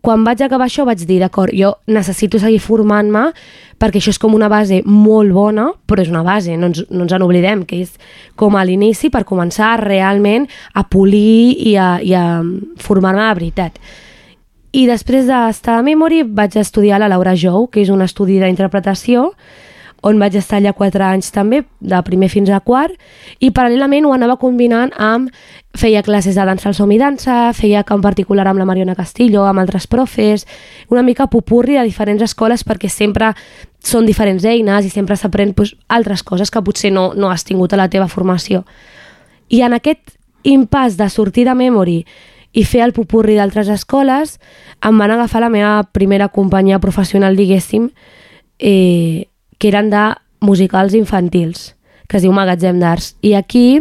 quan 0.01 0.23
vaig 0.25 0.41
acabar 0.41 0.65
això 0.65 0.85
vaig 0.87 1.03
dir, 1.05 1.19
d'acord, 1.21 1.53
jo 1.53 1.75
necessito 1.87 2.39
seguir 2.41 2.61
formant-me 2.63 3.27
perquè 3.81 3.99
això 3.99 4.13
és 4.13 4.19
com 4.21 4.33
una 4.33 4.49
base 4.49 4.81
molt 4.85 5.33
bona, 5.35 5.67
però 5.87 6.01
és 6.01 6.09
una 6.09 6.23
base, 6.25 6.55
no 6.57 6.71
ens, 6.71 6.83
no 6.89 7.05
ens 7.05 7.13
en 7.13 7.25
oblidem, 7.25 7.65
que 7.67 7.81
és 7.83 7.93
com 8.39 8.55
a 8.55 8.63
l'inici 8.65 9.11
per 9.13 9.25
començar 9.27 9.75
realment 9.83 10.47
a 10.73 10.85
polir 10.87 11.53
i 11.69 11.75
a, 11.77 11.97
i 12.01 12.15
a 12.17 12.25
formar-me 12.81 13.27
de 13.27 13.35
veritat. 13.41 13.79
I 14.73 14.87
després 14.89 15.27
d'estar 15.29 15.75
a 15.77 15.83
Memory 15.85 16.23
vaig 16.25 16.55
estudiar 16.57 16.97
a 16.97 17.03
la 17.03 17.11
Laura 17.11 17.35
Jou, 17.37 17.67
que 17.69 17.83
és 17.83 17.91
un 17.93 18.01
estudi 18.01 18.39
d'interpretació, 18.41 19.27
on 20.03 20.17
vaig 20.19 20.33
estar 20.35 20.57
allà 20.57 20.73
4 20.73 21.05
anys 21.05 21.29
també, 21.31 21.61
de 21.79 21.99
primer 22.03 22.27
fins 22.33 22.49
a 22.49 22.57
quart, 22.59 22.95
i 23.39 23.51
paral·lelament 23.53 24.07
ho 24.09 24.15
anava 24.15 24.39
combinant 24.41 24.91
amb... 24.97 25.29
Feia 25.73 26.03
classes 26.05 26.35
de 26.37 26.43
dansa 26.45 26.67
al 26.69 26.75
som 26.77 26.91
i 26.93 26.99
dansa, 27.01 27.47
feia 27.57 27.79
camp 27.81 28.03
particular 28.05 28.43
amb 28.45 28.61
la 28.61 28.65
Mariona 28.69 28.93
Castillo, 28.93 29.41
amb 29.49 29.57
altres 29.57 29.87
profes, 29.89 30.43
una 30.93 31.01
mica 31.01 31.25
pupurri 31.25 31.79
de 31.79 31.85
diferents 31.87 32.21
escoles 32.21 32.61
perquè 32.61 32.91
sempre 32.93 33.31
són 33.81 34.05
diferents 34.05 34.45
eines 34.45 34.85
i 34.85 34.91
sempre 34.93 35.17
s'aprèn 35.17 35.55
pues, 35.57 35.73
altres 35.89 36.21
coses 36.21 36.53
que 36.53 36.61
potser 36.61 36.91
no, 36.93 37.07
no 37.17 37.31
has 37.33 37.41
tingut 37.49 37.73
a 37.73 37.79
la 37.81 37.89
teva 37.89 38.05
formació. 38.05 38.67
I 39.49 39.63
en 39.65 39.73
aquest 39.73 40.13
impàs 40.45 40.93
de 40.99 41.09
sortir 41.09 41.47
de 41.49 41.57
Memory 41.57 42.03
i 42.53 42.63
fer 42.69 42.83
el 42.85 42.93
pupurri 42.93 43.35
d'altres 43.39 43.69
escoles, 43.73 44.37
em 44.85 44.97
van 45.01 45.11
agafar 45.11 45.41
la 45.41 45.49
meva 45.49 45.75
primera 45.91 46.29
companyia 46.29 46.79
professional, 46.79 47.35
diguéssim, 47.35 47.89
eh, 48.59 49.29
que 49.57 49.67
eren 49.69 49.89
de 49.89 50.03
musicals 50.39 50.93
infantils, 50.93 51.73
que 52.07 52.17
es 52.17 52.23
diu 52.23 52.33
Magatzem 52.35 52.79
d'Arts. 52.79 53.15
I 53.21 53.33
aquí, 53.33 53.79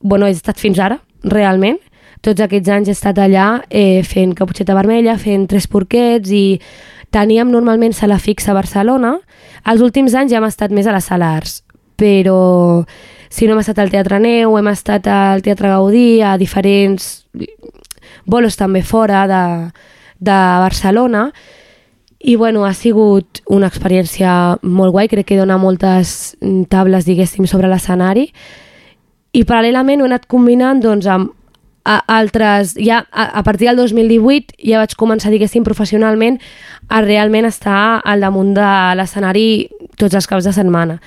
bueno, 0.00 0.26
he 0.26 0.36
estat 0.36 0.60
fins 0.60 0.78
ara, 0.78 1.00
realment. 1.24 1.80
Tots 2.20 2.42
aquests 2.42 2.68
anys 2.74 2.90
he 2.90 2.96
estat 2.96 3.18
allà 3.22 3.62
eh, 3.70 4.02
fent 4.04 4.34
Caputxeta 4.36 4.76
Vermella, 4.76 5.16
fent 5.22 5.46
Tres 5.48 5.68
Porquets 5.70 6.32
i 6.34 6.58
teníem 7.14 7.48
normalment 7.50 7.94
sala 7.94 8.18
fixa 8.18 8.52
a 8.52 8.58
Barcelona. 8.58 9.16
Els 9.64 9.80
últims 9.80 10.14
anys 10.18 10.34
ja 10.34 10.42
hem 10.42 10.48
estat 10.48 10.74
més 10.74 10.86
a 10.86 10.92
la 10.92 11.00
sala 11.00 11.30
Arts, 11.38 11.62
però 11.96 12.84
si 13.30 13.46
no 13.46 13.54
hem 13.54 13.62
estat 13.62 13.78
al 13.78 13.92
Teatre 13.92 14.18
Neu, 14.20 14.56
hem 14.58 14.70
estat 14.72 15.06
al 15.12 15.44
Teatre 15.46 15.70
Gaudí, 15.70 16.20
a 16.22 16.36
diferents 16.40 17.28
bolos 18.26 18.58
també 18.58 18.82
fora 18.82 19.26
de, 19.30 19.44
de 20.18 20.38
Barcelona, 20.64 21.28
i 22.18 22.34
bueno, 22.34 22.64
ha 22.66 22.74
sigut 22.74 23.42
una 23.46 23.68
experiència 23.70 24.58
molt 24.62 24.92
guai, 24.92 25.06
crec 25.08 25.28
que 25.28 25.38
dona 25.38 25.58
moltes 25.58 26.34
tables, 26.68 27.06
diguéssim, 27.06 27.46
sobre 27.46 27.70
l'escenari. 27.70 28.26
I 29.32 29.44
paral·lelament 29.46 30.02
ho 30.02 30.08
he 30.08 30.10
anat 30.10 30.26
combinant 30.26 30.82
doncs, 30.82 31.06
amb 31.06 31.34
a 31.88 32.02
altres... 32.18 32.74
Ja 32.76 33.06
a, 33.10 33.38
a 33.38 33.42
partir 33.42 33.68
del 33.68 33.78
2018 33.80 34.58
ja 34.60 34.82
vaig 34.82 34.94
començar, 34.98 35.32
diguéssim, 35.32 35.64
professionalment 35.64 36.36
a 36.88 37.00
realment 37.00 37.48
estar 37.48 38.02
al 38.04 38.20
damunt 38.20 38.52
de 38.56 38.70
l'escenari 38.98 39.48
tots 39.96 40.18
els 40.18 40.28
caps 40.28 40.44
de 40.44 40.52
setmana. 40.52 40.98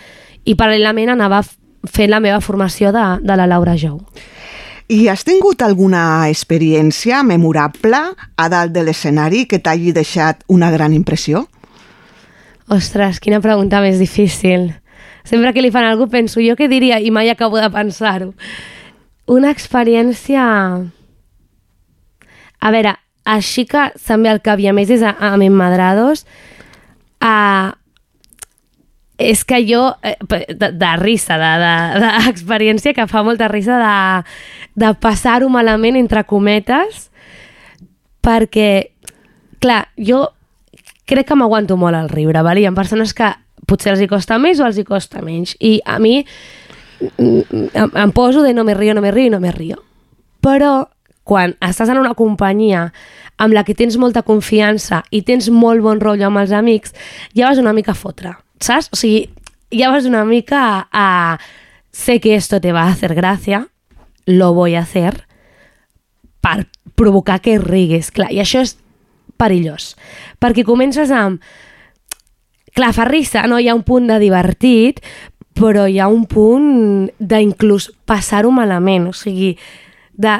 I 0.45 0.55
paral·lelament 0.57 1.13
anava 1.13 1.43
fent 1.85 2.09
la 2.09 2.21
meva 2.23 2.41
formació 2.41 2.91
de, 2.95 3.05
de 3.21 3.37
la 3.37 3.49
Laura 3.51 3.75
Jou. 3.77 3.99
I 4.91 5.05
has 5.07 5.21
tingut 5.23 5.61
alguna 5.63 6.27
experiència 6.27 7.21
memorable 7.23 7.99
a 8.35 8.47
dalt 8.51 8.73
de 8.75 8.81
l'escenari 8.83 9.45
que 9.47 9.61
t'hagi 9.63 9.93
deixat 9.95 10.41
una 10.51 10.67
gran 10.73 10.91
impressió? 10.91 11.45
Ostres, 12.67 13.21
quina 13.23 13.39
pregunta 13.39 13.79
més 13.79 14.01
difícil. 14.03 14.73
Sempre 15.23 15.53
que 15.55 15.63
li 15.63 15.71
fan 15.71 15.87
algú 15.87 16.09
penso 16.11 16.43
jo 16.43 16.57
què 16.59 16.67
diria 16.67 16.99
i 16.99 17.07
mai 17.07 17.31
acabo 17.31 17.61
de 17.61 17.71
pensar-ho. 17.71 18.33
Una 19.31 19.53
experiència... 19.55 20.43
A 22.59 22.71
veure, 22.75 22.97
així 23.23 23.63
que 23.71 23.87
se'm 23.95 24.27
ve 24.27 24.33
al 24.33 24.43
cap 24.43 24.59
i 24.59 24.67
a 24.67 24.75
més 24.75 24.91
és 24.91 25.07
a, 25.07 25.15
a 25.15 25.37
Emmadrados, 25.39 26.25
a, 27.23 27.79
és 29.29 29.43
que 29.45 29.61
jo, 29.67 29.83
eh, 30.03 30.15
de, 30.49 30.71
de 30.71 30.91
risa, 30.97 31.37
d'experiència 31.37 32.91
de, 32.91 32.95
de, 32.95 32.97
que 33.01 33.07
fa 33.11 33.23
molta 33.23 33.47
risa 33.51 33.77
de, 33.81 34.31
de 34.85 34.93
passar-ho 35.01 35.49
malament 35.53 35.99
entre 35.99 36.23
cometes, 36.29 37.09
perquè, 38.25 38.91
clar, 39.61 39.85
jo 39.97 40.25
crec 41.09 41.27
que 41.27 41.37
m'aguanto 41.37 41.77
molt 41.77 41.97
el 41.97 42.09
riure, 42.09 42.43
val? 42.45 42.57
hi 42.57 42.67
ha 42.69 42.73
persones 42.75 43.13
que 43.13 43.33
potser 43.67 43.93
els 43.93 44.01
hi 44.01 44.09
costa 44.09 44.39
més 44.41 44.59
o 44.59 44.67
els 44.67 44.79
hi 44.79 44.85
costa 44.87 45.21
menys, 45.25 45.55
i 45.59 45.79
a 45.85 45.97
mi 45.99 46.21
em, 47.17 47.91
em 47.93 48.11
poso 48.15 48.43
de 48.45 48.53
no 48.53 48.63
me 48.63 48.75
rio, 48.77 48.93
no 48.93 49.01
me 49.01 49.11
rio 49.11 49.31
no 49.31 49.39
me 49.39 49.51
rio. 49.51 49.81
Però 50.41 50.89
quan 51.23 51.55
estàs 51.61 51.89
en 51.91 51.99
una 52.01 52.15
companyia 52.17 52.89
amb 53.41 53.53
la 53.53 53.63
que 53.65 53.75
tens 53.77 53.97
molta 53.97 54.23
confiança 54.25 55.01
i 55.11 55.21
tens 55.25 55.49
molt 55.49 55.81
bon 55.85 56.01
rotllo 56.01 56.29
amb 56.29 56.41
els 56.41 56.53
amics, 56.53 56.93
ja 57.37 57.49
vas 57.49 57.61
una 57.61 57.73
mica 57.73 57.95
fotre, 57.97 58.35
saps? 58.65 58.89
O 58.93 58.99
sigui, 58.99 59.29
ja 59.71 59.91
vas 59.91 60.05
una 60.05 60.23
mica 60.25 60.61
a, 60.63 60.87
a 60.91 61.39
sé 61.91 62.19
que 62.19 62.35
esto 62.35 62.61
te 62.61 62.71
va 62.71 62.83
a 62.83 62.91
hacer 62.91 63.15
gracia, 63.15 63.67
lo 64.25 64.53
voy 64.53 64.75
a 64.75 64.81
hacer, 64.81 65.25
per 66.41 66.67
provocar 66.95 67.41
que 67.41 67.57
rigues. 67.59 68.11
Clar, 68.11 68.31
i 68.31 68.39
això 68.41 68.61
és 68.63 68.77
perillós, 69.37 69.95
perquè 70.39 70.65
comences 70.67 71.11
amb... 71.11 71.41
Clar, 72.71 72.93
fa 72.95 73.03
risa, 73.03 73.43
no? 73.51 73.57
Hi 73.59 73.67
ha 73.67 73.75
un 73.75 73.83
punt 73.83 74.05
de 74.07 74.15
divertit, 74.21 75.01
però 75.59 75.89
hi 75.91 75.97
ha 75.99 76.07
un 76.07 76.23
punt 76.23 77.09
d'inclús 77.19 77.89
passar-ho 78.07 78.53
malament, 78.55 79.09
o 79.11 79.13
sigui, 79.17 79.57
de 80.15 80.37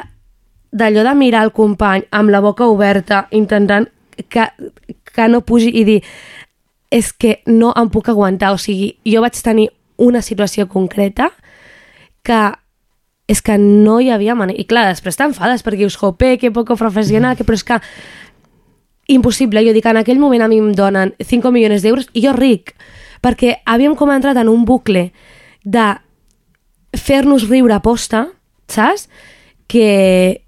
de 0.72 1.14
mirar 1.14 1.44
el 1.44 1.52
company 1.52 2.06
amb 2.10 2.30
la 2.30 2.40
boca 2.40 2.66
oberta, 2.66 3.28
intentant 3.30 3.90
que, 4.28 4.46
que 5.04 5.28
no 5.28 5.42
pugi 5.44 5.68
i 5.68 5.84
dir 5.84 6.02
és 6.92 7.12
que 7.16 7.40
no 7.48 7.72
em 7.78 7.88
puc 7.88 8.10
aguantar. 8.12 8.52
O 8.52 8.60
sigui, 8.60 8.92
jo 9.08 9.22
vaig 9.24 9.38
tenir 9.40 9.70
una 9.96 10.20
situació 10.20 10.68
concreta 10.68 11.30
que 12.22 12.42
és 13.32 13.40
que 13.40 13.56
no 13.56 13.96
hi 14.02 14.10
havia 14.12 14.36
manera. 14.36 14.60
I 14.60 14.68
clar, 14.68 14.90
després 14.90 15.16
t'enfades 15.16 15.64
perquè 15.64 15.86
dius, 15.86 15.96
jope, 15.96 16.36
que 16.38 16.52
poco 16.52 16.76
professional, 16.76 17.38
que... 17.38 17.46
però 17.48 17.56
és 17.56 17.64
que 17.64 17.80
impossible. 19.12 19.64
Jo 19.64 19.72
dic, 19.72 19.88
en 19.88 20.02
aquell 20.02 20.20
moment 20.20 20.44
a 20.44 20.50
mi 20.52 20.60
em 20.60 20.72
donen 20.76 21.14
5 21.18 21.54
milions 21.54 21.82
d'euros 21.82 22.10
i 22.12 22.26
jo 22.26 22.34
ric, 22.36 22.74
perquè 23.24 23.62
havíem 23.64 23.96
com 23.96 24.12
entrat 24.12 24.36
en 24.42 24.52
un 24.52 24.66
bucle 24.68 25.08
de 25.64 25.88
fer-nos 26.98 27.48
riure 27.48 27.78
a 27.78 27.82
posta, 27.82 28.26
saps? 28.68 29.08
Que 29.70 30.42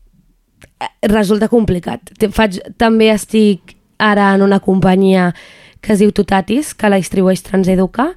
resulta 1.08 1.48
complicat. 1.48 2.12
Faig, 2.34 2.60
també 2.76 3.08
estic 3.14 3.78
ara 4.02 4.34
en 4.34 4.44
una 4.44 4.60
companyia 4.60 5.30
que 5.84 5.92
es 5.94 6.00
diu 6.00 6.12
Tutatis, 6.16 6.72
que 6.74 6.88
la 6.88 6.98
distribueix 7.00 7.44
Transeduca, 7.44 8.14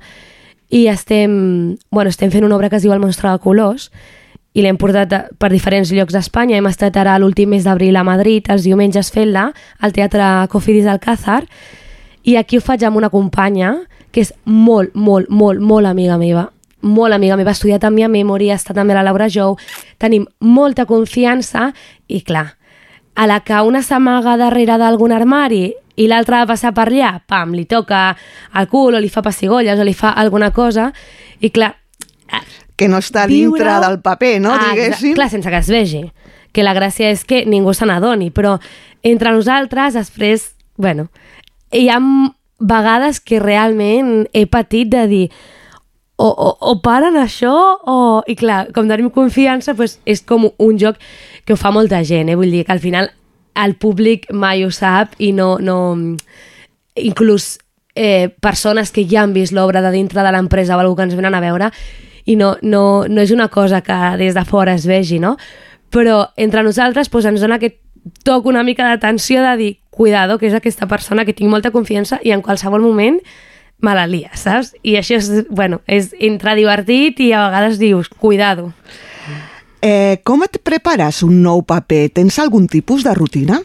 i 0.71 0.87
estem, 0.91 1.75
bueno, 1.91 2.09
estem 2.11 2.31
fent 2.31 2.47
una 2.47 2.55
obra 2.55 2.69
que 2.71 2.79
es 2.79 2.85
diu 2.87 2.95
El 2.95 3.03
monstre 3.03 3.29
de 3.31 3.43
colors, 3.43 3.91
i 4.57 4.63
l'hem 4.65 4.79
portat 4.79 5.13
per 5.37 5.51
diferents 5.53 5.91
llocs 5.93 6.15
d'Espanya. 6.15 6.57
Hem 6.57 6.65
estat 6.71 6.95
ara 6.97 7.19
l'últim 7.21 7.51
mes 7.53 7.67
d'abril 7.67 7.95
a 7.99 8.05
Madrid, 8.07 8.47
els 8.49 8.65
diumenges 8.65 9.11
fent-la, 9.13 9.51
al 9.79 9.93
Teatre 9.93 10.47
Cofidis 10.49 10.89
Alcázar, 10.89 11.43
i 12.25 12.35
aquí 12.39 12.57
ho 12.57 12.63
faig 12.63 12.83
amb 12.83 12.97
una 12.97 13.11
companya 13.13 13.75
que 14.11 14.23
és 14.25 14.33
molt, 14.45 14.95
molt, 14.95 15.29
molt, 15.29 15.61
molt 15.61 15.87
amiga 15.87 16.17
meva 16.17 16.49
molt 16.81 17.13
amiga 17.13 17.35
meva, 17.37 17.51
ha 17.51 17.57
estudiat 17.57 17.83
amb 17.87 17.97
mi 17.97 18.03
a 18.05 18.09
Memory, 18.09 18.51
està 18.53 18.73
també 18.73 18.93
la 18.93 19.03
Laura 19.05 19.27
Jou, 19.29 19.57
tenim 19.97 20.27
molta 20.39 20.85
confiança 20.85 21.71
i 22.07 22.21
clar, 22.21 22.56
a 23.17 23.25
la 23.25 23.39
que 23.41 23.57
una 23.65 23.81
s'amaga 23.81 24.35
darrere 24.37 24.77
d'algun 24.77 25.11
armari 25.11 25.71
i 25.97 26.05
l'altra 26.05 26.43
va 26.43 26.53
passar 26.53 26.69
per 26.77 26.85
allà, 26.91 27.15
pam, 27.25 27.55
li 27.57 27.65
toca 27.65 28.11
el 28.53 28.67
cul 28.69 28.93
o 28.93 29.01
li 29.01 29.09
fa 29.09 29.23
pessigolles 29.25 29.79
o 29.81 29.85
li 29.87 29.95
fa 29.97 30.13
alguna 30.13 30.51
cosa 30.53 30.91
i 31.41 31.49
clar... 31.49 31.73
Que 32.77 32.85
no 32.85 32.99
està 33.01 33.25
dintre 33.25 33.79
del 33.81 33.97
paper, 34.05 34.35
no? 34.43 34.53
Ah, 34.53 34.69
diguéssim. 34.69 35.15
Clar, 35.17 35.31
sense 35.33 35.49
que 35.49 35.61
es 35.63 35.71
vegi. 35.73 36.03
Que 36.53 36.61
la 36.61 36.75
gràcia 36.77 37.09
és 37.09 37.23
que 37.25 37.41
ningú 37.49 37.73
se 37.73 37.87
n'adoni, 37.89 38.29
però 38.29 38.59
entre 39.01 39.33
nosaltres 39.33 39.97
després, 39.97 40.51
bueno, 40.77 41.07
hi 41.73 41.87
ha 41.89 41.97
vegades 42.59 43.17
que 43.19 43.41
realment 43.41 44.27
he 44.33 44.45
patit 44.45 44.93
de 44.93 45.07
dir 45.09 45.25
o, 46.17 46.27
o, 46.27 46.49
o 46.71 46.73
paren 46.81 47.17
això 47.21 47.53
o... 47.85 47.97
I 48.27 48.35
clar, 48.35 48.71
com 48.73 48.89
tenim 48.89 49.11
confiança, 49.13 49.75
pues, 49.77 49.99
és 50.05 50.23
com 50.25 50.49
un 50.49 50.81
joc 50.81 50.97
que 51.45 51.53
ho 51.53 51.59
fa 51.59 51.71
molta 51.71 52.01
gent, 52.03 52.31
eh? 52.33 52.35
vull 52.35 52.51
dir 52.51 52.65
que 52.65 52.73
al 52.73 52.81
final 52.83 53.11
el 53.57 53.77
públic 53.77 54.27
mai 54.33 54.65
ho 54.65 54.73
sap 54.73 55.15
i 55.21 55.31
no... 55.31 55.55
no 55.61 55.77
inclús 56.97 57.59
eh, 57.93 58.29
persones 58.41 58.91
que 58.91 59.05
ja 59.09 59.21
han 59.21 59.33
vist 59.33 59.53
l'obra 59.53 59.81
de 59.85 59.91
dintre 59.93 60.23
de 60.25 60.31
l'empresa 60.33 60.77
o 60.77 60.79
alguna 60.79 60.97
que 60.97 61.05
ens 61.09 61.17
venen 61.17 61.35
a 61.37 61.41
veure 61.41 61.71
i 62.25 62.35
no, 62.35 62.55
no, 62.61 63.05
no 63.07 63.21
és 63.21 63.31
una 63.31 63.47
cosa 63.47 63.81
que 63.81 63.97
des 64.17 64.33
de 64.33 64.43
fora 64.45 64.73
es 64.73 64.85
vegi, 64.89 65.19
no? 65.21 65.37
Però 65.93 66.27
entre 66.35 66.63
nosaltres 66.63 67.09
pues, 67.09 67.25
ens 67.25 67.41
dona 67.41 67.61
aquest 67.61 67.77
toc 68.27 68.45
una 68.45 68.63
mica 68.63 68.87
d'atenció 68.89 69.43
de 69.43 69.53
dir 69.57 69.71
cuidado, 69.89 70.37
que 70.37 70.49
és 70.49 70.57
aquesta 70.57 70.87
persona 70.87 71.25
que 71.25 71.33
tinc 71.33 71.49
molta 71.49 71.71
confiança 71.71 72.19
i 72.23 72.33
en 72.35 72.43
qualsevol 72.45 72.83
moment 72.83 73.21
me 73.79 73.93
la 73.93 74.07
lia, 74.09 74.31
saps? 74.33 74.73
I 74.83 74.97
això 74.97 75.19
és, 75.19 75.29
bueno, 75.49 75.81
és 75.85 76.09
entre 76.23 76.55
divertit 76.57 77.19
i 77.21 77.31
a 77.33 77.47
vegades 77.47 77.77
dius, 77.81 78.09
cuidado. 78.09 78.71
Eh, 79.81 80.17
com 80.25 80.41
et 80.43 80.57
prepares 80.65 81.21
un 81.23 81.43
nou 81.43 81.61
paper? 81.67 82.07
Tens 82.17 82.39
algun 82.41 82.65
tipus 82.67 83.05
de 83.05 83.13
rutina? 83.13 83.61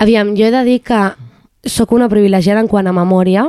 Aviam, 0.00 0.32
jo 0.36 0.48
he 0.48 0.54
de 0.54 0.64
dir 0.64 0.80
que 0.84 1.02
sóc 1.64 1.92
una 1.92 2.08
privilegiada 2.08 2.60
en 2.60 2.68
quant 2.68 2.88
a 2.88 2.96
memòria 2.96 3.46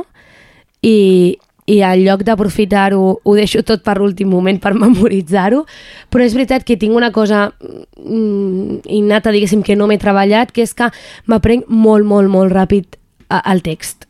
i, 0.84 1.38
i 1.66 1.80
al 1.84 2.04
lloc 2.04 2.22
d'aprofitar-ho 2.26 3.00
ho 3.22 3.34
deixo 3.36 3.62
tot 3.66 3.82
per 3.84 3.96
l'últim 3.98 4.28
moment 4.30 4.60
per 4.62 4.74
memoritzar-ho, 4.84 5.64
però 6.12 6.24
és 6.24 6.36
veritat 6.36 6.66
que 6.68 6.78
tinc 6.80 6.96
una 6.96 7.12
cosa 7.12 7.48
mm, 7.56 8.84
innata, 8.92 9.32
diguéssim, 9.32 9.64
que 9.64 9.76
no 9.76 9.88
m'he 9.88 10.00
treballat, 10.02 10.52
que 10.52 10.64
és 10.66 10.76
que 10.76 10.90
m'aprenc 11.26 11.68
molt, 11.68 12.06
molt, 12.06 12.30
molt 12.32 12.52
ràpid 12.52 13.00
el 13.42 13.64
text. 13.64 14.05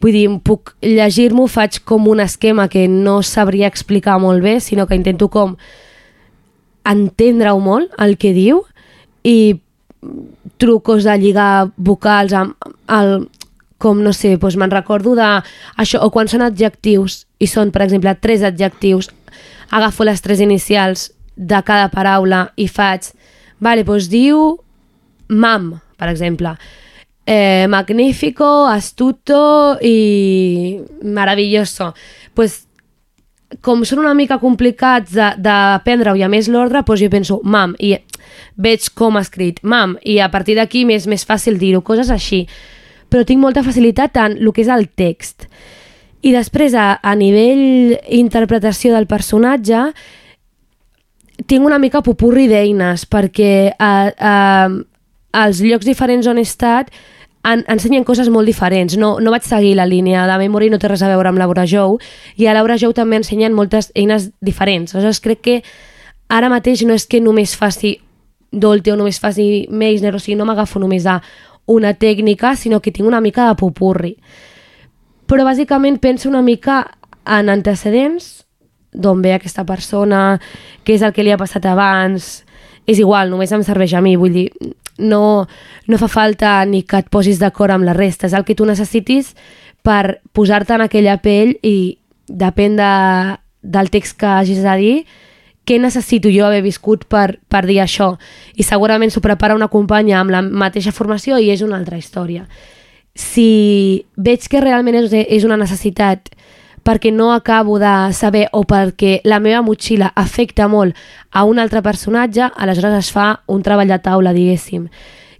Vull 0.00 0.16
dir, 0.16 0.26
puc 0.44 0.74
llegir-m'ho, 0.80 1.44
faig 1.50 1.82
com 1.84 2.08
un 2.08 2.22
esquema 2.24 2.68
que 2.72 2.86
no 2.88 3.20
sabria 3.26 3.68
explicar 3.68 4.18
molt 4.20 4.40
bé, 4.42 4.58
sinó 4.60 4.86
que 4.88 4.96
intento 4.96 5.28
com 5.28 5.56
entendre-ho 6.88 7.60
molt, 7.60 7.92
el 8.00 8.16
que 8.16 8.32
diu, 8.32 8.62
i 9.22 9.60
trucos 10.56 11.04
de 11.04 11.16
lligar 11.20 11.70
vocals 11.76 12.32
amb 12.32 12.56
el, 12.88 13.28
com 13.80 14.00
no 14.04 14.12
sé, 14.16 14.34
doncs 14.40 14.56
me'n 14.60 14.72
recordo 14.72 15.14
de 15.16 15.28
això, 15.80 16.00
o 16.00 16.10
quan 16.12 16.28
són 16.28 16.44
adjectius 16.44 17.24
i 17.40 17.48
són, 17.48 17.72
per 17.72 17.84
exemple, 17.84 18.16
tres 18.20 18.44
adjectius, 18.44 19.10
agafo 19.70 20.04
les 20.08 20.20
tres 20.24 20.40
inicials 20.40 21.10
de 21.36 21.60
cada 21.64 21.88
paraula 21.92 22.50
i 22.56 22.68
faig, 22.68 23.12
vale, 23.60 23.84
doncs 23.84 24.08
diu 24.12 24.58
mam, 25.28 25.74
per 26.00 26.10
exemple, 26.12 26.56
eh, 27.32 27.66
magnífico, 27.68 28.66
astuto 28.66 29.78
i 29.80 30.80
maravilloso. 31.04 31.94
Pues 32.34 32.66
com 33.62 33.84
són 33.86 34.00
una 34.02 34.16
mica 34.18 34.40
complicats 34.42 35.14
d'aprendre-ho 35.14 36.16
i 36.18 36.24
a 36.26 36.30
més 36.30 36.48
l'ordre, 36.50 36.82
doncs 36.82 37.04
jo 37.04 37.10
penso, 37.10 37.36
mam, 37.46 37.76
i 37.78 37.92
veig 38.58 38.88
com 38.98 39.14
ha 39.14 39.22
escrit, 39.22 39.60
mam, 39.62 39.94
i 40.02 40.18
a 40.18 40.26
partir 40.30 40.56
d'aquí 40.58 40.82
m'és 40.84 41.06
més 41.06 41.22
fàcil 41.26 41.58
dir-ho, 41.58 41.84
coses 41.86 42.10
així. 42.10 42.48
Però 43.10 43.22
tinc 43.26 43.38
molta 43.42 43.62
facilitat 43.62 44.18
en 44.18 44.34
el 44.40 44.50
que 44.50 44.64
és 44.64 44.72
el 44.74 44.88
text. 44.90 45.46
I 46.26 46.34
després, 46.34 46.74
a, 46.74 46.98
a 46.98 47.14
nivell 47.14 47.94
interpretació 48.10 48.90
del 48.94 49.06
personatge, 49.06 49.84
tinc 51.46 51.62
una 51.62 51.78
mica 51.78 52.02
popurri 52.02 52.48
d'eines, 52.50 53.06
perquè 53.06 53.70
a, 53.78 53.94
a, 54.18 54.34
als 55.46 55.62
llocs 55.62 55.86
diferents 55.86 56.26
on 56.26 56.42
he 56.42 56.46
estat 56.46 56.90
en, 57.44 57.64
ensenyen 57.68 58.04
coses 58.04 58.28
molt 58.28 58.48
diferents. 58.48 58.96
No, 59.00 59.14
no 59.20 59.32
vaig 59.32 59.46
seguir 59.46 59.74
la 59.78 59.86
línia 59.88 60.26
de 60.28 60.38
Memory, 60.40 60.70
no 60.70 60.78
té 60.78 60.90
res 60.90 61.02
a 61.02 61.10
veure 61.12 61.30
amb 61.30 61.40
Laura 61.40 61.66
Jou, 61.68 61.98
i 62.36 62.46
a 62.46 62.54
Laura 62.56 62.78
Jou 62.80 62.94
també 62.96 63.20
ensenyen 63.20 63.56
moltes 63.56 63.90
eines 63.94 64.30
diferents. 64.44 64.94
Aleshores, 64.94 65.22
crec 65.24 65.42
que 65.46 65.56
ara 66.28 66.50
mateix 66.52 66.84
no 66.86 66.94
és 66.94 67.06
que 67.06 67.20
només 67.20 67.56
faci 67.56 67.98
Dolte 68.50 68.90
o 68.90 68.96
només 68.98 69.20
faci 69.22 69.68
Meisner, 69.70 70.10
o 70.10 70.18
sigui, 70.18 70.34
no 70.34 70.42
m'agafo 70.42 70.80
només 70.82 71.04
a 71.06 71.20
una 71.70 71.92
tècnica, 71.94 72.56
sinó 72.58 72.80
que 72.82 72.90
tinc 72.90 73.06
una 73.06 73.20
mica 73.22 73.46
de 73.46 73.54
popurri. 73.54 74.16
Però 75.30 75.44
bàsicament 75.46 76.00
penso 76.02 76.28
una 76.28 76.42
mica 76.42 76.80
en 77.22 77.48
antecedents, 77.48 78.40
d'on 78.90 79.22
ve 79.22 79.36
aquesta 79.36 79.62
persona, 79.62 80.40
què 80.82 80.96
és 80.96 81.04
el 81.06 81.14
que 81.14 81.22
li 81.22 81.30
ha 81.30 81.38
passat 81.38 81.68
abans, 81.70 82.40
és 82.90 82.98
igual, 82.98 83.30
només 83.30 83.52
em 83.54 83.62
serveix 83.66 83.94
a 83.94 84.02
mi, 84.02 84.16
vull 84.18 84.34
dir, 84.34 84.48
no, 84.98 85.46
no 85.86 85.98
fa 85.98 86.08
falta 86.10 86.58
ni 86.66 86.82
que 86.82 87.00
et 87.00 87.10
posis 87.12 87.40
d'acord 87.40 87.74
amb 87.74 87.86
la 87.86 87.94
resta, 87.96 88.26
és 88.26 88.36
el 88.36 88.44
que 88.44 88.56
tu 88.58 88.66
necessitis 88.68 89.34
per 89.86 90.20
posar-te 90.36 90.76
en 90.76 90.84
aquella 90.84 91.16
pell 91.22 91.54
i 91.62 91.96
depèn 92.28 92.76
de, 92.78 92.92
del 93.62 93.90
text 93.90 94.18
que 94.20 94.28
hagis 94.28 94.62
de 94.64 94.76
dir, 94.80 94.94
què 95.64 95.78
necessito 95.78 96.30
jo 96.32 96.46
haver 96.46 96.62
viscut 96.64 97.06
per, 97.06 97.38
per 97.48 97.62
dir 97.68 97.80
això? 97.82 98.14
I 98.58 98.66
segurament 98.66 99.12
s'ho 99.12 99.22
prepara 99.22 99.54
una 99.54 99.70
companya 99.70 100.18
amb 100.20 100.34
la 100.34 100.42
mateixa 100.42 100.92
formació 100.92 101.38
i 101.38 101.50
és 101.52 101.62
una 101.62 101.78
altra 101.78 101.98
història. 102.00 102.46
Si 103.14 104.06
veig 104.16 104.46
que 104.50 104.62
realment 104.62 104.98
és, 105.04 105.12
és 105.12 105.46
una 105.46 105.58
necessitat 105.60 106.32
perquè 106.84 107.12
no 107.12 107.32
acabo 107.32 107.78
de 107.78 108.12
saber 108.16 108.48
o 108.52 108.64
perquè 108.64 109.20
la 109.24 109.40
meva 109.40 109.62
motxilla 109.62 110.12
afecta 110.16 110.68
molt 110.68 110.96
a 111.30 111.44
un 111.44 111.58
altre 111.58 111.82
personatge, 111.82 112.50
aleshores 112.56 112.96
es 112.98 113.10
fa 113.12 113.42
un 113.46 113.62
treball 113.62 113.88
de 113.88 113.98
taula, 113.98 114.32
diguéssim, 114.32 114.88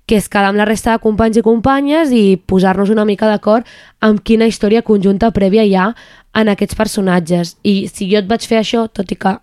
que 0.06 0.18
és 0.18 0.28
quedar 0.28 0.50
amb 0.50 0.58
la 0.58 0.66
resta 0.66 0.92
de 0.92 1.02
companys 1.02 1.38
i 1.38 1.44
companyes 1.46 2.10
i 2.10 2.36
posar-nos 2.36 2.90
una 2.90 3.06
mica 3.06 3.28
d'acord 3.30 3.66
amb 4.02 4.22
quina 4.26 4.48
història 4.50 4.82
conjunta 4.82 5.30
prèvia 5.30 5.64
hi 5.64 5.76
ha 5.78 5.92
en 6.34 6.50
aquests 6.50 6.74
personatges. 6.78 7.56
I 7.62 7.86
si 7.88 8.10
jo 8.10 8.18
et 8.18 8.28
vaig 8.30 8.46
fer 8.46 8.60
això, 8.60 8.88
tot 8.90 9.10
i 9.12 9.18
que 9.18 9.36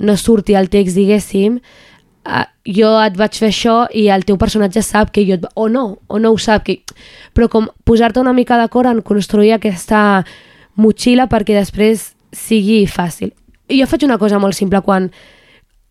no 0.00 0.16
surti 0.16 0.56
el 0.56 0.70
text, 0.72 0.96
diguéssim, 0.96 1.58
uh, 2.24 2.46
jo 2.64 2.94
et 3.02 3.18
vaig 3.18 3.36
fer 3.36 3.50
això 3.52 3.76
i 3.92 4.06
el 4.14 4.24
teu 4.28 4.38
personatge 4.40 4.82
sap 4.86 5.12
que 5.12 5.26
jo... 5.28 5.36
Et... 5.36 5.44
O 5.54 5.68
no, 5.68 5.98
o 6.08 6.22
no 6.22 6.32
ho 6.32 6.38
sap. 6.40 6.64
Que... 6.64 6.80
Però 7.36 7.50
com 7.52 7.68
posar-te 7.84 8.20
una 8.22 8.32
mica 8.32 8.56
d'acord 8.56 8.88
en 8.88 9.02
construir 9.04 9.52
aquesta 9.56 10.24
motxilla 10.80 11.28
perquè 11.30 11.56
després 11.56 12.12
sigui 12.32 12.82
fàcil. 12.88 13.32
I 13.68 13.80
jo 13.80 13.88
faig 13.88 14.06
una 14.06 14.18
cosa 14.20 14.40
molt 14.42 14.56
simple 14.56 14.80
quan 14.84 15.10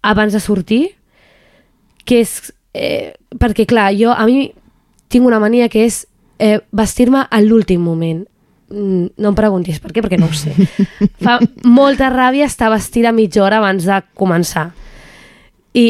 abans 0.01 0.33
de 0.33 0.41
sortir, 0.41 0.83
que 2.05 2.21
és... 2.25 2.51
Eh, 2.73 3.13
perquè, 3.35 3.65
clar, 3.67 3.91
jo 3.99 4.13
a 4.15 4.23
mi 4.25 4.53
tinc 5.11 5.27
una 5.27 5.41
mania 5.43 5.67
que 5.69 5.83
és 5.83 6.05
eh, 6.39 6.61
vestir-me 6.71 7.25
a 7.27 7.41
l'últim 7.43 7.81
moment. 7.83 8.23
Mm, 8.71 9.11
no 9.19 9.31
em 9.31 9.35
preguntis 9.35 9.81
per 9.83 9.91
què, 9.91 10.03
perquè 10.03 10.19
no 10.19 10.29
ho 10.31 10.35
sé. 10.35 10.53
Fa 11.25 11.37
molta 11.67 12.09
ràbia 12.13 12.47
estar 12.47 12.71
vestida 12.71 13.11
mitja 13.11 13.43
hora 13.43 13.59
abans 13.59 13.87
de 13.87 13.99
començar. 14.17 14.69
I 15.75 15.85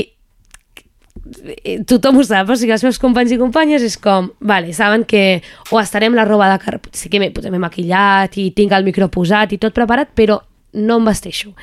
tothom 1.86 2.18
ho 2.18 2.24
sap, 2.26 2.50
o 2.50 2.56
sigui, 2.58 2.74
els 2.74 2.84
meus 2.86 2.98
companys 3.02 3.34
i 3.36 3.40
companyes 3.40 3.84
és 3.86 3.98
com, 4.02 4.32
vale, 4.42 4.74
saben 4.74 5.04
que 5.06 5.42
o 5.70 5.80
estarem 5.80 6.16
la 6.18 6.26
roba 6.26 6.50
de 6.52 6.58
car... 6.64 6.80
Sí 6.98 7.12
que 7.14 7.22
m'he 7.22 7.62
maquillat 7.62 8.38
i 8.42 8.50
tinc 8.58 8.74
el 8.74 8.88
micro 8.88 9.10
posat 9.14 9.54
i 9.54 9.60
tot 9.62 9.76
preparat, 9.76 10.16
però 10.18 10.40
no 10.74 10.98
em 10.98 11.06
vesteixo, 11.06 11.54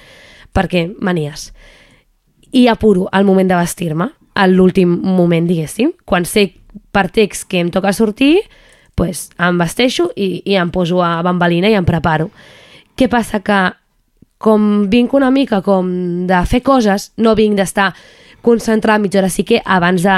perquè 0.55 0.87
manies. 1.01 1.51
I 2.53 2.69
apuro 2.71 3.09
el 3.13 3.27
moment 3.29 3.51
de 3.51 3.59
vestir-me, 3.59 4.13
a 4.39 4.47
l'últim 4.47 4.93
moment, 5.03 5.49
diguéssim. 5.49 5.91
Quan 6.07 6.25
sé 6.29 6.53
per 6.95 7.09
text 7.11 7.49
que 7.51 7.59
em 7.59 7.73
toca 7.75 7.93
sortir, 7.93 8.45
pues, 8.95 9.29
em 9.43 9.59
vesteixo 9.59 10.13
i, 10.15 10.45
i 10.47 10.55
em 10.55 10.71
poso 10.71 11.03
a 11.03 11.19
bambalina 11.27 11.71
i 11.71 11.75
em 11.75 11.87
preparo. 11.87 12.31
Què 12.95 13.11
passa? 13.11 13.43
Que 13.43 13.59
com 14.39 14.87
vinc 14.91 15.15
una 15.19 15.33
mica 15.35 15.59
com 15.67 15.91
de 16.31 16.39
fer 16.47 16.63
coses, 16.63 17.11
no 17.19 17.35
vinc 17.35 17.59
d'estar 17.59 17.91
concentrar 18.43 18.99
mitja 19.01 19.21
hora. 19.21 19.31
Sí 19.31 19.45
que 19.45 19.63
abans 19.65 20.03
de, 20.03 20.17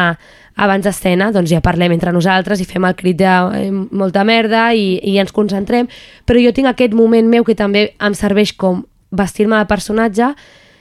abans 0.61 0.85
d'escena 0.85 1.31
doncs 1.33 1.51
ja 1.53 1.63
parlem 1.65 1.95
entre 1.97 2.13
nosaltres 2.13 2.61
i 2.61 2.69
fem 2.69 2.85
el 2.85 2.97
crit 2.99 3.19
de 3.21 3.33
eh, 3.59 3.69
molta 3.73 4.25
merda 4.29 4.71
i, 4.77 4.99
i 5.03 5.19
ens 5.23 5.33
concentrem, 5.33 5.89
però 6.27 6.41
jo 6.43 6.53
tinc 6.57 6.71
aquest 6.71 6.97
moment 6.97 7.29
meu 7.29 7.47
que 7.47 7.57
també 7.57 7.91
em 7.99 8.17
serveix 8.17 8.53
com 8.53 8.85
vestir-me 9.11 9.59
de 9.59 9.71
personatge 9.71 10.35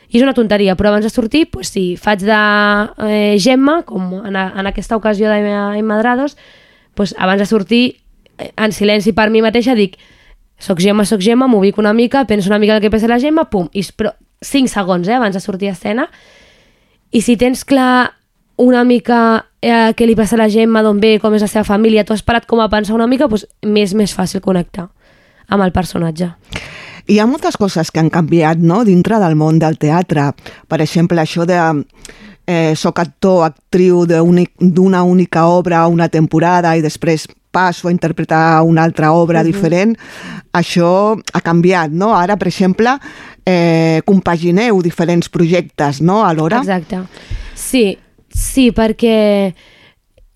i 0.09 0.17
és 0.17 0.25
una 0.25 0.33
tonteria, 0.33 0.73
però 0.75 0.89
abans 0.89 1.05
de 1.05 1.11
sortir, 1.13 1.45
pues, 1.53 1.69
si 1.69 1.93
faig 1.97 2.23
de 2.25 2.37
eh, 3.05 3.37
Gemma, 3.37 3.83
com 3.85 4.15
en, 4.25 4.35
en 4.35 4.69
aquesta 4.69 4.97
ocasió 4.97 5.29
d'Emmadrados, 5.29 6.35
pues, 6.97 7.13
abans 7.17 7.39
de 7.39 7.45
sortir, 7.45 7.83
eh, 8.39 8.49
en 8.57 8.73
silenci 8.73 9.13
per 9.13 9.29
mi 9.29 9.43
mateixa, 9.45 9.77
dic 9.77 9.99
soc 10.59 10.81
Gemma, 10.81 11.05
soc 11.05 11.21
Gemma, 11.21 11.47
m'ubic 11.47 11.77
una 11.77 11.93
mica, 11.93 12.25
penso 12.25 12.49
una 12.49 12.57
mica 12.59 12.75
el 12.75 12.81
que 12.81 12.89
pensa 12.89 13.07
la 13.07 13.19
Gemma, 13.21 13.45
pum, 13.53 13.69
i, 13.71 13.85
però 13.95 14.15
5 14.41 14.73
segons, 14.73 15.07
eh, 15.07 15.13
abans 15.13 15.37
de 15.37 15.43
sortir 15.45 15.69
a 15.69 15.77
escena, 15.77 16.09
i 17.11 17.21
si 17.21 17.37
tens 17.37 17.65
clar 17.65 18.15
una 18.59 18.83
mica 18.83 19.45
eh, 19.61 19.91
què 19.95 20.05
li 20.05 20.15
passa 20.19 20.35
a 20.37 20.43
la 20.43 20.49
Gemma, 20.51 20.83
d'on 20.83 20.99
ve, 21.01 21.17
com 21.21 21.33
és 21.35 21.43
la 21.45 21.49
seva 21.51 21.65
família, 21.67 22.03
tu 22.05 22.13
has 22.13 22.25
parat 22.25 22.45
com 22.49 22.61
a 22.61 22.69
pensar 22.69 22.95
una 22.95 23.07
mica, 23.07 23.29
doncs 23.31 23.47
m'és 23.65 23.95
més 23.95 24.13
fàcil 24.15 24.43
connectar 24.43 24.89
amb 25.49 25.65
el 25.65 25.73
personatge. 25.73 26.29
Hi 27.09 27.17
ha 27.17 27.25
moltes 27.25 27.57
coses 27.57 27.89
que 27.89 28.01
han 28.01 28.11
canviat 28.13 28.59
no? 28.61 28.83
dintre 28.85 29.17
del 29.17 29.33
món 29.39 29.57
del 29.57 29.79
teatre. 29.81 30.27
Per 30.69 30.77
exemple, 30.83 31.17
això 31.23 31.47
de 31.49 31.57
eh, 32.45 32.75
soc 32.77 32.99
actor, 33.01 33.47
actriu 33.47 34.03
d'una 34.05 35.03
única 35.03 35.47
obra 35.49 35.87
una 35.87 36.09
temporada 36.09 36.75
i 36.77 36.85
després 36.85 37.25
passo 37.51 37.87
a 37.87 37.91
interpretar 37.91 38.61
una 38.63 38.83
altra 38.83 39.11
obra 39.13 39.39
uh 39.39 39.43
-huh. 39.43 39.51
diferent, 39.51 39.97
això 40.53 41.19
ha 41.33 41.41
canviat, 41.41 41.91
no? 41.91 42.15
Ara, 42.15 42.37
per 42.37 42.47
exemple, 42.47 42.97
eh, 43.45 44.01
compagineu 44.05 44.81
diferents 44.81 45.29
projectes, 45.29 46.01
no?, 46.01 46.23
alhora. 46.23 46.57
Exacte. 46.57 47.03
Sí, 47.55 47.97
sí, 48.29 48.71
perquè 48.71 49.53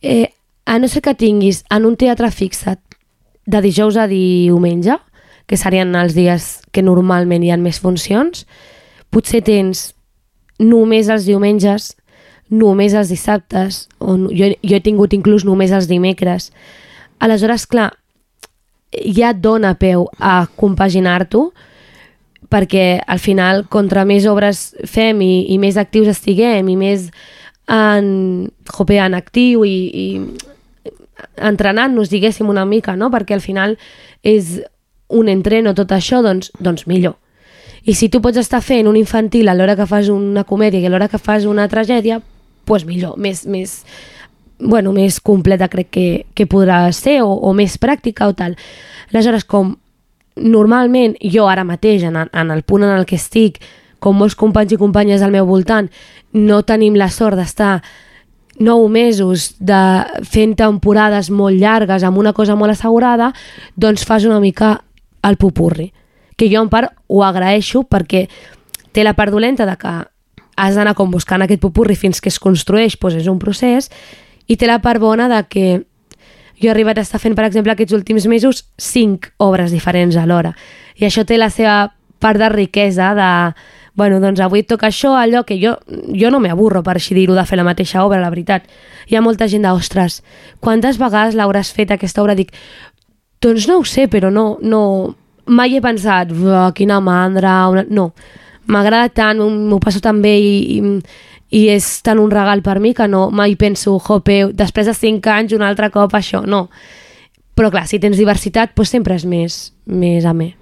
eh, 0.02 0.30
a 0.66 0.80
no 0.80 0.88
ser 0.88 1.02
que 1.02 1.16
tinguis 1.16 1.64
en 1.70 1.86
un 1.86 1.96
teatre 1.96 2.32
fixat 2.32 2.80
de 3.46 3.62
dijous 3.62 3.98
a 3.98 4.08
diumenge, 4.08 4.98
que 5.46 5.58
serien 5.58 5.96
els 5.96 6.16
dies 6.16 6.62
que 6.72 6.82
normalment 6.82 7.44
hi 7.44 7.52
ha 7.52 7.58
més 7.58 7.80
funcions, 7.84 8.46
potser 9.12 9.44
tens 9.44 9.94
només 10.60 11.10
els 11.12 11.26
diumenges, 11.28 11.96
només 12.50 12.94
els 12.94 13.10
dissabtes, 13.12 13.88
o 14.00 14.16
jo, 14.32 14.54
jo 14.62 14.78
he 14.78 14.84
tingut 14.84 15.14
inclús 15.14 15.44
només 15.46 15.74
els 15.76 15.90
dimecres, 15.92 16.52
Aleshores, 17.24 17.68
clar, 17.72 17.92
ja 18.92 19.34
dona 19.34 19.74
peu 19.80 20.08
a 20.20 20.44
compaginar-t'ho 20.60 21.48
perquè 22.54 23.02
al 23.08 23.22
final, 23.24 23.64
contra 23.72 24.04
més 24.06 24.28
obres 24.30 24.74
fem 24.86 25.22
i, 25.26 25.34
i 25.54 25.58
més 25.58 25.80
actius 25.80 26.12
estiguem 26.12 26.68
i 26.70 26.76
més 26.78 27.08
en, 27.72 28.52
jope, 28.70 29.00
en 29.00 29.16
actiu 29.18 29.64
i, 29.66 29.78
i 29.90 30.06
entrenant-nos, 31.42 32.12
diguéssim, 32.12 32.50
una 32.50 32.66
mica, 32.70 32.98
no? 33.00 33.10
perquè 33.14 33.38
al 33.38 33.42
final 33.42 33.78
és 34.22 34.60
un 35.14 35.30
entreno 35.32 35.74
tot 35.78 35.92
això, 35.96 36.22
doncs, 36.26 36.52
doncs 36.60 36.88
millor. 36.90 37.18
I 37.84 37.96
si 38.00 38.08
tu 38.10 38.22
pots 38.24 38.40
estar 38.40 38.62
fent 38.64 38.88
un 38.88 38.98
infantil 39.00 39.50
a 39.50 39.56
l'hora 39.58 39.76
que 39.76 39.88
fas 39.88 40.10
una 40.12 40.46
comèdia 40.48 40.80
i 40.80 40.88
a 40.88 40.92
l'hora 40.92 41.10
que 41.12 41.20
fas 41.20 41.48
una 41.50 41.68
tragèdia, 41.72 42.22
doncs 42.68 42.86
millor, 42.88 43.18
més, 43.20 43.44
més, 43.46 43.82
bueno, 44.60 44.94
més 44.94 45.20
completa 45.20 45.70
crec 45.70 45.90
que, 45.90 46.08
que 46.34 46.48
podrà 46.48 46.86
ser 46.94 47.22
o, 47.24 47.32
o 47.34 47.54
més 47.54 47.78
pràctica 47.82 48.28
o 48.30 48.36
tal. 48.38 48.58
Aleshores, 49.12 49.46
com 49.46 49.76
normalment 50.36 51.16
jo 51.22 51.48
ara 51.50 51.66
mateix, 51.68 52.04
en, 52.08 52.18
en 52.18 52.52
el 52.52 52.64
punt 52.64 52.86
en 52.86 52.96
el 52.96 53.06
que 53.10 53.20
estic, 53.20 53.60
com 54.04 54.18
molts 54.20 54.36
companys 54.36 54.76
i 54.76 54.80
companyes 54.80 55.22
al 55.24 55.32
meu 55.32 55.46
voltant, 55.48 55.90
no 56.34 56.64
tenim 56.68 56.98
la 57.00 57.10
sort 57.14 57.40
d'estar 57.40 57.78
nou 58.60 58.86
mesos 58.92 59.54
de 59.60 59.82
fent 60.30 60.54
temporades 60.60 61.32
molt 61.34 61.58
llargues 61.58 62.04
amb 62.06 62.20
una 62.22 62.34
cosa 62.34 62.56
molt 62.56 62.76
assegurada, 62.76 63.32
doncs 63.76 64.06
fas 64.06 64.26
una 64.30 64.42
mica 64.44 64.78
el 65.24 65.38
pupurri. 65.38 65.92
Que 66.38 66.50
jo 66.52 66.62
en 66.62 66.70
part 66.70 66.94
ho 67.08 67.24
agraeixo 67.24 67.84
perquè 67.88 68.28
té 68.94 69.06
la 69.06 69.16
part 69.18 69.34
dolenta 69.34 69.66
de 69.66 69.78
que 69.78 69.94
has 70.56 70.76
d'anar 70.78 70.94
com 70.94 71.10
buscant 71.10 71.42
aquest 71.42 71.62
pupurri 71.62 71.96
fins 71.98 72.22
que 72.22 72.30
es 72.30 72.40
construeix, 72.40 72.98
doncs 73.00 73.18
és 73.24 73.30
un 73.32 73.40
procés, 73.42 73.90
i 74.48 74.58
té 74.58 74.68
la 74.68 74.82
part 74.84 75.02
bona 75.02 75.30
de 75.32 75.42
que 75.50 75.66
jo 76.60 76.70
he 76.70 76.72
arribat 76.72 76.98
a 76.98 77.06
estar 77.06 77.20
fent, 77.20 77.36
per 77.36 77.46
exemple, 77.48 77.74
aquests 77.74 77.96
últims 77.96 78.28
mesos 78.28 78.64
cinc 78.78 79.32
obres 79.38 79.72
diferents 79.72 80.16
alhora. 80.18 80.54
I 80.96 81.08
això 81.08 81.26
té 81.28 81.38
la 81.38 81.50
seva 81.52 81.94
part 82.24 82.40
de 82.40 82.50
riquesa 82.50 83.12
de, 83.18 83.32
bueno, 83.96 84.20
doncs 84.24 84.40
avui 84.42 84.64
toca 84.64 84.88
això, 84.88 85.14
allò 85.20 85.44
que 85.46 85.60
jo, 85.62 85.76
jo 86.16 86.32
no 86.32 86.40
m'aburro, 86.40 86.84
per 86.84 86.96
així 86.98 87.18
dir-ho, 87.18 87.36
de 87.36 87.46
fer 87.46 87.60
la 87.60 87.68
mateixa 87.68 88.06
obra, 88.06 88.22
la 88.22 88.32
veritat. 88.32 88.70
Hi 89.10 89.18
ha 89.18 89.26
molta 89.26 89.50
gent 89.52 89.68
de, 89.68 89.74
ostres, 89.74 90.22
quantes 90.64 90.98
vegades 91.02 91.36
l'hauràs 91.36 91.74
fet 91.76 91.92
aquesta 91.92 92.24
obra? 92.24 92.38
Dic, 92.38 92.54
doncs 93.44 93.68
no 93.68 93.82
ho 93.82 93.84
sé, 93.84 94.08
però 94.08 94.32
no, 94.32 94.58
no, 94.62 94.84
mai 95.46 95.76
he 95.76 95.84
pensat, 95.84 96.32
quina 96.78 97.02
mandra, 97.04 97.58
una... 97.70 97.86
no. 97.90 98.12
M'agrada 98.72 99.10
tant, 99.12 99.42
m'ho 99.44 99.76
passo 99.84 100.00
tan 100.00 100.22
bé 100.24 100.38
i, 100.40 100.54
i 100.78 100.82
i 101.54 101.68
és 101.70 101.86
tant 102.06 102.18
un 102.22 102.32
regal 102.34 102.64
per 102.66 102.80
mi 102.82 102.96
que 102.98 103.08
no 103.08 103.28
mai 103.30 103.54
penso, 103.60 104.00
jope, 104.02 104.40
després 104.58 104.90
de 104.90 104.98
5 104.98 105.30
anys 105.30 105.54
un 105.54 105.62
altre 105.66 105.92
cop 105.94 106.16
això, 106.18 106.42
no. 106.46 106.66
Però 107.54 107.70
clar, 107.70 107.86
si 107.86 108.00
tens 108.02 108.18
diversitat, 108.18 108.74
doncs 108.74 108.94
sempre 108.96 109.18
és 109.20 109.26
més, 109.30 109.58
més 109.86 110.26
amè. 110.26 110.54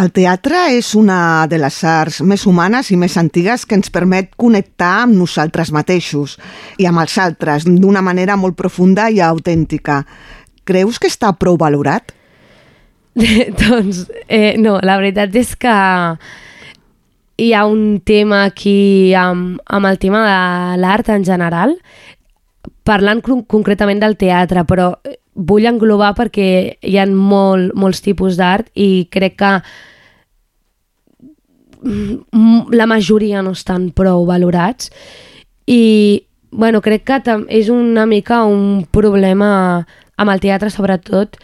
El 0.00 0.08
teatre 0.16 0.70
és 0.72 0.94
una 0.96 1.44
de 1.44 1.58
les 1.60 1.82
arts 1.84 2.22
més 2.24 2.46
humanes 2.48 2.88
i 2.88 2.96
més 2.96 3.18
antigues 3.20 3.66
que 3.68 3.76
ens 3.76 3.92
permet 3.92 4.30
connectar 4.40 5.02
amb 5.02 5.18
nosaltres 5.18 5.68
mateixos 5.76 6.38
i 6.80 6.88
amb 6.88 7.02
els 7.02 7.18
altres 7.20 7.66
d'una 7.68 8.00
manera 8.00 8.38
molt 8.40 8.56
profunda 8.56 9.10
i 9.12 9.20
autèntica. 9.20 10.00
Creus 10.64 10.96
que 10.96 11.12
està 11.12 11.34
prou 11.36 11.60
valorat? 11.60 12.14
doncs, 13.60 14.06
eh, 14.24 14.56
no, 14.56 14.78
la 14.80 14.96
veritat 14.96 15.36
és 15.36 15.52
que 15.60 15.76
hi 17.42 17.52
ha 17.54 17.64
un 17.66 18.00
tema 18.06 18.44
aquí 18.44 19.14
amb, 19.18 19.58
amb 19.66 19.88
el 19.88 19.98
tema 19.98 20.22
de 20.22 20.80
l'art 20.82 21.08
en 21.10 21.24
general, 21.26 21.74
parlant 22.86 23.22
con 23.24 23.42
concretament 23.50 24.02
del 24.02 24.16
teatre, 24.20 24.62
però 24.68 24.92
vull 25.34 25.66
englobar 25.66 26.12
perquè 26.18 26.48
hi 26.78 26.98
ha 27.00 27.06
molt, 27.08 27.72
molts 27.74 28.02
tipus 28.04 28.38
d'art 28.38 28.68
i 28.78 29.08
crec 29.10 29.38
que 29.40 29.52
mm, 31.82 32.70
la 32.76 32.86
majoria 32.86 33.42
no 33.42 33.56
estan 33.56 33.90
prou 33.96 34.26
valorats. 34.28 34.92
I 35.66 36.22
bueno, 36.52 36.82
crec 36.84 37.06
que 37.08 37.38
és 37.48 37.72
una 37.72 38.06
mica 38.06 38.44
un 38.44 38.84
problema 38.92 39.50
amb 40.20 40.30
el 40.30 40.42
teatre 40.42 40.70
sobretot 40.70 41.38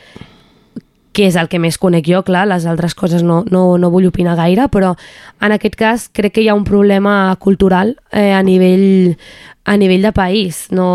que 1.18 1.26
és 1.26 1.34
el 1.34 1.48
que 1.50 1.58
més 1.58 1.74
conec 1.82 2.06
jo, 2.06 2.20
clar, 2.22 2.44
les 2.46 2.62
altres 2.70 2.94
coses 2.94 3.24
no, 3.26 3.40
no, 3.50 3.62
no 3.74 3.90
vull 3.90 4.06
opinar 4.06 4.36
gaire, 4.38 4.68
però 4.70 4.92
en 5.42 5.54
aquest 5.56 5.74
cas 5.74 6.04
crec 6.14 6.36
que 6.36 6.44
hi 6.44 6.50
ha 6.52 6.54
un 6.54 6.62
problema 6.62 7.34
cultural 7.42 7.96
eh, 8.12 8.30
a, 8.30 8.42
nivell, 8.46 9.16
a 9.66 9.74
nivell 9.80 10.06
de 10.06 10.14
país. 10.14 10.68
No... 10.70 10.88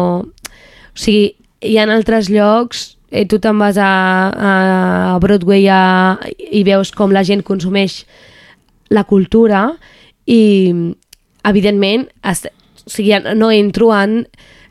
O 0.94 1.02
sigui, 1.02 1.34
hi 1.66 1.76
ha 1.76 1.88
altres 1.90 2.30
llocs, 2.32 2.86
eh, 3.12 3.26
tu 3.28 3.42
te'n 3.44 3.60
vas 3.60 3.76
a, 3.82 3.92
a 4.32 5.20
Broadway 5.20 5.68
a, 5.68 5.82
i 6.30 6.64
veus 6.64 6.94
com 6.96 7.12
la 7.12 7.26
gent 7.28 7.44
consumeix 7.44 8.04
la 8.94 9.04
cultura 9.10 9.66
i, 10.24 10.40
evidentment, 11.50 12.08
es, 12.32 12.46
o 12.86 12.94
sigui, 12.96 13.18
no 13.36 13.52
entro 13.52 13.92
en 13.98 14.22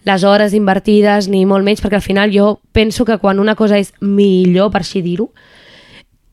les 0.05 0.24
hores 0.24 0.55
invertides 0.55 1.28
ni 1.30 1.44
molt 1.46 1.64
menys, 1.64 1.82
perquè 1.82 2.00
al 2.00 2.05
final 2.05 2.32
jo 2.34 2.61
penso 2.72 3.05
que 3.05 3.18
quan 3.22 3.38
una 3.38 3.55
cosa 3.55 3.78
és 3.78 3.92
millor, 4.00 4.72
per 4.74 4.82
així 4.82 5.03
dir-ho, 5.03 5.30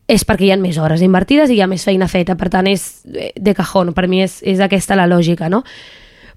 és 0.09 0.25
perquè 0.25 0.47
hi 0.47 0.51
ha 0.51 0.57
més 0.57 0.79
hores 0.81 1.03
invertides 1.05 1.51
i 1.51 1.59
hi 1.59 1.61
ha 1.61 1.69
més 1.69 1.85
feina 1.85 2.07
feta, 2.09 2.35
per 2.35 2.49
tant 2.49 2.67
és 2.67 3.05
eh, 3.13 3.31
de 3.37 3.53
cajón, 3.53 3.93
per 3.93 4.07
mi 4.09 4.23
és, 4.25 4.39
és 4.41 4.61
aquesta 4.63 4.97
la 4.97 5.05
lògica, 5.07 5.51
no? 5.53 5.61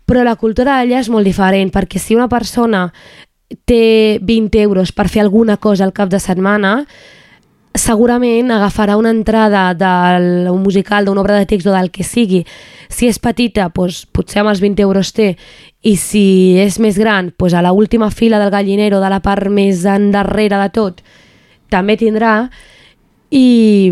Però 0.05 0.25
la 0.27 0.37
cultura 0.37 0.77
d'allà 0.77 1.01
és 1.01 1.09
molt 1.09 1.25
diferent, 1.25 1.73
perquè 1.73 2.01
si 2.03 2.17
una 2.19 2.29
persona 2.29 2.91
té 3.65 4.19
20 4.21 4.61
euros 4.61 4.93
per 4.93 5.09
fer 5.09 5.23
alguna 5.23 5.57
cosa 5.57 5.87
al 5.87 5.95
cap 5.97 6.11
de 6.13 6.21
setmana, 6.21 6.83
segurament 7.73 8.51
agafarà 8.53 8.99
una 9.01 9.13
entrada 9.15 9.71
d'un 9.73 10.61
musical, 10.61 11.07
d'una 11.07 11.23
obra 11.23 11.39
de 11.39 11.47
text 11.49 11.67
o 11.67 11.73
del 11.73 11.91
que 11.91 12.05
sigui. 12.05 12.43
Si 12.93 13.09
és 13.09 13.19
petita, 13.23 13.71
doncs, 13.73 14.05
potser 14.13 14.43
amb 14.43 14.53
els 14.53 14.61
20 14.61 14.85
euros 14.85 15.13
té, 15.17 15.37
i 15.83 15.97
si 15.99 16.55
és 16.63 16.79
més 16.79 16.99
gran, 16.99 17.33
doncs 17.35 17.55
a 17.59 17.63
la 17.63 17.73
última 17.73 18.11
fila 18.11 18.39
del 18.39 18.53
gallinero, 18.55 19.01
de 19.03 19.11
la 19.11 19.21
part 19.23 19.51
més 19.51 19.85
endarrere 19.85 20.61
de 20.61 20.69
tot, 20.75 21.03
també 21.71 21.97
tindrà, 21.99 22.51
i, 23.33 23.91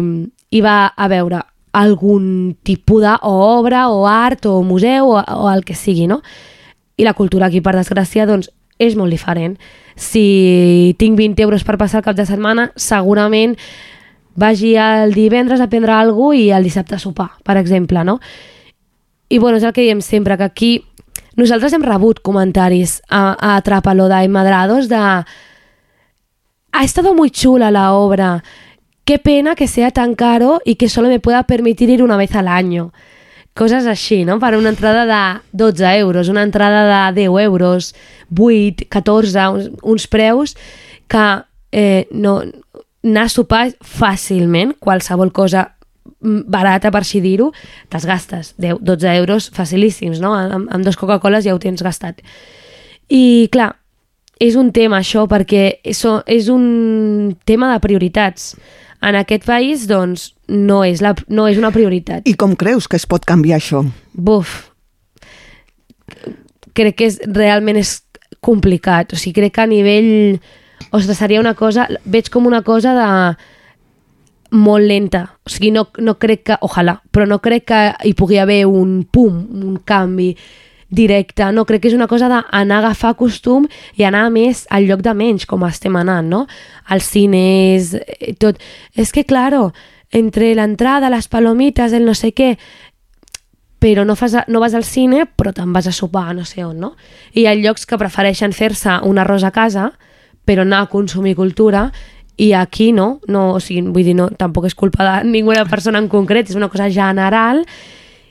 i 0.51 0.61
va 0.61 0.93
a 0.95 1.09
veure 1.11 1.43
algun 1.73 2.57
tipus 2.67 3.03
d'obra 3.03 3.89
o 3.91 4.05
art 4.07 4.47
o 4.47 4.61
museu 4.63 5.15
o, 5.15 5.19
o 5.21 5.51
el 5.51 5.65
que 5.65 5.75
sigui, 5.75 6.07
no? 6.07 6.21
I 6.97 7.07
la 7.07 7.15
cultura 7.15 7.49
aquí, 7.49 7.63
per 7.65 7.75
desgràcia, 7.79 8.27
doncs, 8.29 8.51
és 8.81 8.97
molt 8.97 9.13
diferent. 9.13 9.57
Si 9.97 10.95
tinc 10.99 11.19
20 11.19 11.43
euros 11.45 11.65
per 11.65 11.79
passar 11.79 12.01
el 12.01 12.07
cap 12.07 12.17
de 12.17 12.27
setmana, 12.29 12.71
segurament 12.77 13.57
vagi 14.41 14.75
el 14.81 15.13
divendres 15.15 15.61
a 15.61 15.69
prendre 15.69 15.93
alguna 15.93 16.39
i 16.39 16.51
el 16.55 16.65
dissabte 16.65 16.97
a 16.97 17.03
sopar, 17.03 17.31
per 17.45 17.59
exemple, 17.61 18.05
no? 18.05 18.21
I 19.31 19.39
bueno, 19.39 19.59
és 19.59 19.65
el 19.65 19.73
que 19.73 19.85
diem 19.85 20.01
sempre, 20.03 20.37
que 20.37 20.49
aquí 20.49 20.71
nosaltres 21.37 21.73
hem 21.73 21.85
rebut 21.87 22.21
comentaris 22.23 23.01
a, 23.09 23.37
a 23.39 23.57
Atrapaloda 23.57 24.23
i 24.25 24.29
Madrados 24.29 24.89
de 24.89 24.99
ha 26.73 26.85
estado 26.85 27.15
muy 27.15 27.31
chula 27.31 27.71
la 27.71 27.93
obra, 27.93 28.43
qué 29.05 29.19
pena 29.19 29.55
que 29.55 29.69
sea 29.69 29.91
tan 29.91 30.15
caro 30.15 30.61
y 30.65 30.77
que 30.77 30.89
solo 30.89 31.09
me 31.09 31.21
pueda 31.21 31.43
permitir 31.45 31.91
ir 31.91 32.03
una 32.03 32.17
vez 32.17 32.35
al 32.35 32.49
año. 32.49 32.93
Coses 33.55 33.87
així, 33.87 34.25
no? 34.25 34.39
Per 34.39 34.55
una 34.57 34.71
entrada 34.71 35.03
de 35.05 35.41
12 35.53 35.99
euros, 35.99 36.29
una 36.29 36.45
entrada 36.45 37.11
de 37.11 37.23
10 37.23 37.43
euros, 37.43 37.95
8, 38.31 38.87
14, 38.89 39.49
uns, 39.49 39.71
uns 39.83 40.07
preus 40.07 40.57
que 41.09 41.43
eh, 41.73 42.07
no, 42.13 42.41
anar 43.03 43.27
a 43.27 43.33
sopar 43.33 43.73
fàcilment, 43.83 44.77
qualsevol 44.79 45.33
cosa 45.33 45.67
barata, 46.21 46.91
per 46.93 47.03
així 47.03 47.21
dir-ho, 47.25 47.51
te'ls 47.89 48.07
gastes 48.09 48.55
10, 48.61 48.81
12 48.85 49.15
euros 49.17 49.51
facilíssims, 49.57 50.21
no? 50.21 50.35
Amb, 50.37 50.69
amb 50.71 50.85
dos 50.85 50.99
Coca-Coles 51.01 51.47
ja 51.47 51.55
ho 51.55 51.61
tens 51.63 51.83
gastat. 51.83 52.21
I, 53.09 53.49
clar, 53.53 53.73
és 54.41 54.57
un 54.57 54.71
tema 54.73 55.01
això, 55.01 55.27
perquè 55.29 55.81
és, 55.85 56.01
és 56.27 56.49
un 56.53 57.35
tema 57.49 57.73
de 57.73 57.81
prioritats. 57.83 58.55
En 59.01 59.17
aquest 59.17 59.47
país, 59.49 59.87
doncs, 59.89 60.35
no 60.49 60.83
és, 60.85 61.01
la, 61.01 61.15
no 61.33 61.47
és 61.49 61.61
una 61.61 61.73
prioritat. 61.73 62.27
I 62.29 62.37
com 62.37 62.53
creus 62.59 62.89
que 62.89 63.01
es 63.01 63.07
pot 63.09 63.25
canviar 63.25 63.61
això? 63.61 63.81
Buf, 64.13 64.71
crec 66.77 66.99
que 66.99 67.09
és, 67.09 67.21
realment 67.25 67.81
és 67.81 68.01
complicat. 68.45 69.15
O 69.15 69.21
sigui, 69.21 69.41
crec 69.41 69.57
que 69.57 69.65
a 69.65 69.71
nivell... 69.71 70.41
Ostres, 70.91 71.21
seria 71.21 71.41
una 71.41 71.55
cosa... 71.55 71.87
Veig 72.05 72.29
com 72.33 72.49
una 72.49 72.63
cosa 72.67 72.93
de 72.97 73.09
molt 74.51 74.87
lenta. 74.87 75.25
O 75.47 75.53
sigui, 75.53 75.71
no, 75.75 75.89
no 75.99 76.17
crec 76.19 76.45
que... 76.51 76.59
Ojalà, 76.67 76.99
però 77.13 77.27
no 77.29 77.41
crec 77.43 77.69
que 77.71 77.85
hi 78.05 78.15
pugui 78.19 78.41
haver 78.43 78.65
un 78.67 79.05
pum, 79.05 79.47
un 79.63 79.79
canvi 79.85 80.35
directe. 80.91 81.47
No, 81.55 81.65
crec 81.65 81.85
que 81.85 81.91
és 81.93 81.97
una 81.97 82.09
cosa 82.11 82.29
d'anar 82.29 82.77
a 82.77 82.83
agafar 82.83 83.15
costum 83.17 83.69
i 83.97 84.05
anar 84.05 84.27
més 84.35 84.67
al 84.71 84.89
lloc 84.91 85.05
de 85.07 85.15
menys, 85.15 85.47
com 85.47 85.65
estem 85.69 85.97
anant, 85.97 86.29
no? 86.29 86.45
Als 86.91 87.09
cines, 87.15 87.95
eh, 87.95 88.35
tot. 88.39 88.59
És 88.95 89.15
que, 89.15 89.25
claro, 89.25 89.71
entre 90.11 90.53
l'entrada, 90.59 91.11
les 91.11 91.31
palomites, 91.31 91.95
el 91.95 92.05
no 92.05 92.15
sé 92.19 92.35
què, 92.35 92.57
però 93.81 94.05
no, 94.05 94.17
fas, 94.19 94.37
no 94.49 94.61
vas 94.61 94.75
al 94.75 94.85
cine, 94.85 95.25
però 95.25 95.55
te'n 95.57 95.73
vas 95.73 95.87
a 95.89 95.95
sopar 95.95 96.35
no 96.37 96.45
sé 96.45 96.67
on, 96.67 96.77
no? 96.83 96.95
I 97.33 97.43
hi 97.43 97.47
ha 97.49 97.57
llocs 97.57 97.87
que 97.89 97.99
prefereixen 97.99 98.53
fer-se 98.53 98.99
un 99.09 99.19
arròs 99.19 99.47
a 99.47 99.55
casa, 99.55 99.93
però 100.45 100.67
anar 100.67 100.83
a 100.85 100.91
consumir 100.93 101.37
cultura, 101.39 101.89
i 102.41 102.53
aquí 102.57 102.91
no, 102.97 103.21
no 103.29 103.51
o 103.57 103.61
sigui, 103.61 103.83
vull 103.93 104.07
dir, 104.07 104.17
no, 104.17 104.31
tampoc 104.41 104.71
és 104.71 104.77
culpa 104.79 105.05
de 105.05 105.17
ninguna 105.29 105.67
persona 105.69 106.01
en 106.01 106.09
concret, 106.09 106.49
és 106.49 106.57
una 106.57 106.71
cosa 106.73 106.89
general, 106.93 107.65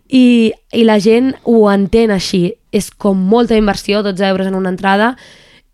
i, 0.10 0.51
i 0.74 0.86
la 0.88 0.97
gent 1.03 1.36
ho 1.45 1.68
entén 1.70 2.10
així. 2.16 2.47
És 2.74 2.89
com 2.89 3.18
molta 3.30 3.57
inversió, 3.57 4.01
12 4.05 4.26
euros 4.30 4.49
en 4.49 4.57
una 4.57 4.74
entrada, 4.74 5.14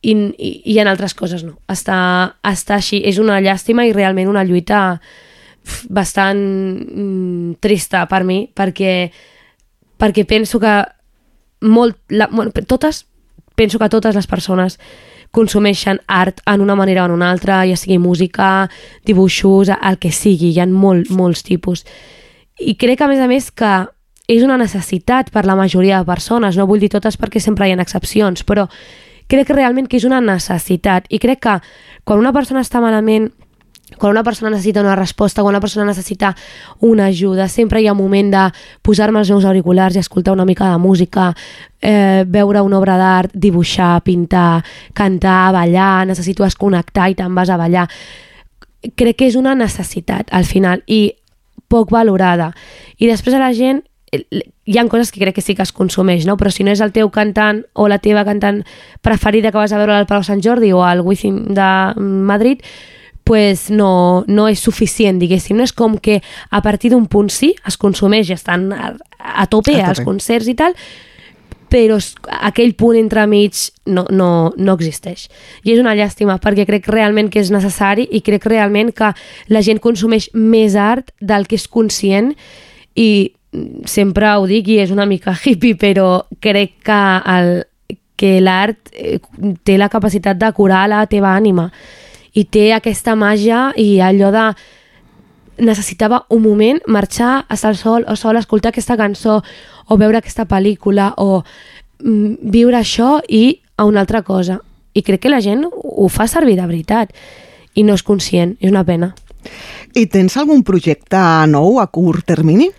i, 0.04 0.12
i, 0.14 0.52
i 0.74 0.76
en 0.84 0.92
altres 0.92 1.16
coses 1.16 1.46
no. 1.48 1.56
Està, 1.72 1.98
està 2.44 2.76
així. 2.76 3.00
És 3.08 3.20
una 3.24 3.40
llàstima 3.44 3.88
i 3.88 3.96
realment 3.96 4.30
una 4.32 4.44
lluita 4.44 5.00
bastant 5.90 6.44
mm, 6.44 7.56
trista 7.64 8.04
per 8.12 8.22
mi, 8.28 8.44
perquè 8.54 8.96
perquè 9.98 10.26
penso 10.28 10.60
que 10.60 10.76
molt, 11.66 11.98
la, 12.12 12.28
totes, 12.68 13.06
penso 13.56 13.80
que 13.80 13.90
totes 13.90 14.16
les 14.16 14.28
persones 14.28 14.76
consumeixen 15.36 16.00
art 16.08 16.40
en 16.48 16.64
una 16.64 16.78
manera 16.80 17.04
o 17.04 17.10
en 17.10 17.16
una 17.18 17.30
altra, 17.32 17.64
ja 17.68 17.76
sigui 17.76 18.00
música, 18.00 18.70
dibuixos, 19.06 19.74
el 19.76 20.00
que 20.00 20.14
sigui, 20.16 20.54
hi 20.54 20.62
ha 20.64 20.68
molt, 20.72 21.12
molts 21.12 21.44
tipus. 21.44 21.84
I 22.60 22.78
crec, 22.80 23.04
a 23.04 23.12
més 23.12 23.20
a 23.20 23.28
més, 23.28 23.52
que 23.52 23.74
és 24.32 24.44
una 24.44 24.58
necessitat 24.58 25.30
per 25.32 25.46
la 25.46 25.58
majoria 25.60 26.00
de 26.00 26.08
persones, 26.08 26.58
no 26.58 26.66
vull 26.66 26.82
dir 26.82 26.90
totes 26.94 27.20
perquè 27.20 27.42
sempre 27.44 27.68
hi 27.68 27.76
ha 27.76 27.82
excepcions, 27.84 28.46
però 28.48 28.66
crec 29.28 29.50
que 29.50 29.58
realment 29.58 29.90
que 29.90 30.00
és 30.00 30.06
una 30.08 30.22
necessitat 30.22 31.10
i 31.10 31.20
crec 31.20 31.44
que 31.46 31.58
quan 32.06 32.22
una 32.22 32.34
persona 32.34 32.64
està 32.66 32.82
malament 32.82 33.32
quan 33.98 34.12
una 34.12 34.24
persona 34.24 34.50
necessita 34.50 34.82
una 34.82 34.96
resposta, 34.96 35.42
quan 35.42 35.54
una 35.54 35.62
persona 35.62 35.86
necessita 35.86 36.36
una 36.80 37.06
ajuda, 37.06 37.48
sempre 37.48 37.82
hi 37.82 37.88
ha 37.88 37.94
un 37.94 38.00
moment 38.00 38.32
de 38.34 38.44
posar-me 38.82 39.20
els 39.22 39.30
meus 39.30 39.46
auriculars 39.46 39.96
i 39.96 40.02
escoltar 40.02 40.34
una 40.34 40.46
mica 40.46 40.72
de 40.72 40.78
música, 40.82 41.34
eh, 41.82 42.26
veure 42.28 42.62
una 42.66 42.80
obra 42.80 42.98
d'art, 42.98 43.32
dibuixar, 43.34 44.02
pintar, 44.04 44.64
cantar, 44.94 45.54
ballar, 45.54 46.08
necessito 46.08 46.44
desconnectar 46.44 47.12
i 47.12 47.16
te'n 47.16 47.36
vas 47.36 47.50
a 47.50 47.58
ballar. 47.62 47.88
Crec 48.96 49.22
que 49.22 49.30
és 49.30 49.38
una 49.38 49.54
necessitat 49.56 50.34
al 50.34 50.46
final 50.46 50.82
i 50.88 51.14
poc 51.70 51.92
valorada. 51.94 52.54
I 52.98 53.08
després 53.08 53.38
a 53.38 53.42
la 53.42 53.54
gent 53.54 53.84
hi 54.66 54.78
ha 54.78 54.88
coses 54.90 55.12
que 55.12 55.20
crec 55.20 55.36
que 55.36 55.42
sí 55.42 55.56
que 55.56 55.64
es 55.64 55.74
consumeix, 55.76 56.26
no? 56.26 56.38
però 56.38 56.50
si 56.50 56.64
no 56.64 56.72
és 56.72 56.82
el 56.82 56.94
teu 56.96 57.10
cantant 57.14 57.64
o 57.74 57.88
la 57.92 58.00
teva 58.00 58.24
cantant 58.26 58.64
preferida 59.02 59.52
que 59.52 59.60
vas 59.60 59.74
a 59.74 59.78
veure 59.78 59.94
al 59.94 60.08
Palau 60.10 60.24
Sant 60.24 60.42
Jordi 60.42 60.72
o 60.74 60.84
al 60.86 61.02
Wizzing 61.02 61.54
de 61.54 61.70
Madrid, 62.00 62.64
pues 63.26 63.72
no, 63.74 64.24
no 64.28 64.46
és 64.48 64.62
suficient, 64.62 65.18
diguéssim. 65.20 65.58
No 65.58 65.66
és 65.66 65.74
com 65.74 65.98
que 65.98 66.20
a 66.54 66.62
partir 66.62 66.92
d'un 66.94 67.08
punt 67.10 67.32
sí 67.34 67.56
es 67.66 67.76
consumeix 67.82 68.30
estan 68.32 68.70
a, 68.72 68.94
a 69.18 69.48
tope, 69.50 69.74
a 69.74 69.82
tope 69.82 69.90
als 69.90 70.04
concerts 70.06 70.48
i 70.48 70.54
tal, 70.56 70.78
però 71.74 71.98
aquell 72.46 72.76
punt 72.78 73.00
entremig 73.00 73.58
no, 73.90 74.06
no, 74.14 74.30
no 74.54 74.76
existeix. 74.78 75.26
I 75.66 75.74
és 75.74 75.82
una 75.82 75.96
llàstima, 75.98 76.38
perquè 76.38 76.68
crec 76.70 76.86
realment 76.94 77.34
que 77.34 77.42
és 77.42 77.50
necessari 77.52 78.06
i 78.14 78.22
crec 78.22 78.46
realment 78.46 78.94
que 78.94 79.10
la 79.50 79.66
gent 79.66 79.82
consumeix 79.82 80.30
més 80.38 80.78
art 80.78 81.10
del 81.20 81.50
que 81.50 81.58
és 81.58 81.66
conscient 81.66 82.36
i 82.94 83.10
sempre 83.90 84.36
ho 84.38 84.46
dic 84.46 84.70
i 84.70 84.80
és 84.86 84.94
una 84.94 85.10
mica 85.10 85.34
hippie, 85.44 85.82
però 85.82 86.28
crec 86.46 86.78
que 86.86 87.04
el, 87.34 87.56
que 88.16 88.38
l'art 88.38 88.94
eh, 88.94 89.18
té 89.66 89.82
la 89.82 89.90
capacitat 89.90 90.38
de 90.38 90.54
curar 90.54 90.86
la 90.94 91.08
teva 91.10 91.34
ànima 91.34 91.72
i 92.36 92.44
té 92.46 92.72
aquesta 92.76 93.16
màgia 93.16 93.70
i 93.80 94.00
allò 94.04 94.32
de 94.36 94.46
necessitava 95.58 96.26
un 96.30 96.42
moment 96.44 96.82
marxar, 96.88 97.46
estar 97.50 97.72
al 97.72 97.80
sol 97.80 98.06
o 98.12 98.16
sol, 98.20 98.36
escoltar 98.38 98.74
aquesta 98.74 98.98
cançó 99.00 99.40
o 99.88 99.98
veure 99.98 100.20
aquesta 100.20 100.46
pel·lícula 100.50 101.14
o 101.18 101.44
mm, 102.04 102.52
viure 102.52 102.82
això 102.82 103.20
i 103.28 103.62
a 103.78 103.86
una 103.88 104.04
altra 104.04 104.22
cosa. 104.24 104.60
I 104.94 105.04
crec 105.04 105.26
que 105.26 105.32
la 105.32 105.42
gent 105.44 105.66
ho 105.68 106.08
fa 106.12 106.28
servir 106.28 106.58
de 106.60 106.68
veritat 106.68 107.14
i 107.76 107.84
no 107.84 107.96
és 107.96 108.04
conscient, 108.04 108.56
és 108.60 108.72
una 108.72 108.86
pena. 108.88 109.14
I 109.96 110.08
tens 110.12 110.36
algun 110.40 110.64
projecte 110.68 111.22
nou 111.48 111.80
a 111.80 111.88
curt 111.88 112.26
termini? 112.28 112.70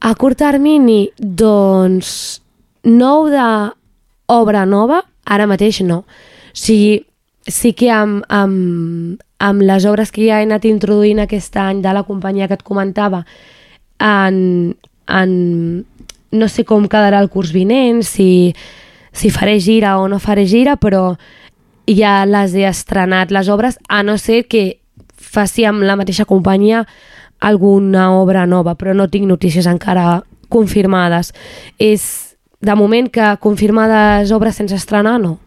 A 0.00 0.14
curt 0.16 0.38
termini, 0.40 1.10
doncs, 1.20 2.40
nou 2.88 3.28
de 3.28 3.46
obra 4.32 4.64
nova, 4.64 5.02
ara 5.24 5.48
mateix 5.50 5.82
no. 5.84 6.04
O 6.04 6.56
sigui, 6.56 7.02
sí 7.46 7.72
que 7.72 7.90
amb, 7.92 8.24
amb, 8.28 9.20
amb 9.38 9.62
les 9.64 9.86
obres 9.88 10.12
que 10.12 10.26
ja 10.26 10.40
he 10.40 10.46
anat 10.46 10.66
introduint 10.68 11.22
aquest 11.22 11.56
any 11.56 11.80
de 11.82 11.94
la 11.96 12.04
companyia 12.04 12.48
que 12.48 12.58
et 12.58 12.66
comentava, 12.66 13.24
en, 14.00 14.76
en, 15.08 15.32
no 16.30 16.48
sé 16.48 16.64
com 16.64 16.88
quedarà 16.88 17.20
el 17.20 17.30
curs 17.32 17.52
vinent, 17.52 18.02
si, 18.06 18.54
si 19.12 19.30
faré 19.30 19.58
gira 19.60 19.98
o 19.98 20.08
no 20.08 20.20
faré 20.20 20.46
gira, 20.46 20.76
però 20.76 21.14
ja 21.90 22.24
les 22.28 22.54
he 22.54 22.66
estrenat 22.68 23.32
les 23.34 23.48
obres, 23.48 23.78
a 23.88 24.02
no 24.06 24.18
ser 24.18 24.44
que 24.46 24.80
faci 25.20 25.64
amb 25.68 25.84
la 25.86 25.96
mateixa 25.98 26.26
companyia 26.28 26.84
alguna 27.40 28.10
obra 28.18 28.44
nova, 28.46 28.76
però 28.76 28.94
no 28.94 29.08
tinc 29.08 29.26
notícies 29.26 29.66
encara 29.66 30.22
confirmades. 30.52 31.32
És, 31.78 32.36
de 32.60 32.76
moment, 32.76 33.08
que 33.08 33.32
confirmades 33.40 34.32
obres 34.36 34.58
sense 34.60 34.76
estrenar, 34.76 35.18
no. 35.22 35.38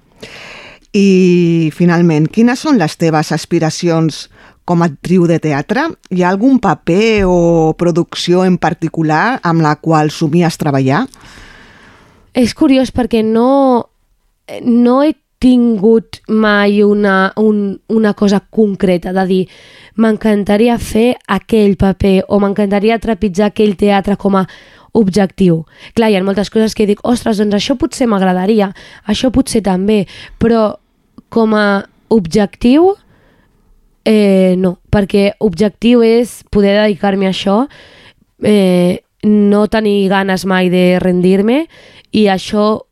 I, 0.93 1.71
finalment, 1.73 2.27
quines 2.29 2.61
són 2.61 2.77
les 2.77 2.93
teves 3.01 3.31
aspiracions 3.33 4.27
com 4.63 4.83
a 4.83 4.89
actriu 4.91 5.25
de 5.25 5.39
teatre? 5.41 5.87
Hi 6.13 6.21
ha 6.21 6.29
algun 6.29 6.59
paper 6.61 7.25
o 7.25 7.73
producció 7.79 8.43
en 8.45 8.59
particular 8.61 9.39
amb 9.41 9.65
la 9.65 9.73
qual 9.81 10.13
somies 10.13 10.59
treballar? 10.61 11.07
És 12.37 12.53
curiós 12.53 12.93
perquè 12.93 13.23
no, 13.25 13.89
no 14.61 15.01
he 15.01 15.15
tingut 15.43 16.21
mai 16.29 16.83
una, 16.85 17.33
un, 17.41 17.81
una 17.89 18.13
cosa 18.13 18.39
concreta 18.39 19.11
de 19.17 19.25
dir 19.27 19.41
m'encantaria 19.99 20.77
fer 20.79 21.17
aquell 21.27 21.75
paper 21.75 22.21
o 22.29 22.39
m'encantaria 22.39 23.01
trepitjar 23.01 23.49
aquell 23.49 23.75
teatre 23.75 24.15
com 24.15 24.37
a 24.39 24.45
objectiu. 24.93 25.63
Clar, 25.97 26.11
hi 26.13 26.15
ha 26.15 26.23
moltes 26.23 26.53
coses 26.53 26.77
que 26.77 26.85
dic, 26.87 27.01
ostres, 27.03 27.41
doncs 27.41 27.57
això 27.57 27.75
potser 27.81 28.07
m'agradaria, 28.07 28.69
això 29.09 29.33
potser 29.33 29.63
també, 29.65 30.03
però 30.39 30.69
com 31.34 31.55
a 31.57 31.88
objectiu, 32.13 32.93
eh, 34.05 34.53
no, 34.61 34.77
perquè 34.93 35.31
objectiu 35.41 36.03
és 36.05 36.43
poder 36.53 36.75
dedicar-me 36.77 37.25
a 37.25 37.34
això, 37.34 37.63
eh, 38.45 39.01
no 39.23 39.67
tenir 39.67 40.09
ganes 40.11 40.45
mai 40.45 40.69
de 40.69 40.99
rendir-me 41.01 41.63
i 42.11 42.27
això 42.29 42.84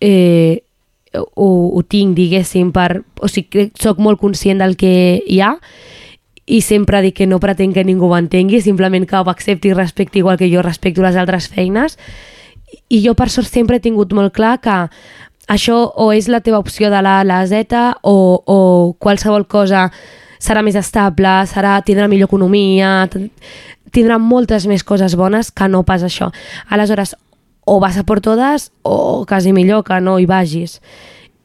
eh, 0.00 0.64
ho, 1.14 1.48
ho 1.76 1.82
tinc, 1.86 2.16
diguéssim, 2.16 2.72
per... 2.74 3.04
O 3.22 3.28
sigui, 3.30 3.70
soc 3.78 4.00
molt 4.02 4.18
conscient 4.20 4.58
del 4.58 4.74
que 4.80 5.22
hi 5.22 5.38
ha 5.40 5.54
i 6.44 6.60
sempre 6.60 7.00
dic 7.04 7.20
que 7.20 7.28
no 7.28 7.38
pretenc 7.40 7.76
que 7.76 7.84
ningú 7.86 8.10
ho 8.10 8.16
entengui, 8.18 8.60
simplement 8.60 9.06
que 9.08 9.16
ho 9.16 9.30
accepti 9.30 9.70
i 9.70 9.76
respecti 9.76 10.20
igual 10.20 10.36
que 10.40 10.50
jo 10.52 10.64
respecto 10.66 11.04
les 11.04 11.16
altres 11.16 11.48
feines. 11.48 11.96
I 12.90 13.00
jo, 13.04 13.14
per 13.14 13.30
sort, 13.30 13.48
sempre 13.48 13.78
he 13.78 13.84
tingut 13.84 14.12
molt 14.12 14.34
clar 14.34 14.58
que 14.60 14.74
això 15.48 15.78
o 15.96 16.10
és 16.12 16.28
la 16.28 16.40
teva 16.40 16.60
opció 16.62 16.90
de 16.90 17.00
la 17.02 17.20
a 17.20 17.24
la 17.24 17.44
Z 17.46 17.74
o, 18.02 18.16
o 18.44 18.58
qualsevol 18.98 19.46
cosa 19.46 19.90
serà 20.40 20.62
més 20.62 20.76
estable, 20.76 21.32
serà, 21.48 21.78
tindrà 21.84 22.08
millor 22.08 22.28
economia, 22.28 23.08
tindrà 23.94 24.18
moltes 24.18 24.66
més 24.68 24.84
coses 24.84 25.16
bones 25.16 25.50
que 25.50 25.68
no 25.68 25.84
pas 25.88 26.02
això. 26.04 26.30
Aleshores, 26.68 27.14
o 27.64 27.78
vas 27.80 27.96
a 27.96 28.04
por 28.04 28.20
totes 28.20 28.70
o 28.82 29.24
quasi 29.26 29.52
millor 29.52 29.84
que 29.84 30.00
no 30.00 30.18
hi 30.18 30.26
vagis. 30.26 30.80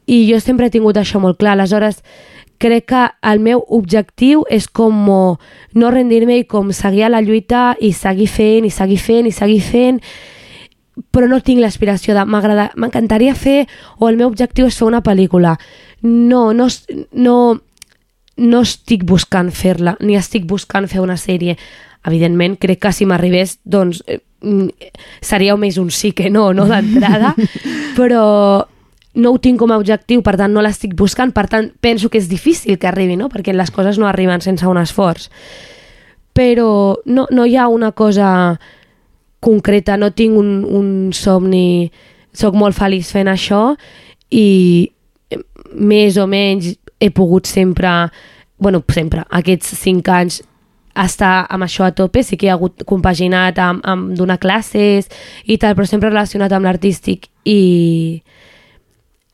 I 0.06 0.26
jo 0.28 0.40
sempre 0.40 0.66
he 0.66 0.74
tingut 0.74 0.98
això 1.00 1.20
molt 1.22 1.38
clar. 1.40 1.54
Aleshores, 1.54 2.02
crec 2.60 2.90
que 2.92 3.06
el 3.24 3.40
meu 3.40 3.64
objectiu 3.68 4.44
és 4.50 4.68
com 4.68 4.98
no 5.72 5.92
rendir-me 5.94 6.36
i 6.42 6.44
com 6.44 6.74
seguir 6.76 7.06
a 7.06 7.12
la 7.12 7.22
lluita 7.24 7.72
i 7.80 7.94
seguir 7.96 8.28
fent, 8.28 8.66
i 8.68 8.70
seguir 8.74 8.98
fent, 9.00 9.30
i 9.30 9.32
seguir 9.32 9.62
fent, 9.64 10.02
però 11.10 11.28
no 11.30 11.40
tinc 11.44 11.62
l'aspiració 11.62 12.14
de 12.16 12.24
m'encantaria 12.26 13.34
fer 13.34 13.66
o 13.98 14.08
el 14.08 14.18
meu 14.20 14.28
objectiu 14.28 14.68
és 14.68 14.78
fer 14.78 14.88
una 14.88 15.02
pel·lícula. 15.04 15.56
No, 16.02 16.50
no, 16.52 16.68
no, 17.12 17.36
no 18.40 18.64
estic 18.64 19.04
buscant 19.08 19.52
fer-la, 19.52 19.96
ni 20.00 20.16
estic 20.16 20.46
buscant 20.48 20.88
fer 20.90 21.02
una 21.04 21.18
sèrie. 21.20 21.56
Evidentment, 22.08 22.56
crec 22.60 22.80
que 22.80 22.92
si 22.96 23.06
m'arribés, 23.06 23.58
doncs, 23.64 24.02
eh, 24.06 24.20
mm, 24.40 24.92
seria 25.20 25.56
més 25.56 25.76
un 25.78 25.90
sí 25.90 26.12
que 26.16 26.30
no, 26.30 26.52
no 26.56 26.64
d'entrada, 26.68 27.34
però 27.98 28.66
no 29.14 29.32
ho 29.32 29.38
tinc 29.42 29.58
com 29.58 29.72
a 29.72 29.78
objectiu, 29.80 30.22
per 30.22 30.36
tant 30.38 30.52
no 30.54 30.62
l'estic 30.62 30.94
buscant, 30.96 31.34
per 31.34 31.48
tant 31.50 31.70
penso 31.82 32.08
que 32.08 32.18
és 32.18 32.30
difícil 32.30 32.78
que 32.78 32.88
arribi, 32.88 33.18
no? 33.18 33.28
perquè 33.28 33.52
les 33.52 33.70
coses 33.74 33.98
no 33.98 34.08
arriben 34.08 34.40
sense 34.40 34.66
un 34.66 34.78
esforç. 34.78 35.28
Però 36.32 37.00
no, 37.04 37.26
no 37.30 37.44
hi 37.44 37.56
ha 37.58 37.66
una 37.68 37.90
cosa 37.92 38.58
concreta, 39.40 39.96
no 39.96 40.12
tinc 40.12 40.36
un, 40.38 40.60
un 40.64 40.88
somni, 41.16 41.90
sóc 42.36 42.54
molt 42.54 42.76
feliç 42.76 43.10
fent 43.10 43.30
això 43.30 43.74
i 44.30 44.90
més 45.74 46.18
o 46.20 46.26
menys 46.30 46.74
he 47.00 47.10
pogut 47.10 47.48
sempre, 47.48 47.90
bueno, 48.58 48.82
sempre, 48.92 49.24
aquests 49.30 49.74
cinc 49.80 50.08
anys 50.12 50.40
estar 51.00 51.46
amb 51.48 51.64
això 51.64 51.86
a 51.86 51.94
tope, 51.96 52.22
sí 52.26 52.36
que 52.36 52.48
he 52.48 52.52
hagut 52.52 52.84
compaginat 52.86 53.58
amb, 53.62 53.84
amb 53.86 54.14
donar 54.18 54.40
classes 54.42 55.08
i 55.46 55.56
tal, 55.56 55.76
però 55.78 55.86
sempre 55.88 56.10
relacionat 56.10 56.52
amb 56.52 56.66
l'artístic 56.66 57.30
i, 57.48 58.22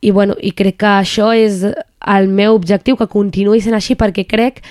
i, 0.01 0.11
bueno, 0.11 0.37
i 0.39 0.53
crec 0.55 0.79
que 0.85 0.93
això 1.01 1.33
és 1.35 1.65
el 1.67 2.29
meu 2.29 2.55
objectiu, 2.55 2.97
que 2.97 3.09
continuï 3.11 3.63
sent 3.65 3.75
així, 3.75 3.97
perquè 3.99 4.27
crec 4.29 4.63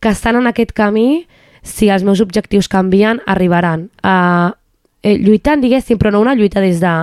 que 0.00 0.14
estan 0.14 0.38
en 0.38 0.46
aquest 0.48 0.72
camí, 0.72 1.26
si 1.66 1.90
els 1.92 2.06
meus 2.06 2.22
objectius 2.24 2.70
canvien, 2.70 3.20
arribaran. 3.26 3.88
Uh, 4.00 4.54
eh, 5.02 5.16
lluitant, 5.18 5.60
diguéssim, 5.62 5.98
però 5.98 6.12
no 6.12 6.20
una 6.20 6.34
lluita 6.34 6.60
des 6.60 6.80
de 6.80 6.94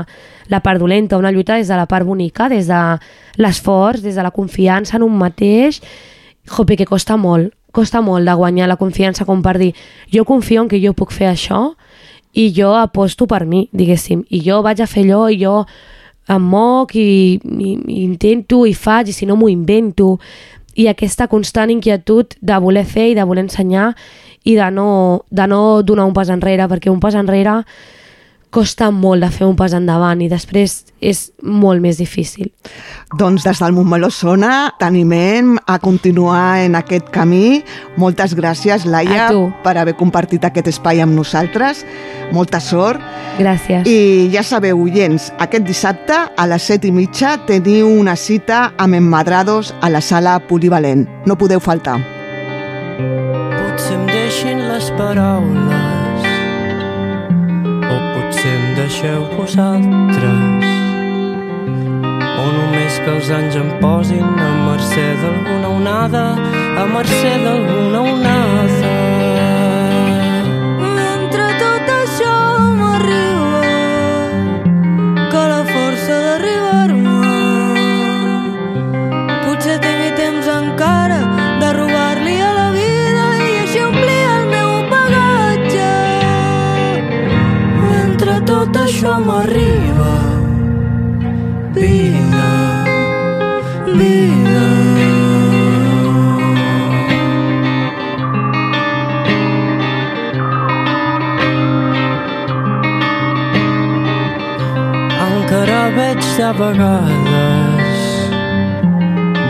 la 0.48 0.62
part 0.62 0.80
dolenta, 0.80 1.18
una 1.18 1.32
lluita 1.32 1.56
des 1.56 1.68
de 1.68 1.76
la 1.76 1.86
part 1.86 2.06
bonica, 2.06 2.50
des 2.50 2.68
de 2.68 2.82
l'esforç, 3.38 4.02
des 4.02 4.16
de 4.16 4.24
la 4.24 4.32
confiança 4.32 4.98
en 4.98 5.04
un 5.04 5.18
mateix. 5.18 5.82
Jope, 6.46 6.78
que 6.78 6.86
costa 6.86 7.18
molt, 7.18 7.54
costa 7.76 8.02
molt 8.02 8.28
de 8.28 8.34
guanyar 8.34 8.70
la 8.70 8.78
confiança 8.78 9.26
com 9.26 9.42
per 9.44 9.58
dir 9.60 9.74
jo 10.14 10.24
confio 10.26 10.62
en 10.64 10.70
que 10.72 10.80
jo 10.80 10.94
puc 10.94 11.12
fer 11.12 11.32
això 11.32 11.74
i 12.36 12.52
jo 12.56 12.74
aposto 12.76 13.28
per 13.28 13.46
mi, 13.46 13.68
diguéssim, 13.72 14.24
i 14.30 14.42
jo 14.46 14.62
vaig 14.64 14.82
a 14.84 14.88
fer 14.88 15.04
allò 15.06 15.28
i 15.32 15.40
jo 15.42 15.64
em 16.28 16.42
moc 16.42 16.96
i, 16.96 17.40
i, 17.40 17.72
i 17.76 18.04
intento 18.04 18.66
i 18.66 18.74
faig 18.74 19.12
i 19.12 19.16
si 19.16 19.28
no 19.30 19.38
m'ho 19.38 19.50
invento 19.52 20.16
i 20.76 20.88
aquesta 20.92 21.28
constant 21.32 21.72
inquietud 21.72 22.36
de 22.42 22.58
voler 22.60 22.86
fer 22.86 23.12
i 23.12 23.16
de 23.16 23.24
voler 23.24 23.46
ensenyar 23.46 23.94
i 24.46 24.56
de 24.56 24.72
no, 24.72 24.88
de 25.30 25.48
no 25.50 25.82
donar 25.84 26.06
un 26.06 26.16
pas 26.16 26.30
enrere 26.30 26.70
perquè 26.72 26.94
un 26.94 27.02
pas 27.04 27.18
enrere 27.18 27.62
costa 28.56 28.88
molt 28.92 29.26
de 29.26 29.30
fer 29.34 29.44
un 29.50 29.58
pas 29.60 29.74
endavant 29.76 30.22
i 30.24 30.30
després 30.32 30.78
és 31.04 31.26
molt 31.44 31.84
més 31.84 32.00
difícil. 32.00 32.54
Doncs 33.20 33.44
des 33.44 33.60
del 33.60 33.76
Montmeló 33.76 34.08
Sona 34.14 34.72
t'animem 34.80 35.58
a 35.68 35.76
continuar 35.84 36.62
en 36.64 36.78
aquest 36.80 37.12
camí. 37.12 37.60
Moltes 38.00 38.36
gràcies, 38.38 38.88
Laia, 38.88 39.28
per 39.66 39.76
haver 39.82 39.98
compartit 40.00 40.48
aquest 40.48 40.72
espai 40.72 41.04
amb 41.04 41.18
nosaltres. 41.18 41.84
Molta 42.32 42.62
sort. 42.64 43.04
Gràcies. 43.36 43.84
I 43.92 44.32
ja 44.32 44.44
sabeu, 44.48 44.80
oients, 44.88 45.34
aquest 45.44 45.68
dissabte 45.68 46.16
a 46.16 46.48
les 46.48 46.72
set 46.72 46.88
i 46.88 46.94
mitja 46.96 47.36
teniu 47.50 47.92
una 47.92 48.16
cita 48.16 48.70
amb 48.80 48.96
Emmadrados 48.96 49.76
a 49.82 49.92
la 49.92 50.02
sala 50.02 50.40
polivalent. 50.48 51.10
No 51.28 51.36
podeu 51.36 51.60
faltar. 51.60 52.00
Potser 53.76 53.98
em 53.98 54.06
deixin 54.06 54.60
les 54.70 54.86
paraules. 54.92 56.28
Potser 58.14 58.54
em 58.54 58.74
deixeu 58.78 59.26
vosaltres. 59.36 60.64
O 62.40 62.46
només 62.56 63.02
que 63.04 63.12
els 63.18 63.34
anys 63.36 63.60
em 63.60 63.70
posin 63.84 64.24
a 64.48 64.50
mercè 64.70 65.06
d'alguna 65.20 65.76
onada 65.76 66.26
a 66.80 66.88
mercè 66.96 67.36
d'alguna 67.44 68.08
onada 68.16 68.85
facciamo 89.06 89.38
arriva 89.38 90.14
Via, 91.74 92.84
via 93.94 94.64
Encara 105.28 105.90
veig 105.96 106.22
de 106.38 106.52
vegades 106.58 108.02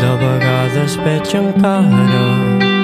De 0.01 0.11
vegades 0.19 0.99
veig 1.05 1.35
encara 1.35 2.74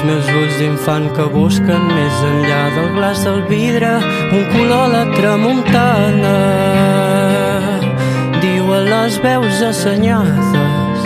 els 0.00 0.08
meus 0.08 0.28
ulls 0.32 0.54
d'infant 0.56 1.06
que 1.12 1.24
busquen 1.28 1.82
més 1.92 2.20
enllà 2.24 2.60
del 2.72 2.86
glaç 2.94 3.18
del 3.26 3.40
vidre 3.50 3.90
un 4.32 4.46
color 4.52 4.84
a 4.86 4.92
la 4.94 5.02
tramuntana. 5.12 6.36
Diuen 8.40 8.88
les 8.88 9.18
veus 9.20 9.60
assenyades 9.66 11.04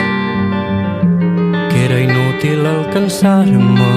que 1.73 1.83
era 1.87 1.99
inútil 2.05 2.63
alcançar-me 2.71 3.91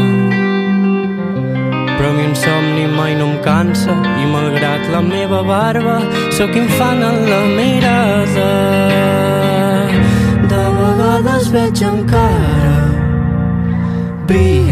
però 1.97 2.09
a 2.09 2.15
mi 2.17 2.25
un 2.31 2.35
somni 2.35 2.87
mai 2.97 3.13
no 3.21 3.29
em 3.35 3.37
cansa 3.45 3.93
i 4.23 4.25
malgrat 4.33 4.89
la 4.95 5.03
meva 5.05 5.43
barba 5.45 5.99
sóc 6.39 6.57
infant 6.57 7.05
en 7.11 7.21
la 7.29 7.41
mirada 7.59 8.51
de 10.49 10.63
vegades 10.81 11.53
veig 11.53 11.85
encara 11.91 12.67
vida, 14.27 14.66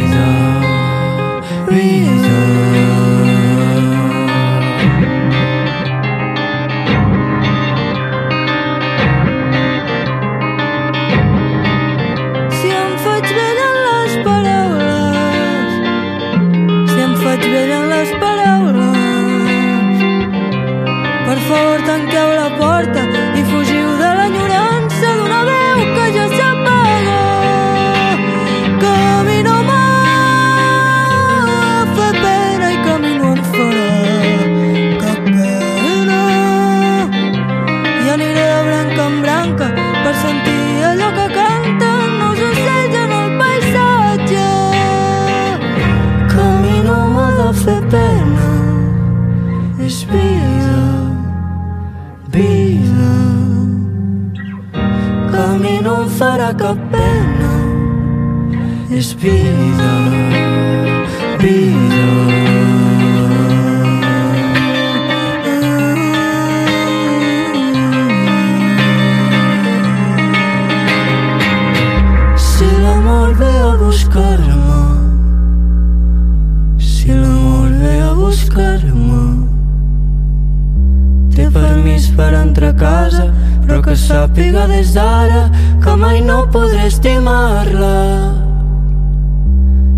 per 82.16 82.34
entrar 82.34 82.74
a 82.74 82.80
casa 82.80 83.28
Però 83.66 83.82
que 83.82 83.96
sàpiga 83.96 84.66
des 84.72 84.94
d'ara 84.96 85.50
Que 85.84 85.96
mai 85.96 86.22
no 86.22 86.46
podré 86.50 86.88
estimar-la. 86.88 87.96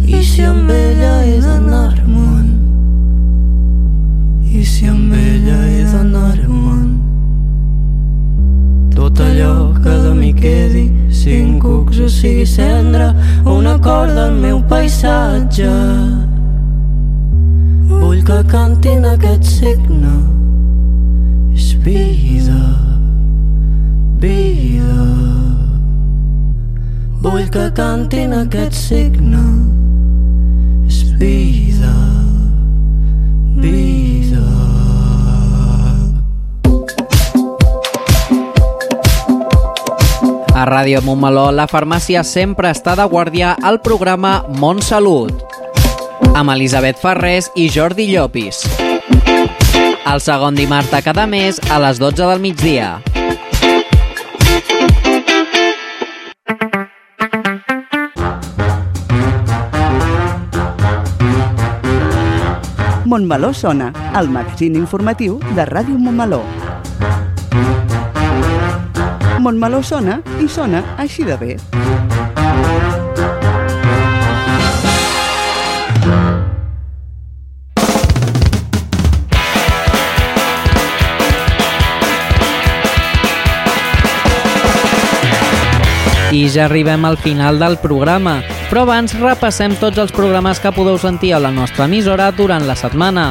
I 0.08 0.24
si 0.24 0.42
amb 0.48 0.70
ella 0.72 1.14
he 1.24 1.40
d'anar-me'n? 1.44 2.46
I 4.56 4.64
si 4.64 4.88
amb 4.88 5.12
ella 5.12 5.58
he 5.68 5.82
d'anar-me'n? 5.92 6.86
Tot 8.96 9.20
allò 9.20 9.74
que 9.84 9.98
de 10.06 10.14
mi 10.16 10.32
quedi, 10.34 10.86
siguin 11.12 11.60
cucs 11.60 12.00
o 12.00 12.08
sigui 12.08 12.46
cendra, 12.48 13.10
una 13.44 13.76
corda 13.84 14.30
al 14.30 14.40
meu 14.40 14.64
paisatge. 14.72 15.76
Vull 17.92 18.24
que 18.24 18.40
cantin 18.48 19.04
aquest 19.12 19.44
signe, 19.44 20.16
vida, 21.88 22.60
vida. 24.20 25.04
Vull 27.24 27.48
que 27.50 27.68
cantin 27.78 28.34
aquest 28.36 28.76
signe, 28.76 29.44
és 30.88 31.00
vida, 31.22 31.94
vida. 33.64 34.44
A 40.58 40.66
Ràdio 40.68 41.00
Montmeló, 41.06 41.54
la 41.56 41.70
farmàcia 41.72 42.26
sempre 42.28 42.74
està 42.74 42.98
de 43.00 43.08
guàrdia 43.08 43.56
al 43.64 43.80
programa 43.86 44.42
Montsalut, 44.60 45.56
amb 46.34 46.52
Elisabet 46.58 47.00
Ferrés 47.00 47.48
i 47.56 47.70
Jordi 47.72 48.12
Llopis. 48.12 48.66
El 50.08 50.22
segon 50.24 50.56
dimarts 50.56 50.88
de 50.88 51.02
cada 51.04 51.26
mes 51.28 51.58
a 51.68 51.78
les 51.84 51.98
12 52.00 52.24
del 52.30 52.40
migdia. 52.40 53.02
Montmeló 63.04 63.52
sona, 63.54 63.92
el 64.16 64.32
magazín 64.32 64.80
informatiu 64.80 65.42
de 65.60 65.68
Ràdio 65.68 66.00
Montmeló. 66.00 66.40
Montmeló 69.44 69.84
sona 69.84 70.22
i 70.40 70.48
sona 70.48 70.86
així 71.04 71.28
de 71.28 71.36
bé. 71.36 71.58
I 86.38 86.46
ja 86.54 86.68
arribem 86.68 87.06
al 87.08 87.18
final 87.18 87.58
del 87.58 87.80
programa, 87.82 88.44
però 88.70 88.84
abans 88.86 89.16
repassem 89.18 89.74
tots 89.82 89.98
els 89.98 90.12
programes 90.14 90.60
que 90.62 90.70
podeu 90.76 91.00
sentir 91.02 91.32
a 91.34 91.40
la 91.42 91.50
nostra 91.50 91.88
emissora 91.88 92.28
durant 92.30 92.68
la 92.68 92.76
setmana. 92.78 93.24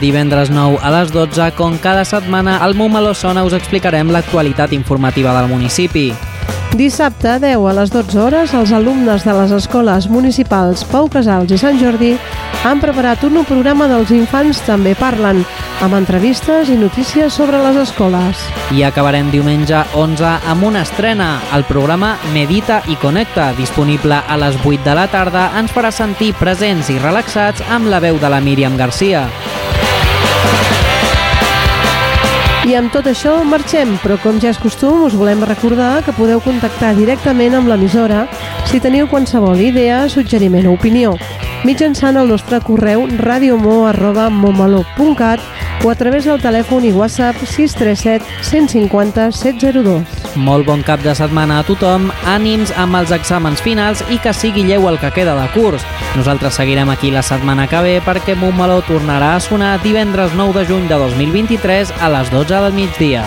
Divendres 0.00 0.50
9 0.54 0.78
a 0.82 0.90
les 0.94 1.10
12, 1.10 1.50
com 1.58 1.78
cada 1.82 2.04
setmana, 2.06 2.62
al 2.62 2.78
Montmeló 2.78 3.10
Sona 3.14 3.42
us 3.42 3.52
explicarem 3.58 4.10
l'actualitat 4.14 4.72
informativa 4.72 5.34
del 5.34 5.48
municipi. 5.50 6.14
Dissabte, 6.74 7.38
10 7.38 7.68
a 7.70 7.72
les 7.72 7.90
12 7.94 8.18
hores, 8.18 8.52
els 8.58 8.72
alumnes 8.74 9.22
de 9.22 9.34
les 9.36 9.52
escoles 9.54 10.08
municipals 10.10 10.82
Pau 10.90 11.06
Casals 11.06 11.52
i 11.54 11.58
Sant 11.60 11.78
Jordi 11.78 12.16
han 12.66 12.82
preparat 12.82 13.22
un 13.22 13.36
nou 13.38 13.46
programa 13.46 13.86
dels 13.86 14.10
infants 14.10 14.58
També 14.66 14.96
parlen, 14.98 15.44
amb 15.86 15.94
entrevistes 15.94 16.72
i 16.74 16.80
notícies 16.80 17.38
sobre 17.38 17.62
les 17.62 17.78
escoles. 17.78 18.42
I 18.74 18.82
acabarem 18.82 19.30
diumenge 19.30 19.84
11 19.94 20.34
amb 20.50 20.66
una 20.66 20.82
estrena. 20.82 21.36
El 21.54 21.62
programa 21.70 22.16
Medita 22.34 22.82
i 22.90 22.98
Connecta, 22.98 23.52
disponible 23.54 24.18
a 24.18 24.38
les 24.42 24.58
8 24.64 24.82
de 24.82 24.98
la 24.98 25.06
tarda, 25.06 25.52
ens 25.60 25.70
farà 25.70 25.94
sentir 25.94 26.34
presents 26.42 26.90
i 26.90 26.98
relaxats 26.98 27.62
amb 27.70 27.86
la 27.86 28.02
veu 28.02 28.18
de 28.18 28.34
la 28.34 28.42
Míriam 28.42 28.74
Garcia. 28.80 29.28
I 32.64 32.78
amb 32.78 32.88
tot 32.94 33.04
això 33.10 33.32
marxem, 33.44 33.90
però 34.00 34.16
com 34.22 34.38
ja 34.40 34.48
és 34.54 34.60
costum 34.60 35.02
us 35.04 35.14
volem 35.20 35.42
recordar 35.44 36.02
que 36.06 36.14
podeu 36.16 36.40
contactar 36.40 36.94
directament 36.96 37.54
amb 37.58 37.68
l'emissora 37.68 38.24
si 38.70 38.80
teniu 38.80 39.08
qualsevol 39.10 39.60
idea, 39.60 40.08
suggeriment 40.08 40.66
o 40.70 40.72
opinió 40.78 41.12
mitjançant 41.64 42.16
el 42.20 42.28
nostre 42.28 42.60
correu 42.64 43.06
radiomo.momalo.cat 43.20 45.40
o 45.82 45.90
a 45.90 45.94
través 45.98 46.24
del 46.24 46.40
telèfon 46.40 46.84
i 46.84 46.92
WhatsApp 46.92 47.36
637 47.42 48.24
150 48.46 49.30
702. 49.32 50.04
Molt 50.36 50.66
bon 50.66 50.82
cap 50.86 51.02
de 51.04 51.14
setmana 51.14 51.60
a 51.60 51.66
tothom, 51.66 52.08
ànims 52.30 52.72
amb 52.80 53.00
els 53.00 53.12
exàmens 53.14 53.62
finals 53.64 54.04
i 54.10 54.18
que 54.22 54.32
sigui 54.36 54.64
lleu 54.68 54.88
el 54.90 54.98
que 55.02 55.12
queda 55.14 55.36
de 55.38 55.46
curs. 55.54 55.84
Nosaltres 56.14 56.54
seguirem 56.60 56.90
aquí 56.90 57.10
la 57.10 57.22
setmana 57.26 57.68
que 57.68 57.82
ve 57.84 57.96
perquè 58.06 58.38
Montmeló 58.38 58.80
tornarà 58.86 59.34
a 59.36 59.42
sonar 59.42 59.76
divendres 59.82 60.36
9 60.38 60.60
de 60.60 60.66
juny 60.70 60.88
de 60.88 61.00
2023 61.06 61.96
a 62.00 62.12
les 62.18 62.30
12 62.30 62.54
del 62.54 62.78
migdia. 62.78 63.26